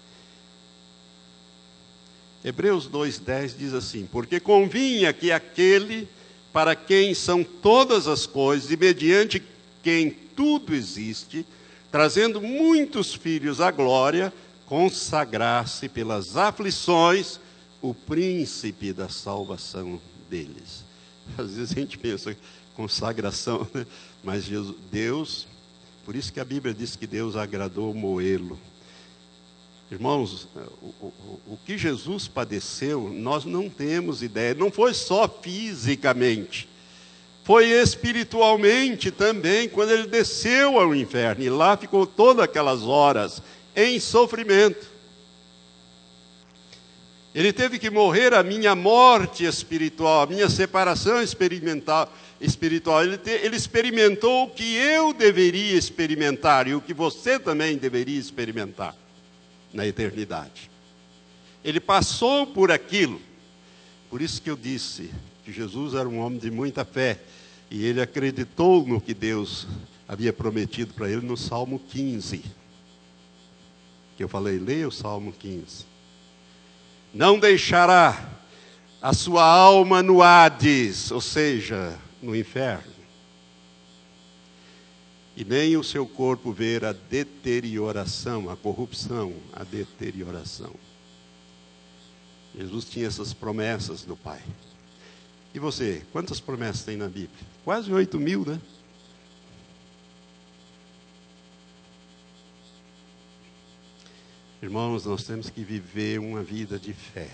Hebreus 2.44 2.90
2,10 2.90 3.58
diz 3.58 3.74
assim: 3.74 4.06
Porque 4.06 4.42
convinha 4.42 5.14
que 5.14 5.32
aquele 5.32 6.10
para 6.56 6.74
quem 6.74 7.14
são 7.14 7.44
todas 7.44 8.08
as 8.08 8.26
coisas 8.26 8.72
e 8.72 8.78
mediante 8.78 9.44
quem 9.84 10.10
tudo 10.10 10.74
existe, 10.74 11.46
trazendo 11.92 12.40
muitos 12.40 13.14
filhos 13.14 13.60
à 13.60 13.70
glória, 13.70 14.32
consagrasse 14.66 15.90
pelas 15.90 16.38
aflições 16.38 17.42
o 17.82 17.94
príncipe 17.94 18.94
da 18.94 19.10
salvação 19.10 20.00
deles. 20.30 20.86
Às 21.38 21.56
vezes 21.56 21.74
a 21.74 21.76
gente 21.76 21.98
pensa 21.98 22.38
consagração, 22.74 23.68
né? 23.74 23.86
mas 24.24 24.46
Jesus, 24.46 24.78
Deus, 24.90 25.48
por 26.06 26.16
isso 26.16 26.32
que 26.32 26.40
a 26.40 26.46
Bíblia 26.46 26.74
diz 26.74 26.96
que 26.96 27.06
Deus 27.06 27.36
agradou 27.36 27.94
Moelo. 27.94 28.58
Irmãos, 29.92 30.48
o, 30.82 30.88
o, 31.06 31.40
o 31.48 31.60
que 31.64 31.78
Jesus 31.78 32.28
padeceu, 32.28 33.08
nós 33.14 33.46
não 33.46 33.70
temos 33.70 34.24
ideia, 34.24 34.56
não 34.56 34.72
foi 34.72 34.96
só 34.96 35.28
fisicamente, 35.28 36.68
foi 37.44 37.70
espiritualmente 37.70 39.12
também, 39.12 39.70
quando 39.70 39.92
ele 39.92 40.08
desceu 40.08 40.80
ao 40.80 40.96
inferno, 40.96 41.44
e 41.44 41.50
lá 41.52 41.78
ficou 41.78 42.08
todas 42.08 42.44
aquelas 42.44 42.82
horas 42.82 43.44
em 43.76 44.00
sofrimento. 44.00 44.96
Ele 47.36 47.54
teve 47.54 47.78
que 47.78 47.92
morrer 47.92 48.34
a 48.34 48.42
minha 48.42 48.74
morte 48.74 49.46
espiritual, 49.46 50.24
a 50.24 50.26
minha 50.26 50.50
separação 50.50 51.22
experimental, 51.22 52.12
espiritual. 52.42 53.04
Ele, 53.04 53.18
te, 53.18 53.30
ele 53.30 53.58
experimentou 53.58 54.46
o 54.46 54.50
que 54.50 54.76
eu 54.78 55.14
deveria 55.14 55.78
experimentar 55.78 56.68
e 56.68 56.74
o 56.74 56.82
que 56.82 56.94
você 56.94 57.38
também 57.38 57.78
deveria 57.78 58.18
experimentar 58.18 58.96
na 59.76 59.86
eternidade. 59.86 60.72
Ele 61.64 61.80
passou 61.80 62.48
por 62.48 62.72
aquilo. 62.72 63.22
Por 64.10 64.22
isso 64.22 64.42
que 64.42 64.50
eu 64.50 64.56
disse 64.56 65.12
que 65.44 65.54
Jesus 65.54 65.94
era 65.94 66.10
um 66.10 66.20
homem 66.20 66.40
de 66.40 66.50
muita 66.50 66.84
fé 66.84 67.20
e 67.70 67.86
ele 67.86 68.02
acreditou 68.02 68.84
no 68.88 69.00
que 69.00 69.14
Deus 69.14 69.68
havia 70.08 70.34
prometido 70.34 70.96
para 70.96 71.08
ele 71.10 71.22
no 71.22 71.38
Salmo 71.38 71.78
15 71.78 72.44
que 74.16 74.24
eu 74.24 74.30
falei, 74.30 74.58
leia 74.58 74.88
o 74.88 74.92
Salmo 74.92 75.34
15. 75.34 75.86
Não 77.14 77.38
deixará 77.38 78.30
a 79.02 79.14
sua 79.14 79.44
alma 79.44 80.02
no 80.02 80.22
Hades, 80.22 81.12
ou 81.12 81.22
seja, 81.22 81.98
no 82.22 82.36
inferno, 82.36 82.94
e 85.36 85.44
nem 85.44 85.76
o 85.76 85.84
seu 85.84 86.08
corpo 86.08 86.52
ver 86.52 86.86
a 86.86 86.94
deterioração, 86.94 88.50
a 88.50 88.56
corrupção, 88.56 89.34
a 89.52 89.64
deterioração. 89.64 90.74
Jesus 92.58 92.86
tinha 92.86 93.08
essas 93.08 93.34
promessas 93.34 94.04
do 94.04 94.16
Pai. 94.16 94.42
E 95.54 95.60
você, 95.60 96.02
quantas 96.12 96.40
promessas 96.40 96.84
tem 96.84 96.96
na 96.96 97.08
Bíblia? 97.08 97.30
Quase 97.64 97.92
oito 97.92 98.18
mil, 98.18 98.46
né? 98.46 98.60
Irmãos, 104.62 105.06
nós 105.06 105.24
temos 105.24 105.50
que 105.50 105.64
viver 105.64 106.20
uma 106.20 106.42
vida 106.42 106.80
de 106.80 106.94
fé. 106.94 107.30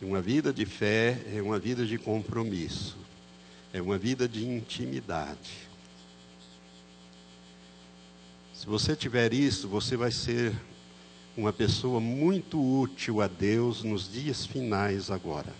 Uma 0.00 0.22
vida 0.22 0.52
de 0.52 0.64
fé 0.64 1.20
é 1.34 1.42
uma 1.42 1.58
vida 1.58 1.84
de 1.84 1.98
compromisso, 1.98 2.96
é 3.72 3.82
uma 3.82 3.98
vida 3.98 4.26
de 4.26 4.46
intimidade. 4.46 5.69
Se 8.60 8.66
você 8.66 8.94
tiver 8.94 9.32
isso, 9.32 9.66
você 9.66 9.96
vai 9.96 10.10
ser 10.10 10.54
uma 11.34 11.50
pessoa 11.50 11.98
muito 11.98 12.60
útil 12.60 13.22
a 13.22 13.26
Deus 13.26 13.82
nos 13.82 14.12
dias 14.12 14.44
finais 14.44 15.10
agora. 15.10 15.50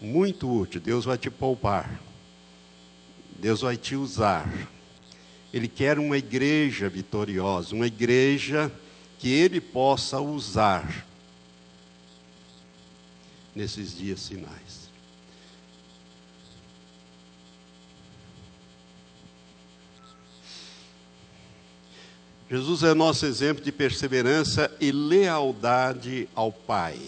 Muito 0.00 0.50
útil. 0.50 0.80
Deus 0.80 1.04
vai 1.04 1.18
te 1.18 1.30
poupar. 1.30 2.00
Deus 3.38 3.60
vai 3.60 3.76
te 3.76 3.94
usar. 3.94 4.50
Ele 5.52 5.68
quer 5.68 5.98
uma 5.98 6.16
igreja 6.16 6.88
vitoriosa, 6.88 7.74
uma 7.74 7.86
igreja 7.86 8.72
que 9.18 9.28
ele 9.28 9.60
possa 9.60 10.22
usar 10.22 11.06
nesses 13.54 13.94
dias 13.94 14.26
finais. 14.26 14.89
Jesus 22.50 22.82
é 22.82 22.92
nosso 22.94 23.26
exemplo 23.26 23.62
de 23.62 23.70
perseverança 23.70 24.68
e 24.80 24.90
lealdade 24.90 26.28
ao 26.34 26.50
Pai. 26.50 26.98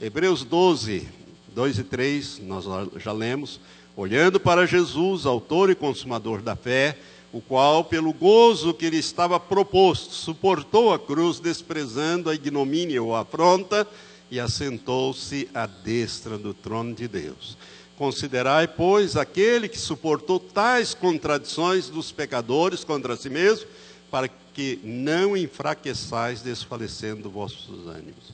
Hebreus 0.00 0.42
12, 0.42 1.08
2 1.54 1.78
e 1.78 1.84
3, 1.84 2.40
nós 2.40 2.64
já 2.96 3.12
lemos 3.12 3.60
olhando 3.96 4.40
para 4.40 4.66
Jesus, 4.66 5.24
autor 5.24 5.70
e 5.70 5.76
consumador 5.76 6.42
da 6.42 6.56
fé, 6.56 6.98
o 7.32 7.40
qual, 7.40 7.84
pelo 7.84 8.12
gozo 8.12 8.74
que 8.74 8.90
lhe 8.90 8.98
estava 8.98 9.38
proposto, 9.38 10.12
suportou 10.12 10.92
a 10.92 10.98
cruz, 10.98 11.38
desprezando 11.38 12.28
a 12.28 12.34
ignomínia 12.34 13.00
ou 13.00 13.14
a 13.14 13.20
afronta, 13.20 13.86
e 14.32 14.40
assentou-se 14.40 15.48
à 15.54 15.64
destra 15.64 16.36
do 16.36 16.52
trono 16.52 16.92
de 16.92 17.06
Deus. 17.06 17.56
Considerai, 17.96 18.66
pois, 18.66 19.16
aquele 19.16 19.68
que 19.68 19.78
suportou 19.78 20.40
tais 20.40 20.92
contradições 20.92 21.88
dos 21.88 22.10
pecadores 22.10 22.82
contra 22.82 23.16
si 23.16 23.30
mesmo, 23.30 23.68
para 24.10 24.28
que 24.28 24.80
não 24.82 25.36
enfraqueçais 25.36 26.42
desfalecendo 26.42 27.30
vossos 27.30 27.86
ânimos. 27.86 28.32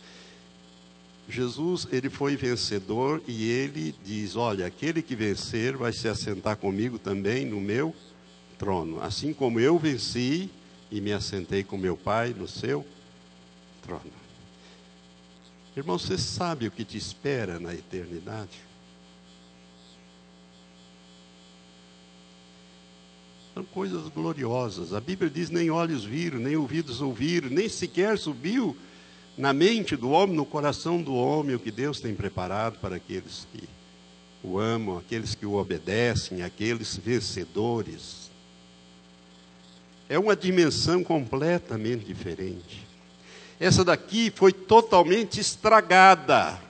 Jesus, 1.28 1.88
ele 1.90 2.10
foi 2.10 2.36
vencedor 2.36 3.22
e 3.26 3.50
ele 3.50 3.94
diz: 4.04 4.36
Olha, 4.36 4.66
aquele 4.66 5.02
que 5.02 5.16
vencer 5.16 5.76
vai 5.76 5.92
se 5.92 6.06
assentar 6.08 6.56
comigo 6.56 6.98
também 6.98 7.46
no 7.46 7.60
meu 7.60 7.94
trono, 8.58 9.02
assim 9.02 9.32
como 9.32 9.58
eu 9.58 9.78
venci 9.78 10.50
e 10.90 11.00
me 11.00 11.12
assentei 11.12 11.64
com 11.64 11.76
meu 11.76 11.96
Pai 11.96 12.34
no 12.36 12.46
seu 12.46 12.86
trono. 13.82 14.12
Irmão, 15.76 15.98
você 15.98 16.16
sabe 16.16 16.68
o 16.68 16.70
que 16.70 16.84
te 16.84 16.96
espera 16.96 17.58
na 17.58 17.74
eternidade? 17.74 18.60
São 23.54 23.62
coisas 23.64 24.08
gloriosas. 24.08 24.92
A 24.92 25.00
Bíblia 25.00 25.30
diz: 25.30 25.48
nem 25.48 25.70
olhos 25.70 26.04
viram, 26.04 26.40
nem 26.40 26.56
ouvidos 26.56 27.00
ouviram, 27.00 27.48
nem 27.48 27.68
sequer 27.68 28.18
subiu 28.18 28.76
na 29.38 29.52
mente 29.52 29.96
do 29.96 30.10
homem, 30.10 30.34
no 30.34 30.44
coração 30.44 31.00
do 31.00 31.14
homem, 31.14 31.54
o 31.54 31.60
que 31.60 31.70
Deus 31.70 32.00
tem 32.00 32.14
preparado 32.14 32.78
para 32.80 32.96
aqueles 32.96 33.46
que 33.52 33.68
o 34.42 34.58
amam, 34.58 34.98
aqueles 34.98 35.34
que 35.34 35.46
o 35.46 35.54
obedecem, 35.54 36.42
aqueles 36.42 36.96
vencedores. 36.96 38.30
É 40.08 40.18
uma 40.18 40.36
dimensão 40.36 41.02
completamente 41.02 42.04
diferente. 42.04 42.86
Essa 43.58 43.84
daqui 43.84 44.32
foi 44.34 44.52
totalmente 44.52 45.40
estragada. 45.40 46.60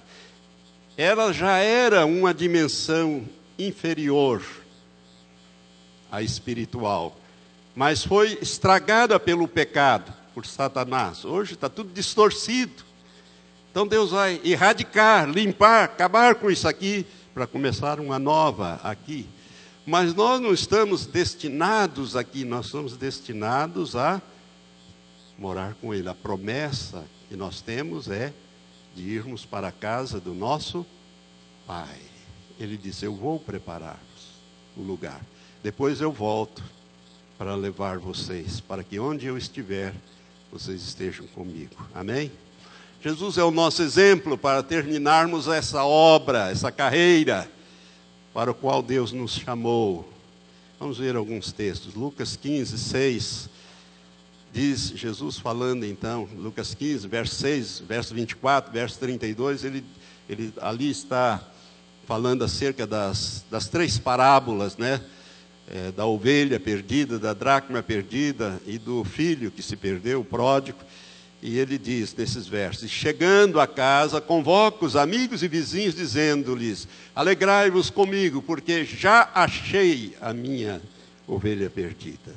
Ela 0.96 1.32
já 1.32 1.58
era 1.58 2.06
uma 2.06 2.32
dimensão 2.32 3.24
inferior 3.58 4.42
à 6.14 6.22
espiritual, 6.22 7.16
mas 7.74 8.04
foi 8.04 8.38
estragada 8.40 9.18
pelo 9.18 9.48
pecado 9.48 10.14
por 10.32 10.46
Satanás. 10.46 11.24
Hoje 11.24 11.54
está 11.54 11.68
tudo 11.68 11.92
distorcido. 11.92 12.84
Então 13.70 13.84
Deus 13.84 14.12
vai 14.12 14.40
erradicar, 14.44 15.28
limpar, 15.28 15.84
acabar 15.84 16.36
com 16.36 16.48
isso 16.48 16.68
aqui, 16.68 17.04
para 17.34 17.48
começar 17.48 17.98
uma 17.98 18.16
nova 18.16 18.80
aqui. 18.84 19.26
Mas 19.84 20.14
nós 20.14 20.40
não 20.40 20.54
estamos 20.54 21.04
destinados 21.04 22.14
aqui, 22.14 22.44
nós 22.44 22.66
somos 22.66 22.96
destinados 22.96 23.96
a 23.96 24.22
morar 25.36 25.74
com 25.80 25.92
Ele. 25.92 26.08
A 26.08 26.14
promessa 26.14 27.04
que 27.28 27.34
nós 27.34 27.60
temos 27.60 28.08
é 28.08 28.32
de 28.94 29.02
irmos 29.02 29.44
para 29.44 29.68
a 29.68 29.72
casa 29.72 30.20
do 30.20 30.32
nosso 30.32 30.86
Pai. 31.66 31.98
Ele 32.60 32.76
disse: 32.76 33.04
Eu 33.04 33.16
vou 33.16 33.40
preparar-vos 33.40 34.38
o 34.76 34.82
lugar. 34.82 35.20
Depois 35.64 35.98
eu 36.02 36.12
volto 36.12 36.62
para 37.38 37.54
levar 37.54 37.98
vocês, 37.98 38.60
para 38.60 38.84
que 38.84 38.98
onde 38.98 39.24
eu 39.24 39.38
estiver, 39.38 39.94
vocês 40.52 40.82
estejam 40.82 41.26
comigo. 41.28 41.74
Amém? 41.94 42.30
Jesus 43.02 43.38
é 43.38 43.44
o 43.44 43.50
nosso 43.50 43.80
exemplo 43.80 44.36
para 44.36 44.62
terminarmos 44.62 45.48
essa 45.48 45.82
obra, 45.82 46.50
essa 46.50 46.70
carreira 46.70 47.50
para 48.34 48.50
o 48.50 48.54
qual 48.54 48.82
Deus 48.82 49.10
nos 49.10 49.32
chamou. 49.32 50.06
Vamos 50.78 50.98
ver 50.98 51.16
alguns 51.16 51.50
textos. 51.50 51.94
Lucas 51.94 52.36
15, 52.36 52.76
6. 52.76 53.48
Diz 54.52 54.92
Jesus 54.94 55.38
falando 55.38 55.86
então, 55.86 56.28
Lucas 56.36 56.74
15, 56.74 57.08
verso 57.08 57.36
6, 57.36 57.84
verso 57.88 58.14
24, 58.14 58.70
verso 58.70 58.98
32, 58.98 59.64
ele, 59.64 59.84
ele 60.28 60.52
ali 60.60 60.90
está 60.90 61.42
falando 62.06 62.44
acerca 62.44 62.86
das, 62.86 63.46
das 63.50 63.66
três 63.66 63.98
parábolas, 63.98 64.76
né? 64.76 65.00
É, 65.66 65.90
da 65.92 66.04
ovelha 66.04 66.60
perdida, 66.60 67.18
da 67.18 67.32
dracma 67.32 67.82
perdida 67.82 68.60
e 68.66 68.76
do 68.76 69.02
filho 69.02 69.50
que 69.50 69.62
se 69.62 69.76
perdeu, 69.76 70.20
o 70.20 70.24
pródigo. 70.24 70.78
E 71.42 71.58
ele 71.58 71.76
diz 71.76 72.14
nesses 72.14 72.46
versos: 72.46 72.90
Chegando 72.90 73.60
a 73.60 73.66
casa, 73.66 74.18
convoca 74.18 74.84
os 74.84 74.96
amigos 74.96 75.42
e 75.42 75.48
vizinhos, 75.48 75.94
dizendo-lhes: 75.94 76.88
Alegrai-vos 77.14 77.90
comigo, 77.90 78.40
porque 78.40 78.84
já 78.84 79.30
achei 79.34 80.16
a 80.22 80.32
minha 80.32 80.80
ovelha 81.26 81.68
perdida. 81.68 82.34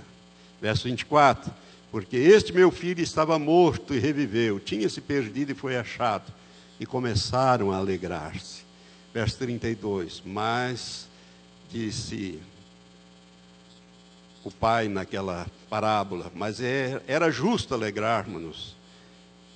Verso 0.62 0.90
24: 0.90 1.50
Porque 1.90 2.18
este 2.18 2.52
meu 2.52 2.70
filho 2.70 3.02
estava 3.02 3.40
morto 3.40 3.94
e 3.94 4.00
reviveu, 4.00 4.60
tinha 4.60 4.90
se 4.90 5.00
perdido 5.00 5.54
e 5.54 5.56
foi 5.56 5.78
achado. 5.78 6.34
E 6.80 6.86
começaram 6.86 7.72
a 7.72 7.78
alegrar-se. 7.78 8.64
Verso 9.14 9.38
32: 9.38 10.22
Mas 10.26 11.08
disse 11.72 12.40
o 14.48 14.52
pai 14.52 14.88
naquela 14.88 15.46
parábola, 15.70 16.32
mas 16.34 16.62
é, 16.62 17.04
era 17.06 17.30
justo 17.30 17.74
alegrarmos-nos 17.74 18.78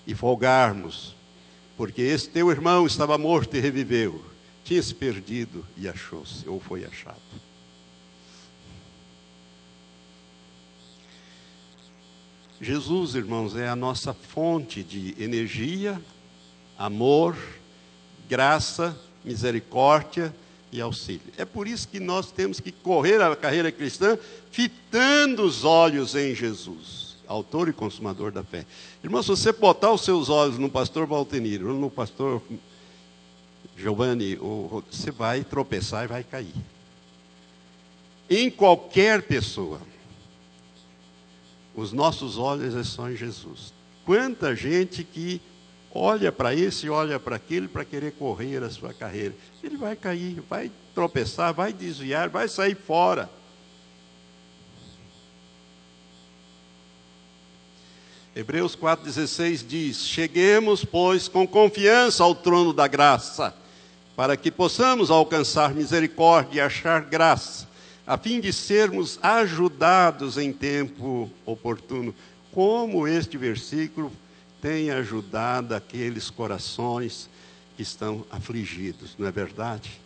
e 0.06 0.14
folgarmos, 0.14 1.16
porque 1.78 2.02
esse 2.02 2.28
teu 2.28 2.52
irmão 2.52 2.86
estava 2.86 3.18
morto 3.18 3.56
e 3.56 3.62
reviveu, 3.62 4.22
tinha 4.66 4.84
se 4.84 4.94
perdido 4.94 5.66
e 5.78 5.88
achou-se, 5.88 6.48
ou 6.48 6.60
foi 6.60 6.84
achado. 6.84 7.22
Jesus, 12.60 13.16
irmãos, 13.16 13.56
é 13.56 13.70
a 13.70 13.76
nossa 13.76 14.14
fonte 14.14 14.84
de 14.84 15.16
energia, 15.18 16.02
amor, 16.78 17.38
graça, 18.28 18.94
misericórdia 19.24 20.36
e 20.72 20.80
auxílio. 20.80 21.22
É 21.38 21.46
por 21.46 21.68
isso 21.68 21.88
que 21.88 22.00
nós 22.00 22.32
temos 22.32 22.60
que 22.60 22.72
correr 22.72 23.22
a 23.22 23.36
carreira 23.36 23.72
cristã 23.72 24.18
fitando 24.52 25.44
os 25.44 25.64
olhos 25.64 26.16
em 26.16 26.34
Jesus, 26.34 27.18
autor 27.28 27.68
e 27.70 27.74
consumador 27.74 28.32
da 28.32 28.44
fé. 28.44 28.66
Irmão, 29.04 29.22
se 29.22 29.30
você 29.30 29.52
botar 29.52 29.92
os 29.92 30.02
seus 30.02 30.30
olhos 30.30 30.58
no 30.58 30.70
pastor 30.70 31.06
Valtenir 31.06 31.66
ou 31.66 31.74
no 31.74 31.90
pastor 31.90 32.42
Giovanni, 33.78 34.36
você 34.36 35.12
vai 35.12 35.44
tropeçar 35.44 36.06
e 36.06 36.08
vai 36.08 36.24
cair. 36.24 36.54
Em 38.30 38.50
qualquer 38.50 39.24
pessoa, 39.24 39.82
os 41.76 41.92
nossos 41.92 42.38
olhos 42.38 42.76
é 42.76 42.84
só 42.84 43.10
em 43.10 43.16
Jesus. 43.16 43.74
Quanta 44.06 44.56
gente 44.56 45.04
que 45.04 45.42
olha 45.94 46.32
para 46.32 46.54
esse, 46.56 46.90
olha 46.90 47.20
para 47.20 47.36
aquele 47.36 47.68
para 47.68 47.86
querer 47.86 48.12
correr 48.14 48.64
a 48.64 48.70
sua 48.70 48.94
carreira. 48.94 49.34
Ele 49.64 49.78
vai 49.78 49.96
cair, 49.96 50.42
vai 50.50 50.72
tropeçar, 50.94 51.54
vai 51.54 51.74
desviar, 51.74 52.30
vai 52.30 52.48
sair 52.48 52.76
fora. 52.76 53.30
Hebreus 58.34 58.76
4,16 58.78 59.66
diz: 59.68 60.06
Cheguemos, 60.06 60.86
pois, 60.86 61.28
com 61.28 61.46
confiança 61.46 62.24
ao 62.24 62.34
trono 62.34 62.72
da 62.72 62.88
graça, 62.88 63.54
para 64.16 64.38
que 64.38 64.50
possamos 64.50 65.12
alcançar 65.12 65.74
misericórdia 65.74 66.60
e 66.60 66.62
achar 66.62 67.02
graça, 67.02 67.68
a 68.08 68.18
fim 68.18 68.40
de 68.40 68.54
sermos 68.54 69.20
ajudados 69.22 70.38
em 70.38 70.54
tempo 70.54 71.30
oportuno. 71.46 72.16
Como 72.54 73.06
este 73.08 73.38
versículo 73.38 74.12
tem 74.62 74.92
ajudado 74.92 75.74
aqueles 75.74 76.30
corações 76.30 77.28
que 77.76 77.82
estão 77.82 78.24
afligidos, 78.30 79.16
não 79.18 79.28
é 79.28 79.32
verdade? 79.32 80.00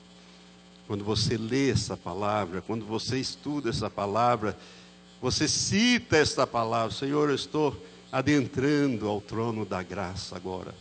Quando 0.88 1.04
você 1.04 1.36
lê 1.36 1.72
essa 1.72 1.98
palavra, 1.98 2.62
quando 2.62 2.86
você 2.86 3.20
estuda 3.20 3.70
essa 3.70 3.90
palavra, 3.90 4.58
você 5.22 5.48
cita 5.48 6.16
essa 6.16 6.48
palavra, 6.48 6.96
Senhor, 6.96 7.30
eu 7.30 7.36
estou 7.36 7.76
adentrando 8.12 9.10
ao 9.10 9.20
trono 9.20 9.66
da 9.66 9.84
graça 9.84 10.36
agora, 10.36 10.74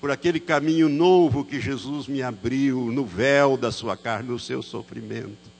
por 0.00 0.10
aquele 0.10 0.40
caminho 0.40 0.88
novo 0.88 1.44
que 1.44 1.60
Jesus 1.60 2.06
me 2.06 2.22
abriu 2.22 2.90
no 2.92 3.04
véu 3.04 3.56
da 3.56 3.70
sua 3.70 3.96
carne, 3.96 4.30
no 4.30 4.38
seu 4.38 4.62
sofrimento. 4.62 5.50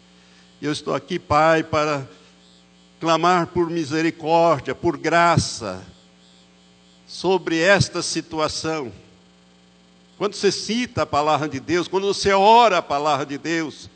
Eu 0.63 0.73
estou 0.73 0.95
aqui, 0.95 1.19
Pai, 1.19 1.63
para 1.63 2.09
clamar 3.01 3.49
por 3.49 3.69
misericórdia, 3.69 4.75
por 4.75 4.97
graça, 4.97 5.85
sobre 7.09 7.59
esta 7.59 8.03
situação. 8.03 8.93
Quando 10.19 10.35
você 10.35 10.53
cita 10.53 11.03
a 11.03 11.07
palavra 11.07 11.49
de 11.49 11.59
Deus, 11.59 11.89
quando 11.89 12.07
você 12.07 12.33
ora 12.33 12.79
a 12.79 12.83
palavra 12.83 13.25
de 13.25 13.39
Deus, 13.39 13.89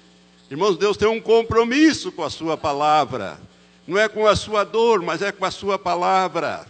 irmãos, 0.50 0.78
Deus 0.78 0.96
tem 0.96 1.06
um 1.06 1.20
compromisso 1.20 2.10
com 2.10 2.24
a 2.24 2.30
sua 2.30 2.56
palavra. 2.56 3.38
Não 3.86 3.98
é 3.98 4.08
com 4.08 4.26
a 4.26 4.34
sua 4.34 4.64
dor, 4.64 5.02
mas 5.02 5.20
é 5.20 5.30
com 5.30 5.44
a 5.44 5.50
sua 5.50 5.78
palavra. 5.78 6.66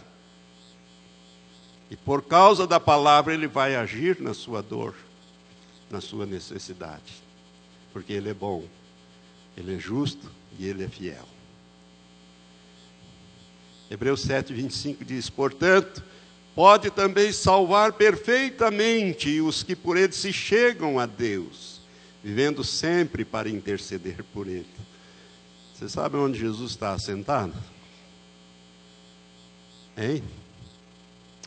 E 1.89 1.95
por 1.95 2.23
causa 2.23 2.67
da 2.67 2.79
palavra, 2.79 3.33
Ele 3.33 3.47
vai 3.47 3.75
agir 3.75 4.19
na 4.19 4.33
sua 4.33 4.61
dor, 4.61 4.95
na 5.89 6.01
sua 6.01 6.25
necessidade. 6.25 7.23
Porque 7.93 8.11
Ele 8.11 8.31
é 8.31 8.33
bom, 8.33 8.65
Ele 9.55 9.75
é 9.75 9.79
justo 9.79 10.29
e 10.59 10.67
Ele 10.67 10.83
é 10.83 10.89
fiel. 10.89 11.27
Hebreus 13.89 14.21
7, 14.21 14.51
25 14.53 15.05
diz: 15.05 15.29
Portanto, 15.29 16.03
pode 16.55 16.91
também 16.91 17.31
salvar 17.31 17.93
perfeitamente 17.93 19.41
os 19.41 19.63
que 19.63 19.75
por 19.75 19.97
ele 19.97 20.13
se 20.13 20.31
chegam 20.31 20.99
a 20.99 21.05
Deus, 21.05 21.81
vivendo 22.23 22.63
sempre 22.63 23.25
para 23.25 23.49
interceder 23.49 24.23
por 24.33 24.47
ele. 24.47 24.67
Você 25.73 25.89
sabe 25.89 26.17
onde 26.17 26.39
Jesus 26.39 26.71
está 26.71 26.93
assentado? 26.93 27.53
Hein? 29.97 30.23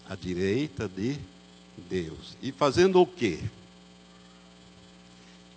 À 0.09 0.14
direita 0.14 0.88
de 0.88 1.16
Deus. 1.88 2.36
E 2.42 2.52
fazendo 2.52 3.00
o 3.00 3.07
quê? 3.07 3.40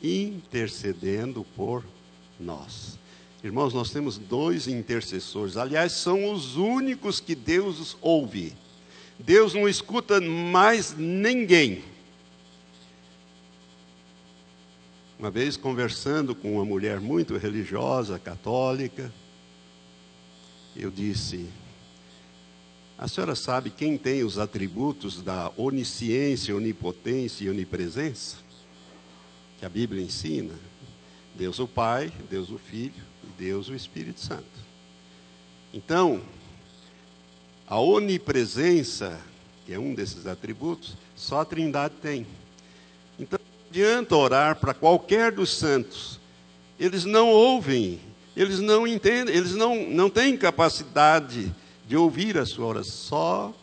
Intercedendo 0.01 1.43
por 1.55 1.83
nós. 2.39 2.97
Irmãos, 3.43 3.73
nós 3.73 3.89
temos 3.89 4.17
dois 4.17 4.67
intercessores. 4.67 5.57
Aliás, 5.57 5.93
são 5.93 6.31
os 6.31 6.55
únicos 6.55 7.19
que 7.19 7.35
Deus 7.35 7.97
ouve. 8.01 8.53
Deus 9.19 9.53
não 9.53 9.67
escuta 9.67 10.19
mais 10.21 10.95
ninguém. 10.97 11.83
Uma 15.19 15.29
vez 15.29 15.57
conversando 15.57 16.33
com 16.33 16.53
uma 16.53 16.63
mulher 16.63 17.01
muito 17.01 17.35
religiosa, 17.35 18.17
católica, 18.17 19.13
eu 20.73 20.89
disse: 20.89 21.49
A 22.97 23.07
senhora 23.07 23.35
sabe 23.35 23.69
quem 23.69 23.97
tem 23.97 24.23
os 24.23 24.39
atributos 24.39 25.21
da 25.21 25.51
onisciência, 25.57 26.55
onipotência 26.55 27.43
e 27.43 27.49
onipresença? 27.49 28.37
Que 29.59 29.65
a 29.65 29.69
Bíblia 29.69 30.01
ensina? 30.01 30.53
Deus 31.35 31.59
o 31.59 31.67
Pai, 31.67 32.11
Deus 32.29 32.49
o 32.49 32.57
Filho 32.57 33.09
Deus 33.39 33.69
o 33.69 33.75
Espírito 33.75 34.19
Santo. 34.19 34.43
Então, 35.73 36.21
a 37.69 37.79
onipresença, 37.79 39.19
que 39.65 39.73
é 39.73 39.79
um 39.79 39.93
desses 39.93 40.25
atributos, 40.25 40.95
só 41.15 41.41
a 41.41 41.45
Trindade 41.45 41.93
tem. 42.01 42.25
Então, 43.19 43.39
não 43.39 43.69
adianta 43.69 44.15
orar 44.15 44.55
para 44.55 44.73
qualquer 44.73 45.31
dos 45.31 45.55
santos. 45.55 46.19
Eles 46.79 47.05
não 47.05 47.29
ouvem, 47.29 47.99
eles 48.35 48.59
não 48.59 48.87
entendem, 48.87 49.35
eles 49.35 49.53
não, 49.53 49.87
não 49.87 50.09
têm 50.09 50.35
capacidade 50.35 51.53
de 51.87 51.95
ouvir 51.95 52.39
a 52.39 52.45
sua 52.45 52.65
oração. 52.65 52.91
Só 52.91 53.53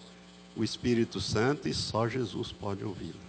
o 0.54 0.62
Espírito 0.62 1.20
Santo 1.20 1.68
e 1.68 1.74
só 1.74 2.08
Jesus 2.08 2.52
pode 2.52 2.84
ouvi-la. 2.84 3.26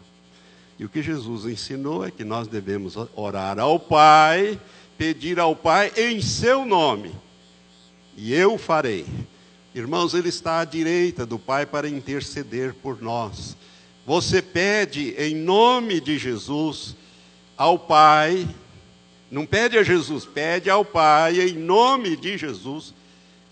E 0.78 0.86
o 0.86 0.90
que 0.90 1.02
Jesus 1.02 1.46
ensinou 1.46 2.06
é 2.06 2.12
que 2.12 2.24
nós 2.24 2.48
devemos 2.48 2.96
orar 3.16 3.58
ao 3.58 3.80
Pai, 3.80 4.60
pedir 4.96 5.40
ao 5.40 5.56
Pai 5.56 5.92
em 5.98 6.22
seu 6.22 6.66
nome, 6.66 7.12
e 8.16 8.32
eu 8.32 8.60
farei. 8.60 9.06
Irmãos, 9.78 10.16
Ele 10.16 10.30
está 10.30 10.60
à 10.60 10.66
direita 10.66 11.24
do 11.24 11.38
Pai 11.38 11.64
para 11.64 11.88
interceder 11.88 12.74
por 12.74 13.00
nós. 13.00 13.56
Você 14.08 14.42
pede 14.42 15.14
em 15.20 15.36
nome 15.36 16.02
de 16.02 16.18
Jesus 16.18 16.96
ao 17.56 17.78
Pai, 17.78 18.48
não 19.30 19.46
pede 19.46 19.78
a 19.78 19.84
Jesus, 19.84 20.26
pede 20.26 20.68
ao 20.68 20.84
Pai 20.84 21.40
em 21.42 21.54
nome 21.54 22.18
de 22.18 22.40
Jesus, 22.40 22.92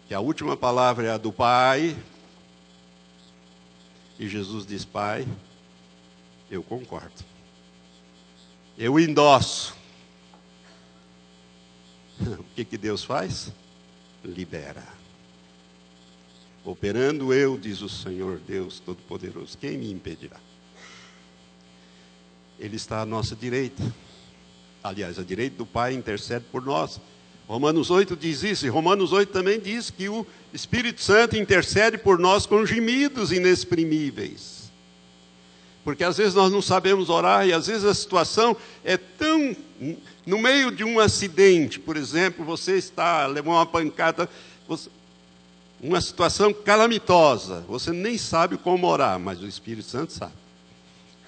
que 0.07 0.15
a 0.15 0.19
última 0.19 0.57
palavra 0.57 1.07
é 1.07 1.11
a 1.11 1.17
do 1.17 1.31
Pai, 1.31 1.95
E 4.17 4.27
Jesus 4.27 4.65
diz: 4.65 4.83
Pai, 4.83 5.27
eu 6.49 6.63
concordo. 6.63 7.23
Eu 8.77 8.99
endosso. 8.99 9.75
O 12.39 12.45
que, 12.55 12.63
que 12.63 12.77
Deus 12.77 13.03
faz? 13.03 13.51
Libera. 14.23 14.94
Operando 16.65 17.31
eu, 17.31 17.59
diz 17.59 17.81
o 17.81 17.87
Senhor 17.87 18.39
Deus 18.39 18.79
Todo-Poderoso, 18.79 19.55
quem 19.55 19.77
me 19.77 19.91
impedirá? 19.91 20.37
Ele 22.59 22.75
está 22.75 23.01
à 23.01 23.05
nossa 23.05 23.35
direita. 23.35 23.83
Aliás, 24.83 25.19
a 25.19 25.23
direita 25.23 25.57
do 25.57 25.65
Pai 25.65 25.93
intercede 25.93 26.43
por 26.51 26.65
nós. 26.65 26.99
Romanos 27.47 27.91
8 27.91 28.15
diz 28.15 28.41
isso, 28.41 28.65
e 28.65 28.69
Romanos 28.69 29.13
8 29.13 29.31
também 29.31 29.59
diz 29.59 29.91
que 29.91 30.09
o 30.09 30.25
Espírito 30.51 31.03
Santo 31.03 31.37
intercede 31.37 31.99
por 31.99 32.17
nós 32.17 32.47
com 32.47 32.65
gemidos 32.65 33.31
inexprimíveis. 33.31 34.71
Porque 35.83 36.03
às 36.03 36.17
vezes 36.17 36.33
nós 36.33 36.51
não 36.51 36.63
sabemos 36.63 37.09
orar 37.11 37.47
e 37.47 37.53
às 37.53 37.67
vezes 37.67 37.85
a 37.85 37.93
situação 37.93 38.57
é 38.83 38.97
tão. 38.97 39.55
No 40.25 40.39
meio 40.39 40.71
de 40.71 40.83
um 40.83 40.99
acidente, 40.99 41.79
por 41.79 41.95
exemplo, 41.95 42.43
você 42.43 42.75
está, 42.75 43.27
levou 43.27 43.53
uma 43.53 43.67
pancada, 43.67 44.27
você, 44.67 44.89
uma 45.85 46.01
situação 46.01 46.51
calamitosa, 46.51 47.61
você 47.61 47.91
nem 47.91 48.17
sabe 48.17 48.57
como 48.57 48.87
orar, 48.87 49.19
mas 49.19 49.41
o 49.41 49.47
Espírito 49.47 49.87
Santo 49.87 50.11
sabe. 50.11 50.33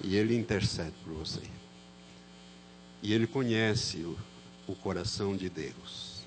E 0.02 0.16
ele 0.16 0.36
intercede 0.36 0.94
por 1.04 1.14
você. 1.14 1.42
E 3.00 3.12
ele 3.12 3.26
conhece 3.26 3.98
o, 3.98 4.18
o 4.66 4.74
coração 4.74 5.36
de 5.36 5.48
Deus 5.48 6.22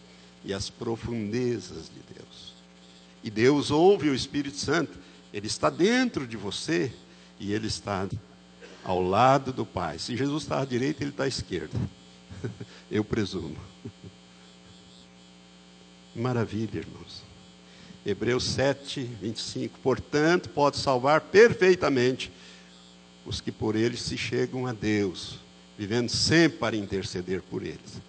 e 0.45 0.53
as 0.53 0.69
profundezas 0.69 1.89
de 1.89 2.13
Deus. 2.15 2.53
E 3.23 3.29
Deus 3.29 3.69
ouve 3.69 4.09
o 4.09 4.15
Espírito 4.15 4.57
Santo, 4.57 4.97
ele 5.33 5.47
está 5.47 5.69
dentro 5.69 6.25
de 6.25 6.37
você 6.37 6.91
e 7.39 7.53
ele 7.53 7.67
está 7.67 8.07
ao 8.83 9.01
lado 9.01 9.51
do 9.51 9.65
Pai. 9.65 9.99
Se 9.99 10.15
Jesus 10.15 10.43
está 10.43 10.61
à 10.61 10.65
direita, 10.65 11.03
ele 11.03 11.11
está 11.11 11.25
à 11.25 11.27
esquerda. 11.27 11.77
Eu 12.89 13.03
presumo. 13.03 13.57
Maravilha, 16.15 16.79
irmãos. 16.79 17.20
Hebreus 18.05 18.43
7, 18.45 19.01
25. 19.21 19.79
Portanto, 19.79 20.49
pode 20.49 20.77
salvar 20.77 21.21
perfeitamente 21.21 22.31
os 23.25 23.39
que 23.39 23.51
por 23.51 23.75
ele 23.75 23.95
se 23.95 24.17
chegam 24.17 24.65
a 24.65 24.73
Deus, 24.73 25.39
vivendo 25.77 26.09
sempre 26.09 26.57
para 26.57 26.75
interceder 26.75 27.41
por 27.43 27.61
eles. 27.61 28.01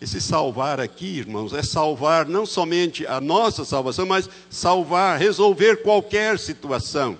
Esse 0.00 0.20
salvar 0.20 0.80
aqui, 0.80 1.18
irmãos, 1.18 1.52
é 1.52 1.62
salvar 1.62 2.26
não 2.26 2.46
somente 2.46 3.06
a 3.06 3.20
nossa 3.20 3.64
salvação, 3.64 4.06
mas 4.06 4.28
salvar, 4.48 5.18
resolver 5.18 5.82
qualquer 5.82 6.38
situação. 6.38 7.18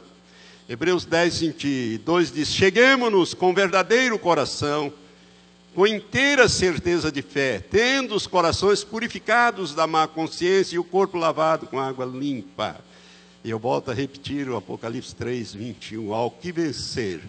Hebreus 0.68 1.04
10, 1.04 1.40
22 1.40 2.32
diz: 2.32 2.48
Cheguemos-nos 2.48 3.34
com 3.34 3.52
verdadeiro 3.52 4.18
coração, 4.18 4.92
com 5.74 5.86
inteira 5.86 6.48
certeza 6.48 7.12
de 7.12 7.22
fé, 7.22 7.60
tendo 7.60 8.14
os 8.14 8.26
corações 8.26 8.82
purificados 8.82 9.74
da 9.74 9.86
má 9.86 10.08
consciência 10.08 10.76
e 10.76 10.78
o 10.78 10.84
corpo 10.84 11.16
lavado 11.16 11.66
com 11.66 11.78
água 11.78 12.04
limpa. 12.04 12.80
E 13.44 13.50
eu 13.50 13.58
volto 13.58 13.90
a 13.90 13.94
repetir 13.94 14.48
o 14.48 14.56
Apocalipse 14.56 15.14
3, 15.14 15.54
21. 15.54 16.12
Ao 16.12 16.30
que 16.30 16.52
vencer, 16.52 17.22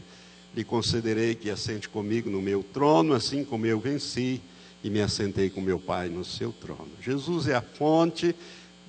lhe 0.53 0.63
concederei 0.63 1.35
que 1.35 1.49
assente 1.49 1.87
comigo 1.87 2.29
no 2.29 2.41
meu 2.41 2.63
trono, 2.63 3.13
assim 3.13 3.45
como 3.45 3.65
eu 3.65 3.79
venci 3.79 4.41
e 4.83 4.89
me 4.89 5.01
assentei 5.01 5.49
com 5.49 5.61
meu 5.61 5.79
Pai 5.79 6.09
no 6.09 6.25
seu 6.25 6.51
trono. 6.51 6.89
Jesus 7.01 7.47
é 7.47 7.55
a 7.55 7.61
fonte 7.61 8.35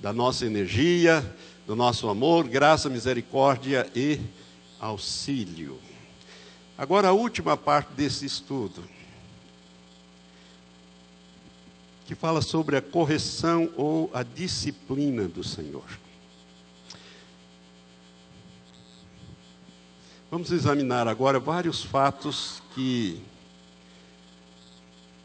da 0.01 0.11
nossa 0.11 0.45
energia, 0.45 1.23
do 1.65 1.75
nosso 1.75 2.09
amor, 2.09 2.47
graça, 2.47 2.89
misericórdia 2.89 3.89
e 3.95 4.19
auxílio. 4.79 5.79
Agora, 6.77 7.09
a 7.09 7.13
última 7.13 7.55
parte 7.55 7.93
desse 7.93 8.25
estudo, 8.25 8.83
que 12.05 12.15
fala 12.15 12.41
sobre 12.41 12.75
a 12.75 12.81
correção 12.81 13.69
ou 13.77 14.09
a 14.13 14.23
disciplina 14.23 15.27
do 15.27 15.43
Senhor. 15.43 15.85
Vamos 20.29 20.51
examinar 20.51 21.07
agora 21.07 21.39
vários 21.39 21.83
fatos 21.83 22.61
que, 22.73 23.21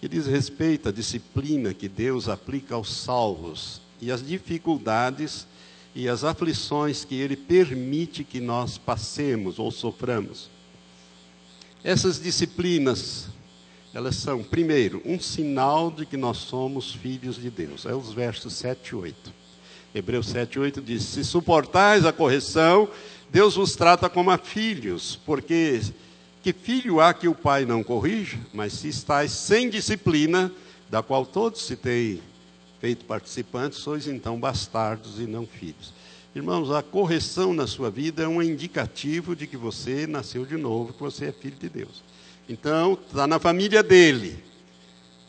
que 0.00 0.08
diz 0.08 0.26
respeito 0.26 0.88
à 0.88 0.92
disciplina 0.92 1.72
que 1.72 1.88
Deus 1.88 2.28
aplica 2.28 2.74
aos 2.74 2.92
salvos 2.92 3.80
e 4.00 4.12
as 4.12 4.24
dificuldades 4.24 5.46
e 5.94 6.08
as 6.08 6.24
aflições 6.24 7.04
que 7.04 7.14
Ele 7.14 7.36
permite 7.36 8.22
que 8.22 8.38
nós 8.38 8.76
passemos 8.76 9.58
ou 9.58 9.70
soframos. 9.70 10.50
Essas 11.82 12.20
disciplinas, 12.20 13.28
elas 13.98 14.14
são, 14.14 14.44
primeiro, 14.44 15.02
um 15.04 15.18
sinal 15.18 15.90
de 15.90 16.06
que 16.06 16.16
nós 16.16 16.36
somos 16.36 16.92
filhos 16.92 17.34
de 17.34 17.50
Deus. 17.50 17.84
É 17.84 17.92
os 17.92 18.12
versos 18.12 18.52
7 18.52 18.90
e 18.90 18.94
8. 18.94 19.32
Hebreus 19.92 20.28
7 20.28 20.54
e 20.54 20.58
8 20.60 20.80
diz: 20.80 21.02
Se 21.02 21.24
suportais 21.24 22.06
a 22.06 22.12
correção, 22.12 22.88
Deus 23.28 23.56
vos 23.56 23.74
trata 23.74 24.08
como 24.08 24.30
a 24.30 24.38
filhos, 24.38 25.18
porque 25.26 25.80
que 26.44 26.52
filho 26.52 27.00
há 27.00 27.12
que 27.12 27.26
o 27.26 27.34
pai 27.34 27.64
não 27.64 27.82
corrija? 27.82 28.38
Mas 28.54 28.74
se 28.74 28.86
estáis 28.86 29.32
sem 29.32 29.68
disciplina, 29.68 30.52
da 30.88 31.02
qual 31.02 31.26
todos 31.26 31.62
se 31.62 31.74
têm 31.74 32.22
feito 32.80 33.04
participantes, 33.04 33.80
sois 33.80 34.06
então 34.06 34.38
bastardos 34.38 35.18
e 35.18 35.24
não 35.24 35.44
filhos. 35.44 35.92
Irmãos, 36.36 36.70
a 36.70 36.84
correção 36.84 37.52
na 37.52 37.66
sua 37.66 37.90
vida 37.90 38.22
é 38.22 38.28
um 38.28 38.40
indicativo 38.40 39.34
de 39.34 39.48
que 39.48 39.56
você 39.56 40.06
nasceu 40.06 40.46
de 40.46 40.56
novo, 40.56 40.92
que 40.92 41.00
você 41.00 41.24
é 41.24 41.32
filho 41.32 41.56
de 41.58 41.68
Deus. 41.68 42.06
Então, 42.48 42.98
está 43.06 43.26
na 43.26 43.38
família 43.38 43.82
dele. 43.82 44.42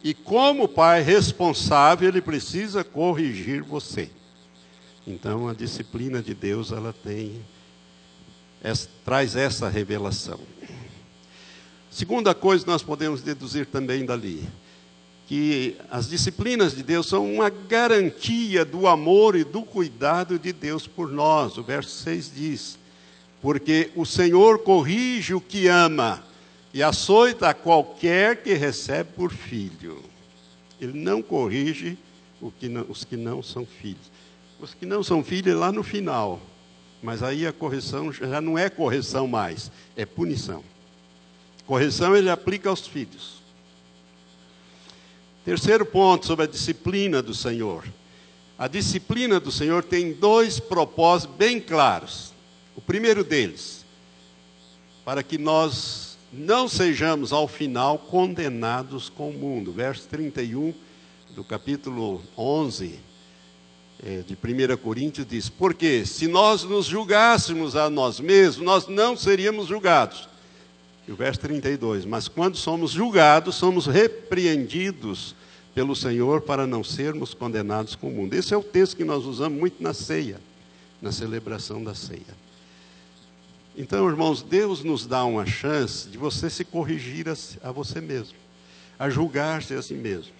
E 0.01 0.13
como 0.13 0.67
pai 0.67 1.01
responsável, 1.01 2.07
ele 2.07 2.22
precisa 2.22 2.84
corrigir 2.84 3.61
você. 3.61 4.09
Então, 5.05 5.49
a 5.49 5.53
disciplina 5.53 6.22
de 6.22 6.34
Deus, 6.34 6.72
ela 6.72 6.93
tem 6.93 7.41
traz 9.03 9.36
essa 9.36 9.67
revelação. 9.67 10.39
Segunda 11.91 12.34
coisa 12.34 12.63
que 12.63 12.70
nós 12.70 12.84
podemos 12.84 13.22
deduzir 13.22 13.65
também 13.65 14.05
dali, 14.05 14.47
que 15.28 15.76
as 15.89 16.09
disciplinas 16.09 16.76
de 16.76 16.84
Deus 16.84 17.07
são 17.07 17.34
uma 17.34 17.49
garantia 17.49 18.63
do 18.63 18.88
amor 18.88 19.36
e 19.36 19.43
do 19.43 19.63
cuidado 19.63 20.38
de 20.38 20.53
Deus 20.53 20.88
por 20.88 21.11
nós. 21.11 21.57
O 21.57 21.63
verso 21.63 21.89
6 22.03 22.32
diz: 22.34 22.80
Porque 23.41 23.91
o 23.95 24.05
Senhor 24.05 24.59
corrige 24.59 25.34
o 25.34 25.41
que 25.41 25.67
ama 25.67 26.28
e 26.74 26.84
açoita 26.84 27.53
qualquer 27.53 28.43
que 28.43 28.53
recebe 28.53 29.11
por 29.15 29.32
filho. 29.32 30.03
Ele 30.80 30.97
não 30.97 31.22
corrige 31.22 31.97
que 32.59 32.70
não, 32.70 32.86
os 32.88 33.03
que 33.03 33.17
não 33.17 33.43
são 33.43 33.65
filhos. 33.65 34.11
Os 34.59 34.74
que 34.74 34.86
não 34.86 35.03
são 35.03 35.24
filhos 35.24 35.53
é 35.53 35.57
lá 35.57 35.72
no 35.72 35.84
final. 35.84 36.39
Mas 37.01 37.24
aí 37.24 37.47
a 37.47 37.53
correção 37.53 38.11
já 38.11 38.41
não 38.41 38.57
é 38.57 38.70
correção 38.70 39.28
mais, 39.28 39.72
é 39.95 40.05
punição. 40.05 40.63
Correção 41.65 42.15
ele 42.15 42.30
aplica 42.30 42.70
aos 42.70 42.88
filhos. 42.88 43.39
Terceiro 45.45 45.86
ponto 45.86 46.26
sobre 46.26 46.45
a 46.45 46.47
disciplina 46.47 47.22
do 47.22 47.34
Senhor. 47.34 47.86
A 48.57 48.67
disciplina 48.67 49.39
do 49.39 49.51
Senhor 49.51 49.84
tem 49.84 50.11
dois 50.11 50.59
propósitos 50.59 51.36
bem 51.38 51.59
claros. 51.59 52.34
O 52.76 52.82
primeiro 52.82 53.24
deles, 53.24 53.86
para 55.05 55.24
que 55.24 55.38
nós 55.38 56.09
não 56.32 56.67
sejamos 56.67 57.34
ao 57.34 57.47
final 57.47 57.97
condenados 57.97 59.09
com 59.09 59.30
o 59.30 59.34
mundo. 59.34 59.71
Verso 59.71 60.07
31 60.07 60.73
do 61.36 61.43
capítulo 61.43 62.21
11 62.38 62.99
é, 64.03 64.23
de 64.25 64.34
1 64.34 64.77
Coríntios 64.77 65.27
diz: 65.27 65.49
Porque 65.49 66.05
se 66.05 66.27
nós 66.27 66.63
nos 66.63 66.86
julgássemos 66.86 67.75
a 67.75 67.89
nós 67.89 68.19
mesmos, 68.19 68.65
nós 68.65 68.88
não 68.88 69.17
seríamos 69.17 69.67
julgados. 69.67 70.30
E 71.07 71.11
o 71.11 71.15
verso 71.15 71.39
32: 71.41 72.05
Mas 72.05 72.27
quando 72.27 72.55
somos 72.55 72.91
julgados, 72.91 73.55
somos 73.55 73.88
repreendidos 73.88 75.36
pelo 75.73 75.95
Senhor 75.95 76.41
para 76.41 76.67
não 76.67 76.84
sermos 76.84 77.34
condenados 77.34 77.95
com 77.95 78.07
o 78.07 78.11
mundo. 78.11 78.34
Esse 78.34 78.53
é 78.53 78.57
o 78.57 78.63
texto 78.63 78.95
que 78.95 79.03
nós 79.03 79.25
usamos 79.25 79.59
muito 79.59 79.82
na 79.82 79.93
ceia, 79.93 80.39
na 81.01 81.11
celebração 81.11 81.84
da 81.84 81.95
ceia. 81.95 82.48
Então, 83.80 84.09
irmãos, 84.09 84.41
Deus 84.41 84.84
nos 84.84 85.07
dá 85.07 85.23
uma 85.23 85.45
chance 85.45 86.09
de 86.09 86.17
você 86.17 86.49
se 86.49 86.65
corrigir 86.65 87.27
a, 87.63 87.71
você 87.71 88.01
mesmo, 88.01 88.38
a 88.99 89.09
julgar-se 89.09 89.73
a 89.73 89.82
si 89.82 89.93
mesmo. 89.93 90.34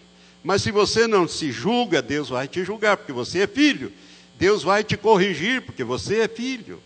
Mas 0.44 0.62
se 0.62 0.72
você 0.72 1.08
não 1.08 1.26
se 1.26 1.50
julga, 1.50 2.02
Deus 2.02 2.28
vai 2.28 2.50
te 2.50 2.66
julgar, 2.66 2.98
porque 2.98 3.14
você 3.14 3.44
é 3.44 3.48
filho. 3.48 3.94
Deus 4.38 4.62
vai 4.62 4.84
te 4.84 4.98
corrigir, 4.98 5.62
porque 5.62 5.86
você 5.86 6.20
é 6.20 6.28
filho. 6.28 6.84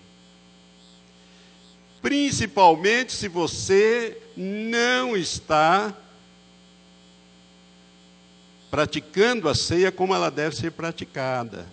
Principalmente 2.04 3.14
se 3.14 3.28
você 3.28 4.22
não 4.38 5.18
está 5.18 5.92
praticando 8.70 9.50
a 9.50 9.56
ceia 9.56 9.92
como 9.92 10.14
ela 10.14 10.30
deve 10.30 10.56
ser 10.56 10.72
praticada. 10.72 11.66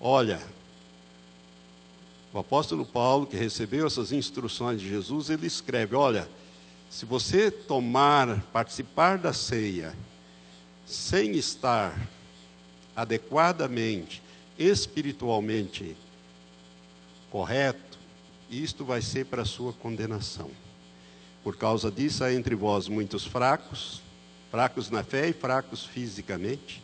Olha, 0.00 0.40
O 2.32 2.38
apóstolo 2.38 2.86
Paulo, 2.86 3.26
que 3.26 3.36
recebeu 3.36 3.86
essas 3.86 4.10
instruções 4.10 4.80
de 4.80 4.88
Jesus, 4.88 5.28
ele 5.28 5.46
escreve: 5.46 5.94
Olha, 5.94 6.28
se 6.88 7.04
você 7.04 7.50
tomar, 7.50 8.40
participar 8.52 9.18
da 9.18 9.32
ceia, 9.32 9.94
sem 10.86 11.32
estar 11.32 11.98
adequadamente, 12.96 14.22
espiritualmente 14.58 15.96
correto, 17.30 17.98
isto 18.50 18.84
vai 18.84 19.02
ser 19.02 19.26
para 19.26 19.42
a 19.42 19.46
sua 19.46 19.72
condenação. 19.72 20.50
Por 21.42 21.56
causa 21.56 21.90
disso, 21.90 22.22
há 22.22 22.32
entre 22.32 22.54
vós 22.54 22.88
muitos 22.88 23.26
fracos, 23.26 24.00
fracos 24.50 24.90
na 24.90 25.02
fé 25.02 25.28
e 25.28 25.32
fracos 25.32 25.84
fisicamente, 25.84 26.82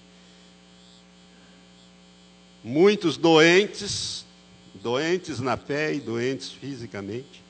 muitos 2.65 3.17
doentes, 3.17 4.27
doentes 4.83 5.41
na 5.41 5.57
fé 5.57 5.95
e 5.95 6.01
doentes 6.01 6.51
fisicamente, 6.51 7.43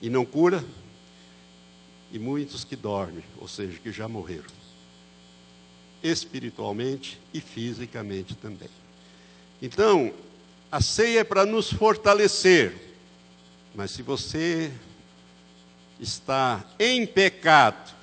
e 0.00 0.08
não 0.08 0.24
cura, 0.24 0.64
e 2.12 2.18
muitos 2.18 2.64
que 2.64 2.76
dormem, 2.76 3.24
ou 3.38 3.46
seja, 3.46 3.78
que 3.78 3.92
já 3.92 4.08
morreram, 4.08 4.50
espiritualmente 6.02 7.20
e 7.32 7.40
fisicamente 7.40 8.34
também. 8.34 8.70
Então, 9.62 10.12
a 10.70 10.80
ceia 10.80 11.20
é 11.20 11.24
para 11.24 11.44
nos 11.44 11.72
fortalecer, 11.72 12.74
mas 13.74 13.90
se 13.90 14.02
você 14.02 14.72
está 16.00 16.64
em 16.78 17.06
pecado 17.06 17.94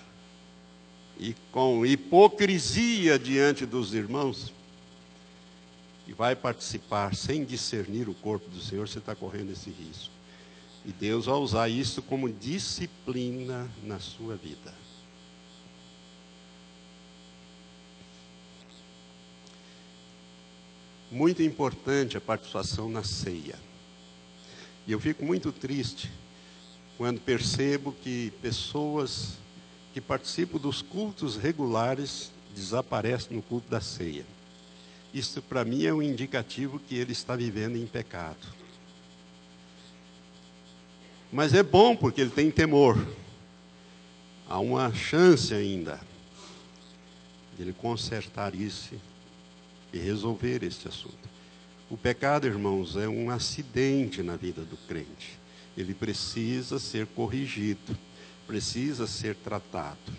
e 1.19 1.35
com 1.51 1.85
hipocrisia 1.85 3.17
diante 3.17 3.65
dos 3.65 3.93
irmãos, 3.93 4.53
e 6.07 6.13
vai 6.13 6.35
participar 6.35 7.13
sem 7.13 7.43
discernir 7.43 8.07
o 8.07 8.13
corpo 8.13 8.49
do 8.49 8.61
Senhor, 8.61 8.87
você 8.87 8.99
está 8.99 9.13
correndo 9.13 9.51
esse 9.51 9.69
risco. 9.69 10.13
E 10.85 10.91
Deus 10.93 11.25
vai 11.25 11.35
usar 11.35 11.67
isso 11.69 12.01
como 12.01 12.29
disciplina 12.31 13.69
na 13.83 13.99
sua 13.99 14.37
vida. 14.37 14.73
Muito 21.11 21.43
importante 21.43 22.15
a 22.15 22.21
participação 22.21 22.89
na 22.89 23.03
ceia. 23.03 23.59
E 24.85 24.93
eu 24.93 24.99
fico 25.01 25.25
muito 25.25 25.51
triste 25.51 26.09
quando 26.97 27.19
percebo 27.19 27.91
que 27.91 28.31
pessoas 28.41 29.33
que 29.93 29.99
participam 29.99 30.57
dos 30.57 30.81
cultos 30.81 31.35
regulares 31.35 32.31
desaparecem 32.55 33.35
no 33.35 33.43
culto 33.43 33.69
da 33.69 33.81
ceia. 33.81 34.36
Isso 35.13 35.41
para 35.41 35.65
mim 35.65 35.85
é 35.85 35.93
um 35.93 36.01
indicativo 36.01 36.79
que 36.79 36.95
ele 36.95 37.11
está 37.11 37.35
vivendo 37.35 37.77
em 37.77 37.85
pecado. 37.85 38.57
Mas 41.31 41.53
é 41.53 41.63
bom 41.63 41.95
porque 41.95 42.21
ele 42.21 42.29
tem 42.29 42.49
temor. 42.49 42.97
Há 44.47 44.59
uma 44.59 44.93
chance 44.93 45.53
ainda 45.53 45.99
de 47.55 47.63
ele 47.63 47.73
consertar 47.73 48.55
isso 48.55 48.95
e 49.91 49.97
resolver 49.97 50.63
este 50.63 50.87
assunto. 50.87 51.27
O 51.89 51.97
pecado, 51.97 52.47
irmãos, 52.47 52.95
é 52.95 53.07
um 53.07 53.29
acidente 53.29 54.21
na 54.21 54.35
vida 54.35 54.61
do 54.61 54.77
crente. 54.87 55.39
Ele 55.75 55.93
precisa 55.93 56.79
ser 56.79 57.07
corrigido, 57.07 57.97
precisa 58.45 59.07
ser 59.07 59.35
tratado, 59.35 60.13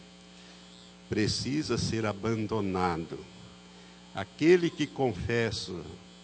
precisa 1.08 1.76
ser 1.76 2.06
abandonado. 2.06 3.18
Aquele 4.18 4.68
que 4.68 4.84
confessa 4.84 5.70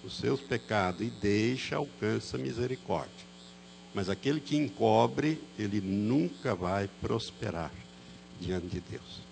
os 0.02 0.16
seus 0.16 0.40
pecados 0.40 1.00
e 1.00 1.10
deixa, 1.10 1.76
alcança 1.76 2.36
misericórdia. 2.36 3.24
Mas 3.94 4.10
aquele 4.10 4.40
que 4.40 4.56
encobre, 4.56 5.40
ele 5.56 5.80
nunca 5.80 6.56
vai 6.56 6.90
prosperar 7.00 7.70
diante 8.40 8.66
de 8.66 8.80
Deus. 8.80 9.22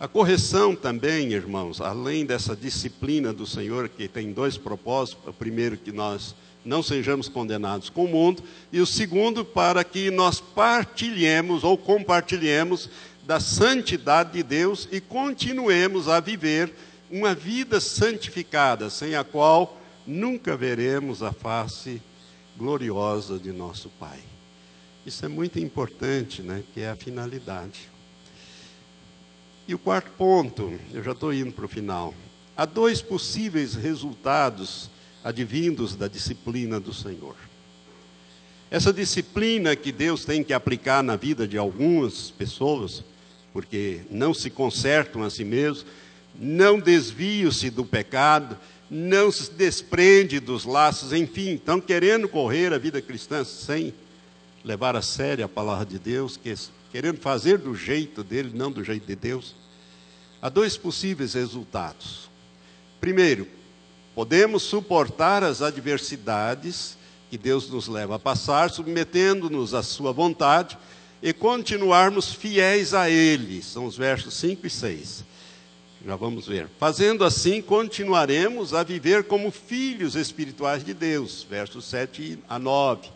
A 0.00 0.08
correção 0.08 0.74
também, 0.74 1.32
irmãos, 1.32 1.80
além 1.80 2.26
dessa 2.26 2.56
disciplina 2.56 3.32
do 3.32 3.46
Senhor, 3.46 3.88
que 3.88 4.08
tem 4.08 4.32
dois 4.32 4.58
propósitos: 4.58 5.28
o 5.28 5.32
primeiro, 5.32 5.76
que 5.76 5.92
nós 5.92 6.34
não 6.64 6.82
sejamos 6.82 7.28
condenados 7.28 7.88
com 7.88 8.06
o 8.06 8.08
mundo, 8.08 8.42
e 8.72 8.80
o 8.80 8.86
segundo, 8.86 9.44
para 9.44 9.84
que 9.84 10.10
nós 10.10 10.40
partilhemos 10.40 11.62
ou 11.62 11.78
compartilhemos 11.78 12.90
da 13.26 13.40
santidade 13.40 14.32
de 14.32 14.42
Deus 14.42 14.88
e 14.92 15.00
continuemos 15.00 16.08
a 16.08 16.20
viver 16.20 16.72
uma 17.10 17.34
vida 17.34 17.80
santificada, 17.80 18.90
sem 18.90 19.14
a 19.14 19.24
qual 19.24 19.80
nunca 20.06 20.56
veremos 20.56 21.22
a 21.22 21.32
face 21.32 22.02
gloriosa 22.56 23.38
de 23.38 23.52
nosso 23.52 23.88
Pai. 23.98 24.18
Isso 25.06 25.24
é 25.24 25.28
muito 25.28 25.58
importante, 25.58 26.42
né? 26.42 26.62
Que 26.72 26.80
é 26.80 26.90
a 26.90 26.96
finalidade. 26.96 27.90
E 29.66 29.74
o 29.74 29.78
quarto 29.78 30.10
ponto, 30.12 30.78
eu 30.92 31.02
já 31.02 31.12
estou 31.12 31.32
indo 31.32 31.52
para 31.52 31.64
o 31.64 31.68
final. 31.68 32.14
Há 32.56 32.64
dois 32.64 33.00
possíveis 33.00 33.74
resultados 33.74 34.90
advindos 35.22 35.96
da 35.96 36.06
disciplina 36.06 36.78
do 36.78 36.92
Senhor. 36.92 37.34
Essa 38.70 38.92
disciplina 38.92 39.74
que 39.74 39.90
Deus 39.90 40.24
tem 40.24 40.42
que 40.42 40.52
aplicar 40.52 41.02
na 41.02 41.16
vida 41.16 41.48
de 41.48 41.56
algumas 41.56 42.30
pessoas, 42.30 43.04
porque 43.54 44.00
não 44.10 44.34
se 44.34 44.50
consertam 44.50 45.22
a 45.22 45.30
si 45.30 45.44
mesmos, 45.44 45.86
não 46.34 46.80
desviam-se 46.80 47.70
do 47.70 47.84
pecado, 47.84 48.58
não 48.90 49.30
se 49.30 49.52
desprende 49.52 50.40
dos 50.40 50.64
laços, 50.64 51.12
enfim, 51.12 51.54
estão 51.54 51.80
querendo 51.80 52.28
correr 52.28 52.72
a 52.72 52.78
vida 52.78 53.00
cristã 53.00 53.44
sem 53.44 53.94
levar 54.64 54.96
a 54.96 55.02
sério 55.02 55.44
a 55.44 55.48
palavra 55.48 55.86
de 55.86 56.00
Deus, 56.00 56.38
querendo 56.90 57.20
fazer 57.20 57.58
do 57.58 57.76
jeito 57.76 58.24
dele, 58.24 58.50
não 58.52 58.72
do 58.72 58.82
jeito 58.82 59.06
de 59.06 59.14
Deus. 59.14 59.54
Há 60.42 60.48
dois 60.48 60.76
possíveis 60.76 61.34
resultados. 61.34 62.28
Primeiro, 63.00 63.46
podemos 64.16 64.64
suportar 64.64 65.44
as 65.44 65.62
adversidades 65.62 66.98
que 67.30 67.38
Deus 67.38 67.70
nos 67.70 67.86
leva 67.86 68.16
a 68.16 68.18
passar, 68.18 68.68
submetendo-nos 68.68 69.74
à 69.74 69.82
sua 69.82 70.12
vontade 70.12 70.76
e 71.24 71.32
continuarmos 71.32 72.34
fiéis 72.34 72.92
a 72.92 73.08
Ele. 73.08 73.62
São 73.62 73.86
os 73.86 73.96
versos 73.96 74.34
5 74.34 74.66
e 74.66 74.70
6. 74.70 75.24
Já 76.04 76.16
vamos 76.16 76.46
ver. 76.46 76.68
Fazendo 76.78 77.24
assim, 77.24 77.62
continuaremos 77.62 78.74
a 78.74 78.82
viver 78.82 79.24
como 79.24 79.50
filhos 79.50 80.16
espirituais 80.16 80.84
de 80.84 80.92
Deus, 80.92 81.42
versos 81.48 81.86
7 81.86 82.38
a 82.46 82.58
9, 82.58 83.08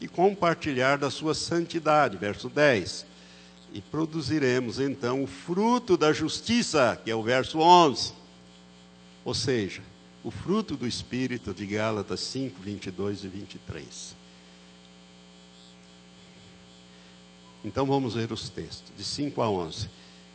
e 0.00 0.08
compartilhar 0.08 0.98
da 0.98 1.10
sua 1.10 1.32
santidade, 1.32 2.16
verso 2.16 2.48
10. 2.48 3.06
E 3.72 3.80
produziremos 3.80 4.80
então 4.80 5.22
o 5.22 5.26
fruto 5.28 5.96
da 5.96 6.12
justiça, 6.12 7.00
que 7.04 7.08
é 7.08 7.14
o 7.14 7.22
verso 7.22 7.60
11. 7.60 8.14
Ou 9.24 9.32
seja, 9.32 9.82
o 10.24 10.30
fruto 10.32 10.74
do 10.76 10.88
Espírito 10.88 11.54
de 11.54 11.66
Gálatas 11.66 12.18
5, 12.18 12.60
22 12.60 13.22
e 13.22 13.28
23. 13.28 14.23
Então 17.64 17.86
vamos 17.86 18.14
ver 18.14 18.30
os 18.30 18.48
textos, 18.48 18.92
de 18.96 19.02
5 19.02 19.40
a 19.40 19.48
11. 19.48 19.88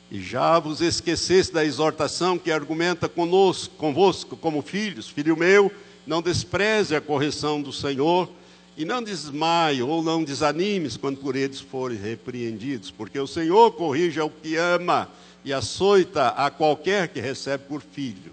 E 0.09 0.19
já 0.19 0.57
vos 0.57 0.81
esquecesse 0.81 1.53
da 1.53 1.63
exortação 1.63 2.39
que 2.39 2.51
argumenta 2.51 3.07
conosco, 3.07 3.75
convosco 3.75 4.35
como 4.35 4.63
filhos, 4.63 5.07
filho 5.07 5.37
meu, 5.37 5.71
não 6.07 6.21
despreze 6.21 6.95
a 6.95 7.01
correção 7.01 7.61
do 7.61 7.71
Senhor, 7.71 8.27
e 8.75 8.85
não 8.85 9.03
desmaie 9.03 9.83
ou 9.83 10.01
não 10.01 10.23
desanimes 10.23 10.95
quando 10.95 11.17
por 11.17 11.35
eles 11.35 11.59
forem 11.59 11.97
repreendidos, 11.97 12.89
porque 12.89 13.19
o 13.19 13.27
Senhor 13.27 13.73
corrige 13.73 14.21
ao 14.21 14.29
que 14.29 14.55
ama 14.55 15.09
e 15.43 15.51
açoita 15.51 16.29
a 16.29 16.49
qualquer 16.49 17.09
que 17.09 17.19
recebe 17.19 17.65
por 17.67 17.81
filho. 17.81 18.31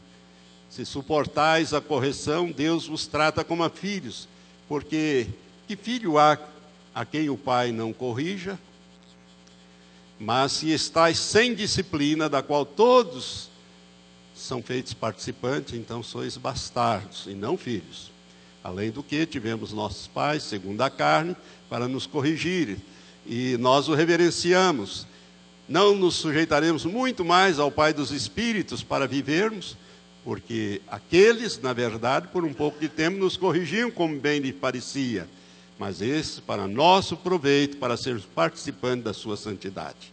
Se 0.71 0.87
suportais 0.87 1.75
a 1.75 1.81
correção, 1.81 2.51
Deus 2.51 2.87
vos 2.87 3.09
trata 3.09 3.43
como 3.43 3.65
a 3.65 3.69
filhos, 3.69 4.29
porque 4.69 5.27
que 5.67 5.75
filho 5.75 6.17
há 6.17 6.39
a 6.95 7.05
quem 7.05 7.29
o 7.29 7.37
pai 7.37 7.73
não 7.73 7.93
corrija? 7.93 8.57
Mas 10.19 10.53
se 10.53 10.73
estáis 10.73 11.19
sem 11.19 11.55
disciplina, 11.55 12.29
da 12.29 12.43
qual 12.43 12.65
todos 12.65 13.51
são 14.35 14.63
feitos 14.63 14.95
participantes, 14.95 15.75
então 15.75 16.03
sois 16.03 16.37
bastardos 16.37 17.25
e 17.27 17.35
não 17.35 17.57
filhos. 17.57 18.11
Além 18.65 18.91
do 18.91 19.03
que, 19.03 19.27
tivemos 19.27 19.73
nossos 19.73 20.07
pais, 20.07 20.43
segundo 20.43 20.81
a 20.81 20.91
carne, 20.91 21.37
para 21.69 21.87
nos 21.87 22.07
corrigir, 22.07 22.79
e 23.27 23.57
nós 23.59 23.89
o 23.89 23.95
reverenciamos. 23.95 25.07
Não 25.69 25.95
nos 25.95 26.15
sujeitaremos 26.15 26.85
muito 26.85 27.25
mais 27.25 27.59
ao 27.59 27.71
Pai 27.71 27.93
dos 27.93 28.11
Espíritos 28.11 28.83
para 28.83 29.07
vivermos, 29.07 29.77
porque 30.25 30.81
aqueles, 30.89 31.61
na 31.61 31.73
verdade, 31.73 32.29
por 32.29 32.45
um 32.45 32.53
pouco 32.53 32.79
de 32.81 32.89
tempo 32.89 33.19
nos 33.19 33.37
corrigiam 33.37 33.91
como 33.91 34.19
bem 34.19 34.41
lhe 34.41 34.53
parecia 34.53 35.29
mas 35.79 36.01
esse 36.01 36.41
para 36.41 36.67
nosso 36.67 37.17
proveito, 37.17 37.77
para 37.77 37.97
sermos 37.97 38.25
participantes 38.25 39.05
da 39.05 39.13
sua 39.13 39.37
santidade. 39.37 40.13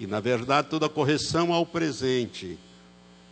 E, 0.00 0.06
na 0.06 0.20
verdade, 0.20 0.68
toda 0.68 0.88
correção 0.88 1.52
ao 1.52 1.64
presente 1.64 2.58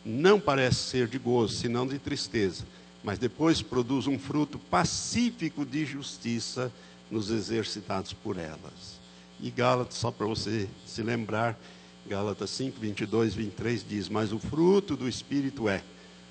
não 0.05 0.39
parece 0.39 0.77
ser 0.77 1.09
de 1.09 1.19
gozo, 1.19 1.55
senão 1.55 1.87
de 1.87 1.99
tristeza, 1.99 2.64
mas 3.03 3.19
depois 3.19 3.62
produz 3.62 4.07
um 4.07 4.19
fruto 4.19 4.59
pacífico 4.59 5.64
de 5.64 5.85
justiça 5.85 6.73
nos 7.11 7.31
exercitados 7.31 8.12
por 8.12 8.37
elas. 8.37 9.01
E 9.41 9.51
Gálatas, 9.51 9.97
só 9.97 10.11
para 10.11 10.27
você 10.27 10.69
se 10.87 11.03
lembrar, 11.03 11.59
Gálatas 12.07 12.51
5, 12.51 12.79
22, 12.81 13.35
23 13.35 13.85
diz: 13.87 14.09
Mas 14.09 14.33
o 14.33 14.39
fruto 14.39 14.97
do 14.97 15.09
Espírito 15.09 15.69
é 15.69 15.83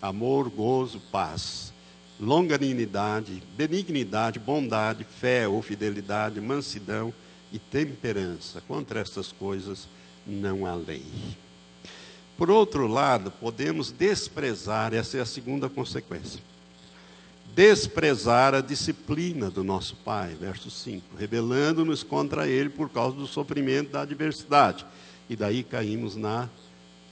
amor, 0.02 0.50
gozo, 0.50 1.00
paz, 1.12 1.74
longanimidade, 2.20 3.44
benignidade, 3.58 4.40
bondade, 4.40 5.04
fé 5.04 5.48
ou 5.48 5.62
fidelidade, 5.62 6.40
mansidão 6.40 7.14
e 7.52 7.60
temperança. 7.60 8.62
Contra 8.68 9.00
estas 9.00 9.32
coisas 9.32 9.88
não 10.26 10.66
há 10.66 10.74
lei. 10.76 11.06
Por 12.38 12.50
outro 12.50 12.88
lado, 12.88 13.32
podemos 13.32 13.92
desprezar, 13.92 14.94
essa 14.94 15.18
é 15.18 15.22
a 15.22 15.26
segunda 15.26 15.70
consequência. 15.70 16.42
Desprezar 17.54 18.54
a 18.54 18.60
disciplina 18.60 19.50
do 19.50 19.64
nosso 19.64 19.96
Pai, 19.98 20.36
verso 20.36 20.70
5, 20.70 21.16
rebelando-nos 21.18 22.04
contra 22.04 22.48
Ele 22.48 22.70
por 22.70 22.90
causa 22.90 23.16
do 23.16 23.28
sofrimento 23.28 23.92
da 23.92 24.02
adversidade. 24.02 24.86
E 25.30 25.36
daí 25.36 25.64
caímos 25.64 26.18
na 26.18 26.50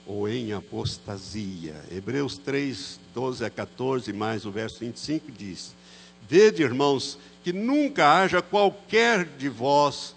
ou 0.05 0.27
em 0.27 0.53
apostasia. 0.53 1.75
Hebreus 1.91 2.37
3, 2.37 2.99
12 3.13 3.45
a 3.45 3.49
14, 3.49 4.11
mais 4.11 4.45
o 4.45 4.51
verso 4.51 4.79
25 4.79 5.31
diz: 5.31 5.73
Vede, 6.27 6.63
irmãos, 6.63 7.17
que 7.43 7.53
nunca 7.53 8.21
haja 8.21 8.41
qualquer 8.41 9.25
de 9.25 9.49
vós 9.49 10.15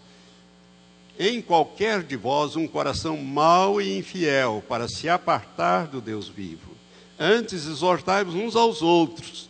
em 1.19 1.41
qualquer 1.41 2.03
de 2.03 2.17
vós 2.17 2.57
um 2.57 2.67
coração 2.67 3.17
mau 3.17 3.81
e 3.81 3.99
infiel 3.99 4.63
para 4.69 4.87
se 4.87 5.09
apartar 5.09 5.87
do 5.87 6.01
Deus 6.01 6.29
vivo. 6.29 6.77
Antes 7.19 7.67
exortai-vos 7.67 8.35
uns 8.35 8.55
aos 8.55 8.83
outros, 8.83 9.49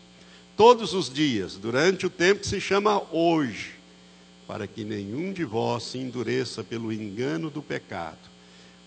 todos 0.57 0.95
os 0.95 1.13
dias, 1.13 1.57
durante 1.57 2.07
o 2.07 2.11
tempo 2.11 2.41
que 2.41 2.47
se 2.47 2.61
chama 2.61 3.03
hoje, 3.13 3.75
para 4.47 4.67
que 4.69 4.85
nenhum 4.85 5.33
de 5.33 5.45
vós 5.45 5.83
se 5.83 5.99
endureça 5.99 6.63
pelo 6.63 6.93
engano 6.93 7.51
do 7.51 7.61
pecado, 7.61 8.36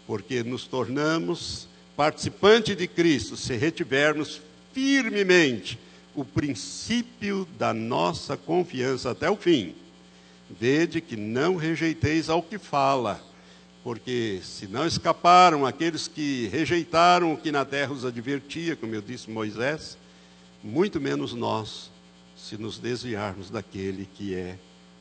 porque 0.09 0.41
nos 0.41 0.65
tornamos 0.65 1.67
participantes 1.95 2.75
de 2.75 2.87
Cristo 2.87 3.37
se 3.37 3.55
retivermos 3.55 4.41
firmemente 4.73 5.77
o 6.15 6.25
princípio 6.25 7.47
da 7.59 7.75
nossa 7.75 8.35
confiança 8.35 9.11
até 9.11 9.29
o 9.29 9.35
fim 9.35 9.75
Vede 10.49 10.99
que 10.99 11.15
não 11.15 11.57
rejeiteis 11.57 12.27
ao 12.27 12.41
que 12.41 12.57
fala, 12.57 13.23
porque 13.83 14.39
se 14.41 14.65
não 14.65 14.87
escaparam 14.87 15.63
aqueles 15.63 16.07
que 16.07 16.47
rejeitaram 16.47 17.31
o 17.31 17.37
que 17.37 17.51
na 17.51 17.63
terra 17.63 17.93
os 17.93 18.03
advertia, 18.03 18.75
como 18.75 18.95
eu 18.95 19.01
disse 19.03 19.29
Moisés, 19.29 19.95
muito 20.63 20.99
menos 20.99 21.35
nós, 21.35 21.91
se 22.35 22.57
nos 22.57 22.79
desviarmos 22.79 23.51
daquele 23.51 24.09
que 24.15 24.33
é 24.33 24.57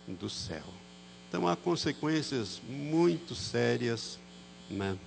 do 0.07 0.29
céu. 0.29 0.65
Então 1.31 1.49
há 1.49 1.57
consequências 1.57 2.61
muito 2.69 3.35
sérias 3.35 4.19
né? 4.71 4.99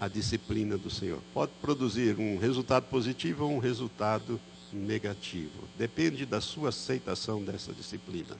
a 0.00 0.08
disciplina 0.08 0.76
do 0.76 0.90
Senhor. 0.90 1.20
Pode 1.32 1.52
produzir 1.60 2.18
um 2.18 2.38
resultado 2.38 2.84
positivo 2.84 3.44
ou 3.44 3.52
um 3.52 3.58
resultado 3.58 4.40
negativo. 4.72 5.68
Depende 5.78 6.26
da 6.26 6.40
sua 6.40 6.70
aceitação 6.70 7.42
dessa 7.42 7.72
disciplina. 7.72 8.36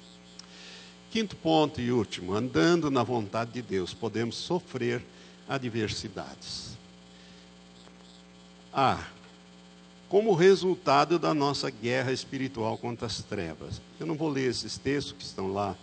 Quinto 1.11 1.37
ponto 1.37 1.81
e 1.81 1.93
último: 1.93 2.35
andando 2.35 2.91
na 2.91 3.03
vontade 3.03 3.53
de 3.53 3.63
Deus, 3.63 3.95
podemos 3.95 4.37
sofrer 4.37 5.03
adversidades. 5.49 6.77
Ah, 8.73 9.07
como 10.09 10.35
resultado 10.35 11.19
da 11.19 11.33
nossa 11.33 11.71
guerra 11.71 12.13
espiritual 12.13 12.77
contra 12.77 13.07
as 13.07 13.23
trevas. 13.23 13.81
Eu 13.99 14.07
não 14.07 14.17
vou 14.17 14.29
ler 14.29 14.51
esses 14.51 14.77
textos 14.77 15.13
que 15.13 15.25
estão 15.25 15.53
lá 15.53 15.77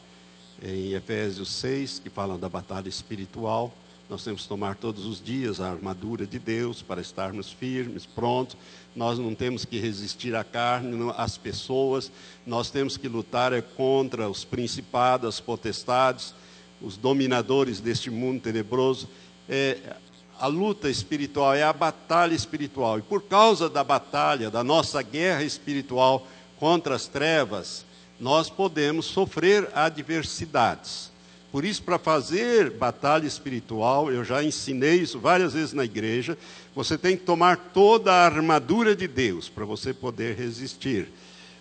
em 0.61 0.93
Efésios 0.93 1.49
6, 1.49 1.99
que 1.99 2.09
falam 2.09 2.39
da 2.39 2.47
batalha 2.47 2.87
espiritual. 2.87 3.73
Nós 4.09 4.23
temos 4.23 4.43
que 4.43 4.49
tomar 4.49 4.75
todos 4.75 5.05
os 5.05 5.23
dias 5.23 5.61
a 5.61 5.71
armadura 5.71 6.27
de 6.27 6.37
Deus 6.37 6.81
para 6.81 6.99
estarmos 6.99 7.51
firmes, 7.51 8.05
prontos. 8.05 8.57
Nós 8.95 9.17
não 9.17 9.33
temos 9.33 9.63
que 9.63 9.79
resistir 9.79 10.35
à 10.35 10.43
carne, 10.43 11.13
às 11.15 11.37
pessoas. 11.37 12.11
Nós 12.45 12.69
temos 12.69 12.97
que 12.97 13.07
lutar 13.07 13.53
é 13.53 13.61
contra 13.61 14.29
os 14.29 14.43
principados, 14.43 15.29
as 15.29 15.39
potestades, 15.39 16.35
os 16.81 16.97
dominadores 16.97 17.79
deste 17.79 18.11
mundo 18.11 18.41
tenebroso. 18.41 19.07
É, 19.47 19.95
a 20.37 20.47
luta 20.47 20.89
espiritual 20.89 21.53
é 21.53 21.63
a 21.63 21.71
batalha 21.71 22.35
espiritual. 22.35 22.99
E 22.99 23.01
por 23.01 23.23
causa 23.23 23.69
da 23.69 23.83
batalha, 23.83 24.51
da 24.51 24.63
nossa 24.63 25.01
guerra 25.01 25.43
espiritual 25.43 26.27
contra 26.59 26.95
as 26.95 27.07
trevas, 27.07 27.85
nós 28.21 28.51
podemos 28.51 29.07
sofrer 29.07 29.67
adversidades. 29.73 31.09
Por 31.51 31.65
isso, 31.65 31.81
para 31.81 31.97
fazer 31.97 32.69
batalha 32.69 33.25
espiritual, 33.25 34.11
eu 34.11 34.23
já 34.23 34.43
ensinei 34.43 34.97
isso 34.97 35.19
várias 35.19 35.53
vezes 35.53 35.73
na 35.73 35.83
igreja, 35.83 36.37
você 36.75 36.99
tem 36.99 37.17
que 37.17 37.23
tomar 37.23 37.57
toda 37.73 38.13
a 38.13 38.25
armadura 38.25 38.95
de 38.95 39.07
Deus 39.07 39.49
para 39.49 39.65
você 39.65 39.91
poder 39.91 40.35
resistir. 40.35 41.07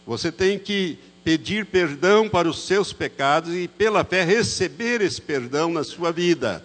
Você 0.07 0.31
tem 0.31 0.59
que 0.59 0.99
pedir 1.25 1.65
perdão 1.65 2.29
para 2.29 2.49
os 2.49 2.67
seus 2.67 2.93
pecados 2.93 3.55
e, 3.55 3.67
pela 3.67 4.05
fé, 4.05 4.23
receber 4.23 5.01
esse 5.01 5.21
perdão 5.21 5.73
na 5.73 5.83
sua 5.83 6.13
vida. 6.13 6.63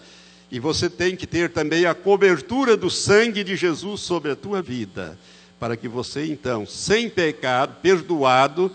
E 0.51 0.59
você 0.59 0.89
tem 0.89 1.15
que 1.15 1.25
ter 1.25 1.51
também 1.51 1.85
a 1.85 1.95
cobertura 1.95 2.75
do 2.75 2.89
sangue 2.89 3.45
de 3.45 3.55
Jesus 3.55 4.01
sobre 4.01 4.31
a 4.31 4.35
tua 4.35 4.61
vida, 4.61 5.17
para 5.57 5.77
que 5.77 5.87
você, 5.87 6.25
então, 6.25 6.65
sem 6.65 7.09
pecado, 7.09 7.77
perdoado, 7.81 8.71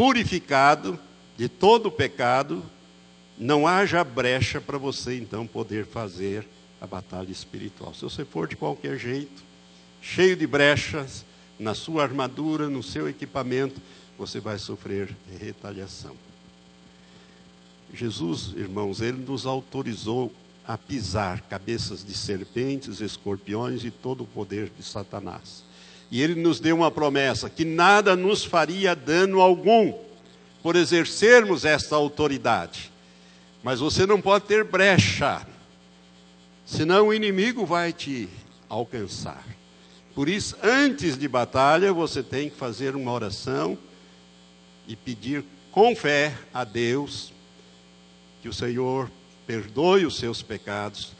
purificado 0.00 0.98
de 1.36 1.46
todo 1.46 1.88
o 1.88 1.92
pecado, 1.92 2.64
não 3.36 3.66
haja 3.66 4.02
brecha 4.02 4.58
para 4.58 4.78
você 4.78 5.18
então 5.18 5.46
poder 5.46 5.84
fazer 5.84 6.48
a 6.80 6.86
batalha 6.86 7.30
espiritual. 7.30 7.92
Se 7.92 8.00
você 8.00 8.24
for 8.24 8.48
de 8.48 8.56
qualquer 8.56 8.98
jeito, 8.98 9.42
cheio 10.00 10.34
de 10.34 10.46
brechas 10.46 11.22
na 11.58 11.74
sua 11.74 12.02
armadura, 12.02 12.66
no 12.66 12.82
seu 12.82 13.10
equipamento, 13.10 13.78
você 14.16 14.40
vai 14.40 14.58
sofrer 14.58 15.14
retaliação. 15.38 16.16
Jesus, 17.92 18.54
irmãos, 18.56 19.02
ele 19.02 19.18
nos 19.18 19.44
autorizou 19.44 20.32
a 20.66 20.78
pisar 20.78 21.42
cabeças 21.42 22.02
de 22.02 22.14
serpentes, 22.14 23.02
escorpiões 23.02 23.84
e 23.84 23.90
todo 23.90 24.22
o 24.22 24.26
poder 24.26 24.72
de 24.74 24.82
Satanás. 24.82 25.62
E 26.10 26.20
ele 26.20 26.34
nos 26.34 26.58
deu 26.58 26.76
uma 26.76 26.90
promessa 26.90 27.48
que 27.48 27.64
nada 27.64 28.16
nos 28.16 28.44
faria 28.44 28.94
dano 28.96 29.40
algum 29.40 29.94
por 30.62 30.76
exercermos 30.76 31.64
esta 31.64 31.96
autoridade. 31.96 32.90
Mas 33.62 33.80
você 33.80 34.06
não 34.06 34.20
pode 34.20 34.46
ter 34.46 34.64
brecha, 34.64 35.46
senão 36.64 37.08
o 37.08 37.14
inimigo 37.14 37.64
vai 37.64 37.92
te 37.92 38.28
alcançar. 38.68 39.44
Por 40.14 40.28
isso, 40.28 40.56
antes 40.62 41.16
de 41.16 41.28
batalha, 41.28 41.92
você 41.92 42.22
tem 42.22 42.50
que 42.50 42.56
fazer 42.56 42.96
uma 42.96 43.12
oração 43.12 43.78
e 44.88 44.96
pedir 44.96 45.44
com 45.70 45.94
fé 45.94 46.36
a 46.52 46.64
Deus 46.64 47.32
que 48.42 48.48
o 48.48 48.52
Senhor 48.52 49.10
perdoe 49.46 50.06
os 50.06 50.16
seus 50.16 50.42
pecados, 50.42 51.12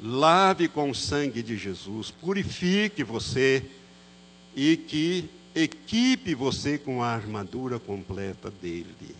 lave 0.00 0.68
com 0.68 0.90
o 0.90 0.94
sangue 0.94 1.42
de 1.42 1.56
Jesus, 1.56 2.10
purifique 2.10 3.02
você 3.02 3.64
e 4.56 4.74
que 4.74 5.28
equipe 5.54 6.34
você 6.34 6.78
com 6.78 7.02
a 7.02 7.08
armadura 7.08 7.78
completa 7.78 8.50
dele. 8.50 9.14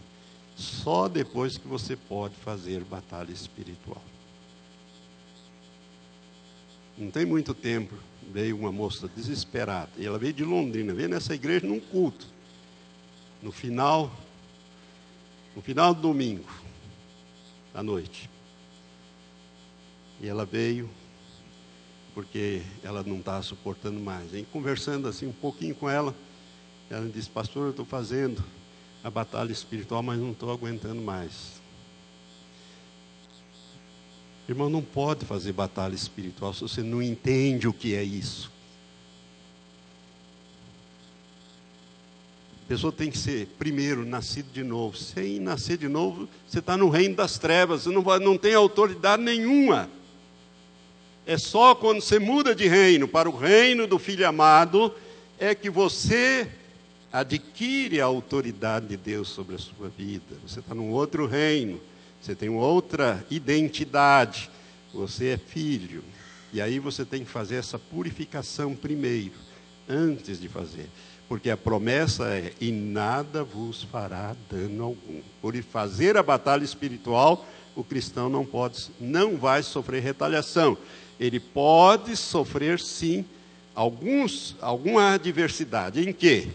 Só 0.57 1.07
depois 1.07 1.59
que 1.59 1.69
você 1.69 1.95
pode 1.95 2.35
fazer 2.37 2.83
batalha 2.83 3.31
espiritual. 3.31 4.03
Não 6.97 7.11
tem 7.11 7.27
muito 7.27 7.53
tempo, 7.53 7.95
veio 8.33 8.57
uma 8.57 8.73
moça 8.73 9.07
desesperada. 9.15 9.91
E 9.99 10.07
ela 10.07 10.19
veio 10.19 10.33
de 10.33 10.45
Londrina, 10.45 10.95
veio 10.95 11.11
nessa 11.11 11.35
igreja 11.35 11.67
num 11.67 11.79
culto. 11.79 12.27
No 13.43 13.53
final, 13.53 14.11
no 15.55 15.61
final 15.61 15.93
do 15.93 16.01
domingo, 16.01 16.49
à 17.75 17.83
noite. 17.83 18.31
E 20.23 20.27
ela 20.27 20.47
veio 20.47 20.89
porque 22.17 22.63
ela 22.83 23.03
não 23.03 23.19
estava 23.19 23.43
suportando 23.43 24.01
mais. 24.01 24.33
E 24.33 24.43
conversando 24.51 25.07
assim 25.07 25.27
um 25.27 25.33
pouquinho 25.33 25.75
com 25.75 25.87
ela, 25.87 26.15
ela 26.89 27.07
disse, 27.07 27.29
pastor, 27.29 27.65
eu 27.65 27.71
estou 27.73 27.85
fazendo 27.85 28.43
a 29.05 29.11
batalha 29.11 29.53
espiritual, 29.53 30.03
mas 30.03 30.19
não 30.19 30.31
estou 30.31 30.51
aguentando 30.51 31.03
mais. 31.03 31.61
Irmão, 34.49 34.71
não 34.71 34.81
pode 34.81 35.27
fazer 35.27 35.53
batalha 35.53 35.95
espiritual 35.95 36.55
se 36.55 36.63
você 36.63 36.83
não 36.83 37.03
entende 37.03 37.69
o 37.69 37.73
que 37.73 37.95
é 37.95 38.03
isso. 38.03 38.51
A 42.65 42.69
pessoa 42.69 42.91
tem 42.91 43.11
que 43.11 43.19
ser, 43.19 43.47
primeiro, 43.59 44.07
nascido 44.07 44.51
de 44.55 44.65
novo. 44.65 44.97
Sem 44.97 45.39
nascer 45.39 45.77
de 45.77 45.87
novo, 45.87 46.27
você 46.49 46.61
está 46.61 46.79
no 46.79 46.89
reino 46.89 47.15
das 47.15 47.39
trevas, 47.39 47.83
você 47.83 47.91
não, 47.91 48.01
vai, 48.01 48.19
não 48.21 48.39
tem 48.39 48.55
autoridade 48.55 49.23
nenhuma. 49.23 49.91
É 51.27 51.37
só 51.37 51.75
quando 51.75 52.01
você 52.01 52.21
muda 52.21 52.55
de 52.55 52.69
reino 52.69 53.09
para 53.09 53.29
o 53.29 53.37
reino 53.37 53.85
do 53.89 53.99
Filho 53.99 54.27
amado 54.29 54.95
é 55.41 55.57
que 55.57 55.69
você 55.69 56.49
adquire 57.13 58.01
a 58.01 58.05
autoridade 58.05 58.87
de 58.87 58.97
Deus 58.97 59.29
sobre 59.29 59.57
a 59.57 59.59
sua 59.59 59.89
vida. 59.89 60.37
Você 60.47 60.61
está 60.61 60.73
num 60.73 60.91
outro 60.91 61.27
reino, 61.27 61.81
você 62.21 62.33
tem 62.33 62.49
outra 62.49 63.27
identidade. 63.29 64.49
Você 64.95 65.31
é 65.31 65.37
filho. 65.37 66.05
E 66.53 66.61
aí 66.61 66.79
você 66.79 67.05
tem 67.05 67.25
que 67.25 67.31
fazer 67.31 67.57
essa 67.57 67.79
purificação 67.79 68.75
primeiro, 68.75 69.35
antes 69.89 70.41
de 70.41 70.49
fazer. 70.49 70.89
Porque 71.29 71.51
a 71.51 71.57
promessa 71.57 72.29
é: 72.29 72.53
e 72.61 72.71
nada 72.71 73.43
vos 73.43 73.83
fará 73.83 74.35
dano 74.49 74.85
algum. 74.85 75.21
Por 75.43 75.55
fazer 75.65 76.17
a 76.17 76.23
batalha 76.23 76.65
espiritual, 76.65 77.45
o 77.75 77.83
cristão 77.85 78.29
não 78.29 78.45
pode, 78.45 78.91
não 79.01 79.37
vai 79.37 79.63
sofrer 79.63 80.03
retaliação. 80.03 80.79
Ele 81.19 81.41
pode 81.41 82.17
sofrer 82.17 82.79
sim 82.79 83.25
alguns, 83.75 84.57
alguma 84.61 85.13
adversidade. 85.13 86.01
Em 86.01 86.13
quê? 86.13 86.49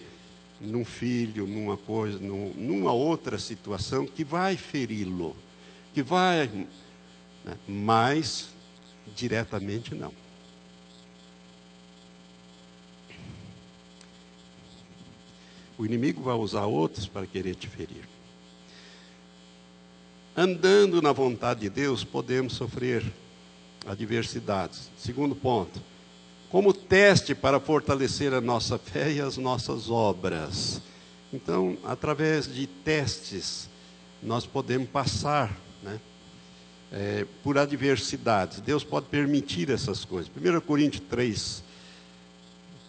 Num 0.59 0.85
filho, 0.85 1.47
numa 1.47 1.77
coisa, 1.77 2.19
num, 2.19 2.53
numa 2.55 2.91
outra 2.91 3.39
situação 3.39 4.05
que 4.05 4.23
vai 4.23 4.55
feri-lo, 4.55 5.35
que 5.93 6.03
vai, 6.03 6.47
né? 7.43 7.57
mas 7.67 8.49
diretamente 9.15 9.95
não. 9.95 10.13
O 15.77 15.85
inimigo 15.85 16.21
vai 16.21 16.35
usar 16.35 16.67
outros 16.67 17.07
para 17.07 17.25
querer 17.25 17.55
te 17.55 17.67
ferir. 17.67 18.07
Andando 20.37 21.01
na 21.01 21.11
vontade 21.11 21.61
de 21.61 21.69
Deus, 21.69 22.03
podemos 22.03 22.53
sofrer 22.53 23.03
adversidades. 23.85 24.89
Segundo 24.97 25.35
ponto, 25.35 25.81
como 26.49 26.73
teste 26.73 27.33
para 27.33 27.59
fortalecer 27.59 28.33
a 28.33 28.41
nossa 28.41 28.77
fé 28.77 29.11
e 29.11 29.21
as 29.21 29.37
nossas 29.37 29.89
obras. 29.89 30.81
Então, 31.33 31.77
através 31.85 32.53
de 32.53 32.67
testes, 32.67 33.69
nós 34.21 34.45
podemos 34.45 34.89
passar 34.89 35.57
né, 35.81 35.99
é, 36.91 37.25
por 37.41 37.57
adversidades. 37.57 38.59
Deus 38.59 38.83
pode 38.83 39.05
permitir 39.07 39.69
essas 39.69 40.03
coisas. 40.03 40.29
1 40.35 40.59
Coríntios 40.61 41.03
3, 41.09 41.63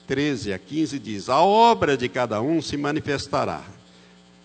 13 0.09 0.52
a 0.52 0.59
15 0.59 0.98
diz: 0.98 1.28
A 1.28 1.40
obra 1.40 1.97
de 1.97 2.09
cada 2.09 2.43
um 2.43 2.60
se 2.60 2.77
manifestará. 2.77 3.62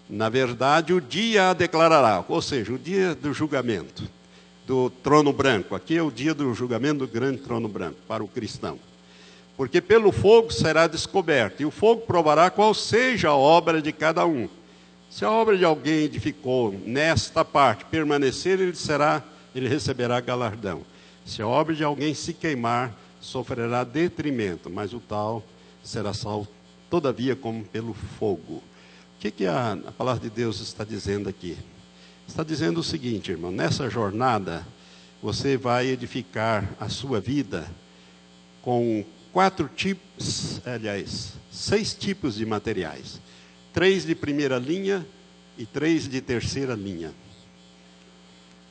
Na 0.10 0.30
verdade, 0.30 0.94
o 0.94 1.02
dia 1.02 1.49
a 1.49 1.53
declarará, 1.53 2.24
ou 2.30 2.41
seja, 2.41 2.72
o 2.72 2.80
dia 2.80 3.14
do 3.14 3.34
julgamento, 3.34 4.10
do 4.68 4.89
trono 4.89 5.31
branco. 5.31 5.73
Aqui 5.73 5.95
é 5.95 6.03
o 6.03 6.11
dia 6.11 6.34
do 6.34 6.53
julgamento 6.53 6.99
do 6.99 7.07
grande 7.07 7.38
trono 7.38 7.69
branco 7.69 7.98
para 8.06 8.22
o 8.22 8.27
cristão. 8.27 8.77
Porque 9.56 9.80
pelo 9.80 10.11
fogo 10.11 10.52
será 10.52 10.85
descoberto, 10.85 11.61
e 11.61 11.65
o 11.65 11.72
fogo 11.72 12.02
provará 12.02 12.52
qual 12.52 12.73
seja 12.73 13.30
a 13.30 13.35
obra 13.35 13.81
de 13.81 13.94
cada 13.94 14.26
um. 14.27 14.48
Se 15.10 15.23
a 15.23 15.31
obra 15.31 15.57
de 15.57 15.64
alguém 15.64 16.03
edificou 16.03 16.80
nesta 16.85 17.45
parte 17.45 17.85
permanecer, 17.85 18.60
ele 18.60 18.76
será 18.76 19.23
ele 19.56 19.68
receberá 19.68 20.19
galardão. 20.19 20.81
Se 21.26 21.41
a 21.41 21.48
obra 21.48 21.73
de 21.73 21.84
alguém 21.84 22.14
se 22.14 22.34
queimar, 22.34 22.94
sofrerá 23.19 23.84
detrimento, 23.84 24.69
mas 24.69 24.94
o 24.94 24.99
tal 24.99 25.44
será 25.84 26.14
salvo, 26.14 26.48
todavia, 26.89 27.35
como 27.35 27.64
pelo 27.64 27.94
fogo. 28.19 28.56
O 28.56 28.64
que, 29.19 29.31
que 29.31 29.45
a, 29.48 29.72
a 29.72 29.91
palavra 29.91 30.22
de 30.22 30.30
Deus 30.30 30.60
está 30.60 30.84
dizendo 30.84 31.27
aqui? 31.27 31.57
Está 32.28 32.44
dizendo 32.44 32.82
o 32.82 32.84
seguinte, 32.84 33.32
irmão: 33.32 33.52
nessa 33.52 33.90
jornada, 33.90 34.68
você 35.24 35.56
vai 35.56 35.88
edificar 35.88 36.70
a 36.80 36.90
sua 36.90 37.20
vida 37.20 37.68
com 38.62 39.04
quatro 39.32 39.70
tipos, 39.74 40.62
aliás, 40.66 41.34
seis 41.49 41.95
tipos 41.95 42.36
de 42.36 42.45
materiais: 42.45 43.22
três 43.74 44.06
de 44.06 44.14
primeira 44.14 44.58
linha 44.58 45.08
e 45.58 45.66
três 45.66 46.08
de 46.08 46.20
terceira 46.20 46.76
linha. 46.76 47.14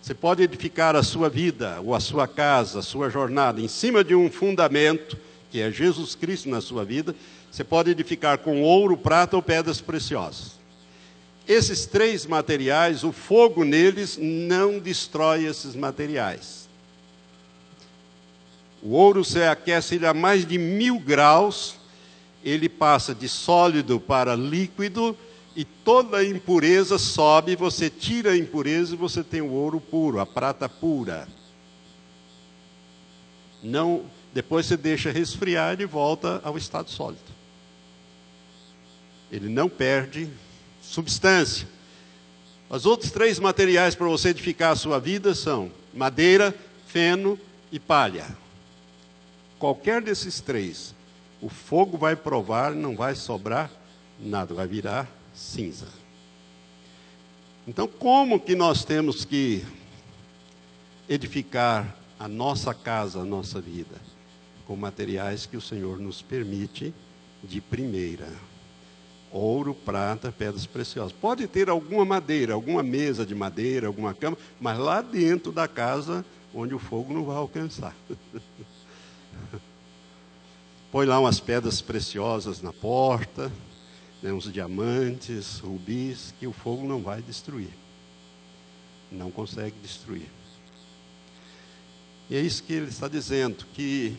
Você 0.03 0.15
pode 0.15 0.43
edificar 0.43 0.95
a 0.95 1.03
sua 1.03 1.28
vida, 1.28 1.81
ou 1.81 1.93
a 1.93 1.99
sua 1.99 2.28
casa, 2.28 2.78
a 2.78 2.83
sua 2.83 3.11
jornada, 3.11 3.61
em 3.61 3.66
cima 3.66 4.05
de 4.05 4.15
um 4.15 4.31
fundamento, 4.31 5.19
que 5.51 5.61
é 5.61 5.73
Jesus 5.73 6.15
Cristo 6.15 6.49
na 6.49 6.61
sua 6.61 6.85
vida. 6.85 7.16
Você 7.51 7.65
pode 7.65 7.91
edificar 7.91 8.39
com 8.39 8.62
ouro, 8.62 8.97
prata 8.97 9.35
ou 9.35 9.43
pedras 9.43 9.81
preciosas. 9.81 10.53
Esses 11.48 11.86
três 11.86 12.27
materiais, 12.27 13.05
o 13.05 13.12
fogo 13.12 13.64
neles 13.64 14.18
não 14.20 14.81
destrói 14.81 15.44
esses 15.44 15.77
materiais. 15.77 16.68
O 18.82 18.90
ouro 18.90 19.24
você 19.24 19.44
aquece 19.44 19.94
ele 19.94 20.06
a 20.06 20.14
mais 20.14 20.44
de 20.47 20.59
mil 20.59 20.98
graus, 20.98 21.77
ele 22.44 22.68
passa 22.68 23.14
de 23.14 23.28
sólido 23.28 24.01
para 24.01 24.35
líquido 24.35 25.16
e 25.55 25.64
toda 25.64 26.18
a 26.18 26.24
impureza 26.24 26.98
sobe, 26.98 27.56
você 27.56 27.89
tira 27.89 28.32
a 28.32 28.36
impureza 28.36 28.94
e 28.94 28.98
você 28.98 29.23
tem 29.23 29.40
o 29.40 29.51
ouro 29.51 29.81
puro, 29.81 30.20
a 30.20 30.27
prata 30.27 30.68
pura. 30.68 31.28
Não, 33.62 34.05
depois 34.35 34.66
você 34.66 34.77
deixa 34.77 35.10
resfriar 35.10 35.81
e 35.81 35.86
volta 35.86 36.40
ao 36.44 36.59
estado 36.59 36.90
sólido. 36.90 37.23
Ele 39.32 39.48
não 39.48 39.68
perde 39.68 40.28
substância. 40.97 41.68
Os 42.70 42.86
outros 42.86 43.10
três 43.10 43.39
materiais 43.39 43.94
para 43.94 44.06
você 44.06 44.31
edificar 44.31 44.73
a 44.73 44.77
sua 44.77 44.98
vida 44.98 45.35
são 45.35 45.70
madeira, 45.93 46.55
feno 46.86 47.39
e 47.70 47.78
palha. 47.78 48.27
Qualquer 49.59 50.01
desses 50.01 50.40
três, 50.40 50.94
o 51.39 51.51
fogo 51.51 51.98
vai 51.98 52.16
provar, 52.16 52.74
não 52.74 52.97
vai 52.97 53.14
sobrar 53.14 53.70
nada, 54.18 54.55
vai 54.55 54.66
virar 54.66 55.06
cinza. 55.35 55.86
Então, 57.68 57.86
como 57.86 58.40
que 58.40 58.55
nós 58.55 58.82
temos 58.82 59.23
que 59.23 59.62
edificar 61.06 61.94
a 62.18 62.27
nossa 62.27 62.73
casa, 62.73 63.20
a 63.20 63.24
nossa 63.24 63.60
vida? 63.60 64.01
Com 64.66 64.77
materiais 64.77 65.44
que 65.44 65.59
o 65.59 65.60
Senhor 65.60 65.98
nos 65.98 66.23
permite 66.23 66.94
de 67.44 67.60
primeira. 67.60 68.56
Ouro, 69.31 69.74
prata, 69.74 70.32
pedras 70.32 70.66
preciosas. 70.66 71.12
Pode 71.12 71.47
ter 71.47 71.69
alguma 71.69 72.05
madeira, 72.05 72.55
alguma 72.55 72.82
mesa 72.82 73.27
de 73.27 73.35
madeira, 73.35 73.86
alguma 73.86 74.15
cama, 74.15 74.36
mas 74.61 74.78
lá 74.78 75.03
dentro 75.03 75.53
da 75.53 75.69
casa 75.69 76.24
onde 76.55 76.74
o 76.74 76.78
fogo 76.78 77.12
não 77.12 77.24
vai 77.24 77.36
alcançar. 77.36 77.94
Põe 80.90 81.05
lá 81.05 81.20
umas 81.20 81.40
pedras 81.40 81.82
preciosas 81.82 82.62
na 82.62 82.73
porta, 82.73 83.53
né, 84.23 84.32
uns 84.32 84.51
diamantes, 84.51 85.59
rubis, 85.59 86.32
que 86.39 86.47
o 86.47 86.53
fogo 86.53 86.86
não 86.86 87.03
vai 87.03 87.20
destruir. 87.20 87.70
Não 89.12 89.31
consegue 89.31 89.77
destruir. 89.82 90.31
E 92.31 92.36
é 92.36 92.40
isso 92.40 92.62
que 92.62 92.73
ele 92.73 92.89
está 92.89 93.07
dizendo, 93.07 93.66
que 93.74 94.16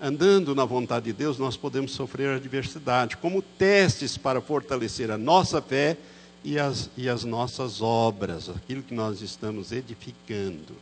andando 0.00 0.54
na 0.54 0.64
vontade 0.64 1.06
de 1.06 1.12
Deus, 1.12 1.38
nós 1.38 1.56
podemos 1.56 1.92
sofrer 1.92 2.36
adversidade, 2.36 3.16
como 3.16 3.42
testes 3.42 4.16
para 4.16 4.40
fortalecer 4.40 5.10
a 5.10 5.18
nossa 5.18 5.60
fé 5.60 5.96
e 6.44 6.58
as, 6.58 6.88
e 6.96 7.08
as 7.08 7.24
nossas 7.24 7.82
obras, 7.82 8.48
aquilo 8.48 8.82
que 8.82 8.94
nós 8.94 9.20
estamos 9.20 9.72
edificando. 9.72 10.74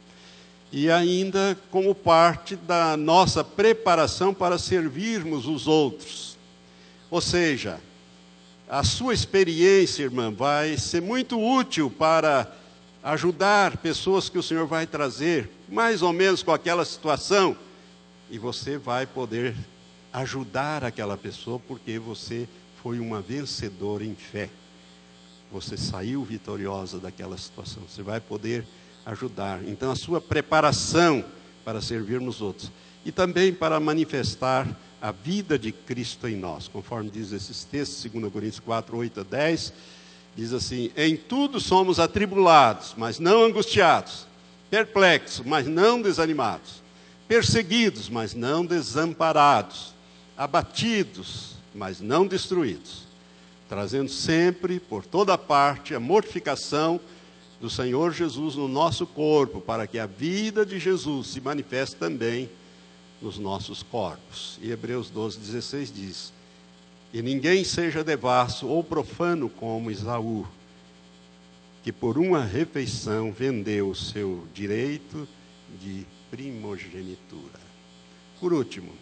E 0.71 0.91
ainda 0.91 1.57
como 1.71 1.95
parte 1.95 2.57
da 2.57 2.97
nossa 2.97 3.43
preparação 3.43 4.35
para 4.35 4.59
servirmos 4.59 5.47
os 5.47 5.67
outros. 5.67 6.37
Ou 7.11 7.21
seja, 7.21 7.81
a 8.69 8.83
sua 8.83 9.15
experiência, 9.15 10.03
irmã, 10.03 10.31
vai 10.31 10.77
ser 10.77 11.01
muito 11.01 11.41
útil 11.41 11.89
para 11.89 12.53
ajudar 13.03 13.77
pessoas 13.77 14.29
que 14.29 14.37
o 14.37 14.43
Senhor 14.43 14.67
vai 14.67 14.87
trazer, 14.87 15.49
mais 15.69 16.03
ou 16.03 16.13
menos 16.13 16.43
com 16.43 16.51
aquela 16.51 16.85
situação, 16.85 17.57
e 18.31 18.39
você 18.39 18.77
vai 18.77 19.07
poder 19.07 19.55
ajudar 20.13 20.85
aquela 20.85 21.17
pessoa 21.17 21.61
porque 21.61 21.99
você 21.99 22.49
foi 22.83 22.99
uma 22.99 23.21
vencedora 23.21 24.05
em 24.05 24.15
fé. 24.15 24.49
Você 25.51 25.77
saiu 25.77 26.25
vitoriosa 26.25 26.99
daquela 26.99 27.37
situação. 27.39 27.83
Você 27.89 28.03
vai 28.03 28.21
poder 28.21 28.65
ajudar. 29.05 29.63
Então, 29.67 29.91
a 29.91 29.97
sua 29.97 30.21
preparação 30.21 31.25
para 31.65 31.81
servirmos 31.81 32.41
outros 32.41 32.71
e 33.05 33.13
também 33.13 33.53
para 33.53 33.79
manifestar 33.79 34.69
a 35.01 35.13
vida 35.13 35.59
de 35.59 35.71
Cristo 35.71 36.27
em 36.27 36.37
nós, 36.37 36.69
conforme 36.69 37.11
diz 37.11 37.31
esses 37.31 37.65
textos, 37.65 38.11
2 38.11 38.33
Coríntios 38.33 38.61
4, 38.61 38.97
8 38.97 39.21
a 39.21 39.23
10, 39.23 39.73
diz 40.35 40.53
assim: 40.53 40.91
Em 40.97 41.17
tudo 41.17 41.61
somos 41.61 42.01
atribulados, 42.01 42.95
mas 42.97 43.19
não 43.19 43.45
angustiados, 43.45 44.27
perplexos, 44.71 45.47
mas 45.47 45.67
não 45.67 46.03
desanimados, 46.03 46.83
perseguidos, 47.29 48.09
mas 48.09 48.35
não 48.35 48.65
desamparados, 48.65 49.95
abatidos, 50.37 51.57
mas 51.75 52.01
não 52.01 52.27
destruídos, 52.27 53.03
trazendo 53.69 54.11
sempre 54.11 54.79
por 54.79 55.05
toda 55.05 55.37
parte 55.37 55.95
a 55.95 56.01
mortificação 56.01 57.01
do 57.61 57.71
Senhor 57.71 58.13
Jesus 58.13 58.55
no 58.55 58.69
nosso 58.69 59.07
corpo, 59.07 59.61
para 59.61 59.87
que 59.87 59.99
a 59.99 60.07
vida 60.07 60.65
de 60.65 60.79
Jesus 60.79 61.29
se 61.29 61.41
manifeste 61.41 61.97
também 61.97 62.49
nos 63.21 63.39
nossos 63.39 63.83
corpos. 63.83 64.59
E 64.63 64.71
Hebreus 64.71 65.11
12, 65.11 65.39
16 65.39 65.93
diz: 65.93 66.33
E 67.13 67.23
ninguém 67.23 67.65
seja 67.65 68.05
devasso 68.05 68.67
ou 68.67 68.85
profano 68.85 69.49
como 69.49 69.91
Isaú, 69.91 70.47
que 71.83 71.93
por 71.93 72.19
uma 72.19 72.45
refeição 72.45 73.33
vendeu 73.33 73.89
o 73.89 73.95
seu 73.95 74.47
direito 74.55 75.27
de 75.81 76.07
primogenitura. 76.31 77.61
Por 78.41 78.53
último, 78.53 78.93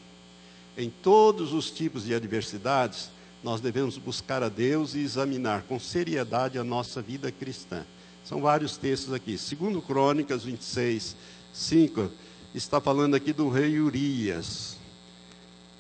em 0.76 0.90
todos 0.90 1.52
os 1.52 1.70
tipos 1.70 2.05
de 2.05 2.14
adversidades, 2.14 3.10
nós 3.42 3.60
devemos 3.60 3.98
buscar 3.98 4.42
a 4.42 4.48
Deus 4.48 4.94
e 4.94 5.01
examinar 5.01 5.62
com 5.68 5.78
seriedade 5.78 6.59
a 6.59 6.64
nossa 6.64 7.02
vida 7.02 7.30
cristã. 7.30 7.84
São 8.24 8.40
vários 8.40 8.76
textos 8.76 9.12
aqui. 9.12 9.36
Segundo 9.36 9.82
Crônicas 9.82 10.44
26, 10.44 11.14
5, 11.52 12.10
está 12.55 12.80
falando 12.80 13.14
aqui 13.14 13.32
do 13.32 13.48
rei 13.48 13.78
Urias, 13.78 14.78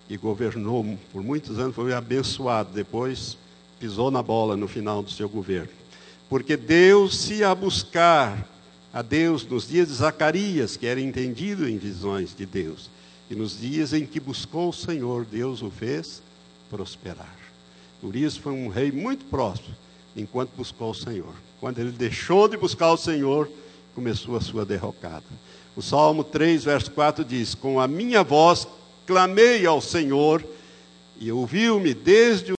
que 0.06 0.16
governou 0.16 0.98
por 1.12 1.22
muitos 1.22 1.58
anos, 1.58 1.74
foi 1.74 1.94
abençoado, 1.94 2.72
depois 2.72 3.38
pisou 3.80 4.10
na 4.10 4.22
bola 4.22 4.56
no 4.56 4.68
final 4.68 5.02
do 5.02 5.10
seu 5.10 5.28
governo. 5.28 5.70
Porque 6.28 6.56
Deus 6.56 7.16
se 7.16 7.42
a 7.42 7.54
buscar 7.54 8.48
a 8.94 9.02
Deus 9.02 9.44
nos 9.44 9.66
dias 9.66 9.88
de 9.88 9.94
Zacarias, 9.94 10.76
que 10.76 10.86
era 10.86 11.00
entendido 11.00 11.68
em 11.68 11.76
visões 11.76 12.32
de 12.32 12.46
Deus, 12.46 12.88
e 13.28 13.34
nos 13.34 13.58
dias 13.60 13.92
em 13.92 14.06
que 14.06 14.20
buscou 14.20 14.68
o 14.68 14.72
Senhor, 14.72 15.24
Deus 15.24 15.62
o 15.62 15.70
fez 15.70 16.22
prosperar. 16.70 17.36
Urias 18.00 18.36
foi 18.36 18.52
um 18.52 18.68
rei 18.68 18.92
muito 18.92 19.24
próspero, 19.24 19.74
enquanto 20.14 20.50
buscou 20.56 20.90
o 20.90 20.94
Senhor. 20.94 21.34
Quando 21.58 21.80
ele 21.80 21.90
deixou 21.90 22.46
de 22.46 22.56
buscar 22.56 22.92
o 22.92 22.96
Senhor, 22.96 23.50
começou 23.96 24.36
a 24.36 24.40
sua 24.40 24.64
derrocada. 24.64 25.24
O 25.74 25.82
Salmo 25.82 26.22
3, 26.22 26.62
verso 26.62 26.92
4 26.92 27.24
diz: 27.24 27.52
Com 27.52 27.80
a 27.80 27.88
minha 27.88 28.22
voz 28.22 28.68
clamei 29.04 29.66
ao 29.66 29.80
Senhor, 29.80 30.44
e 31.18 31.32
ouviu-me 31.32 31.94
desde 31.94 32.52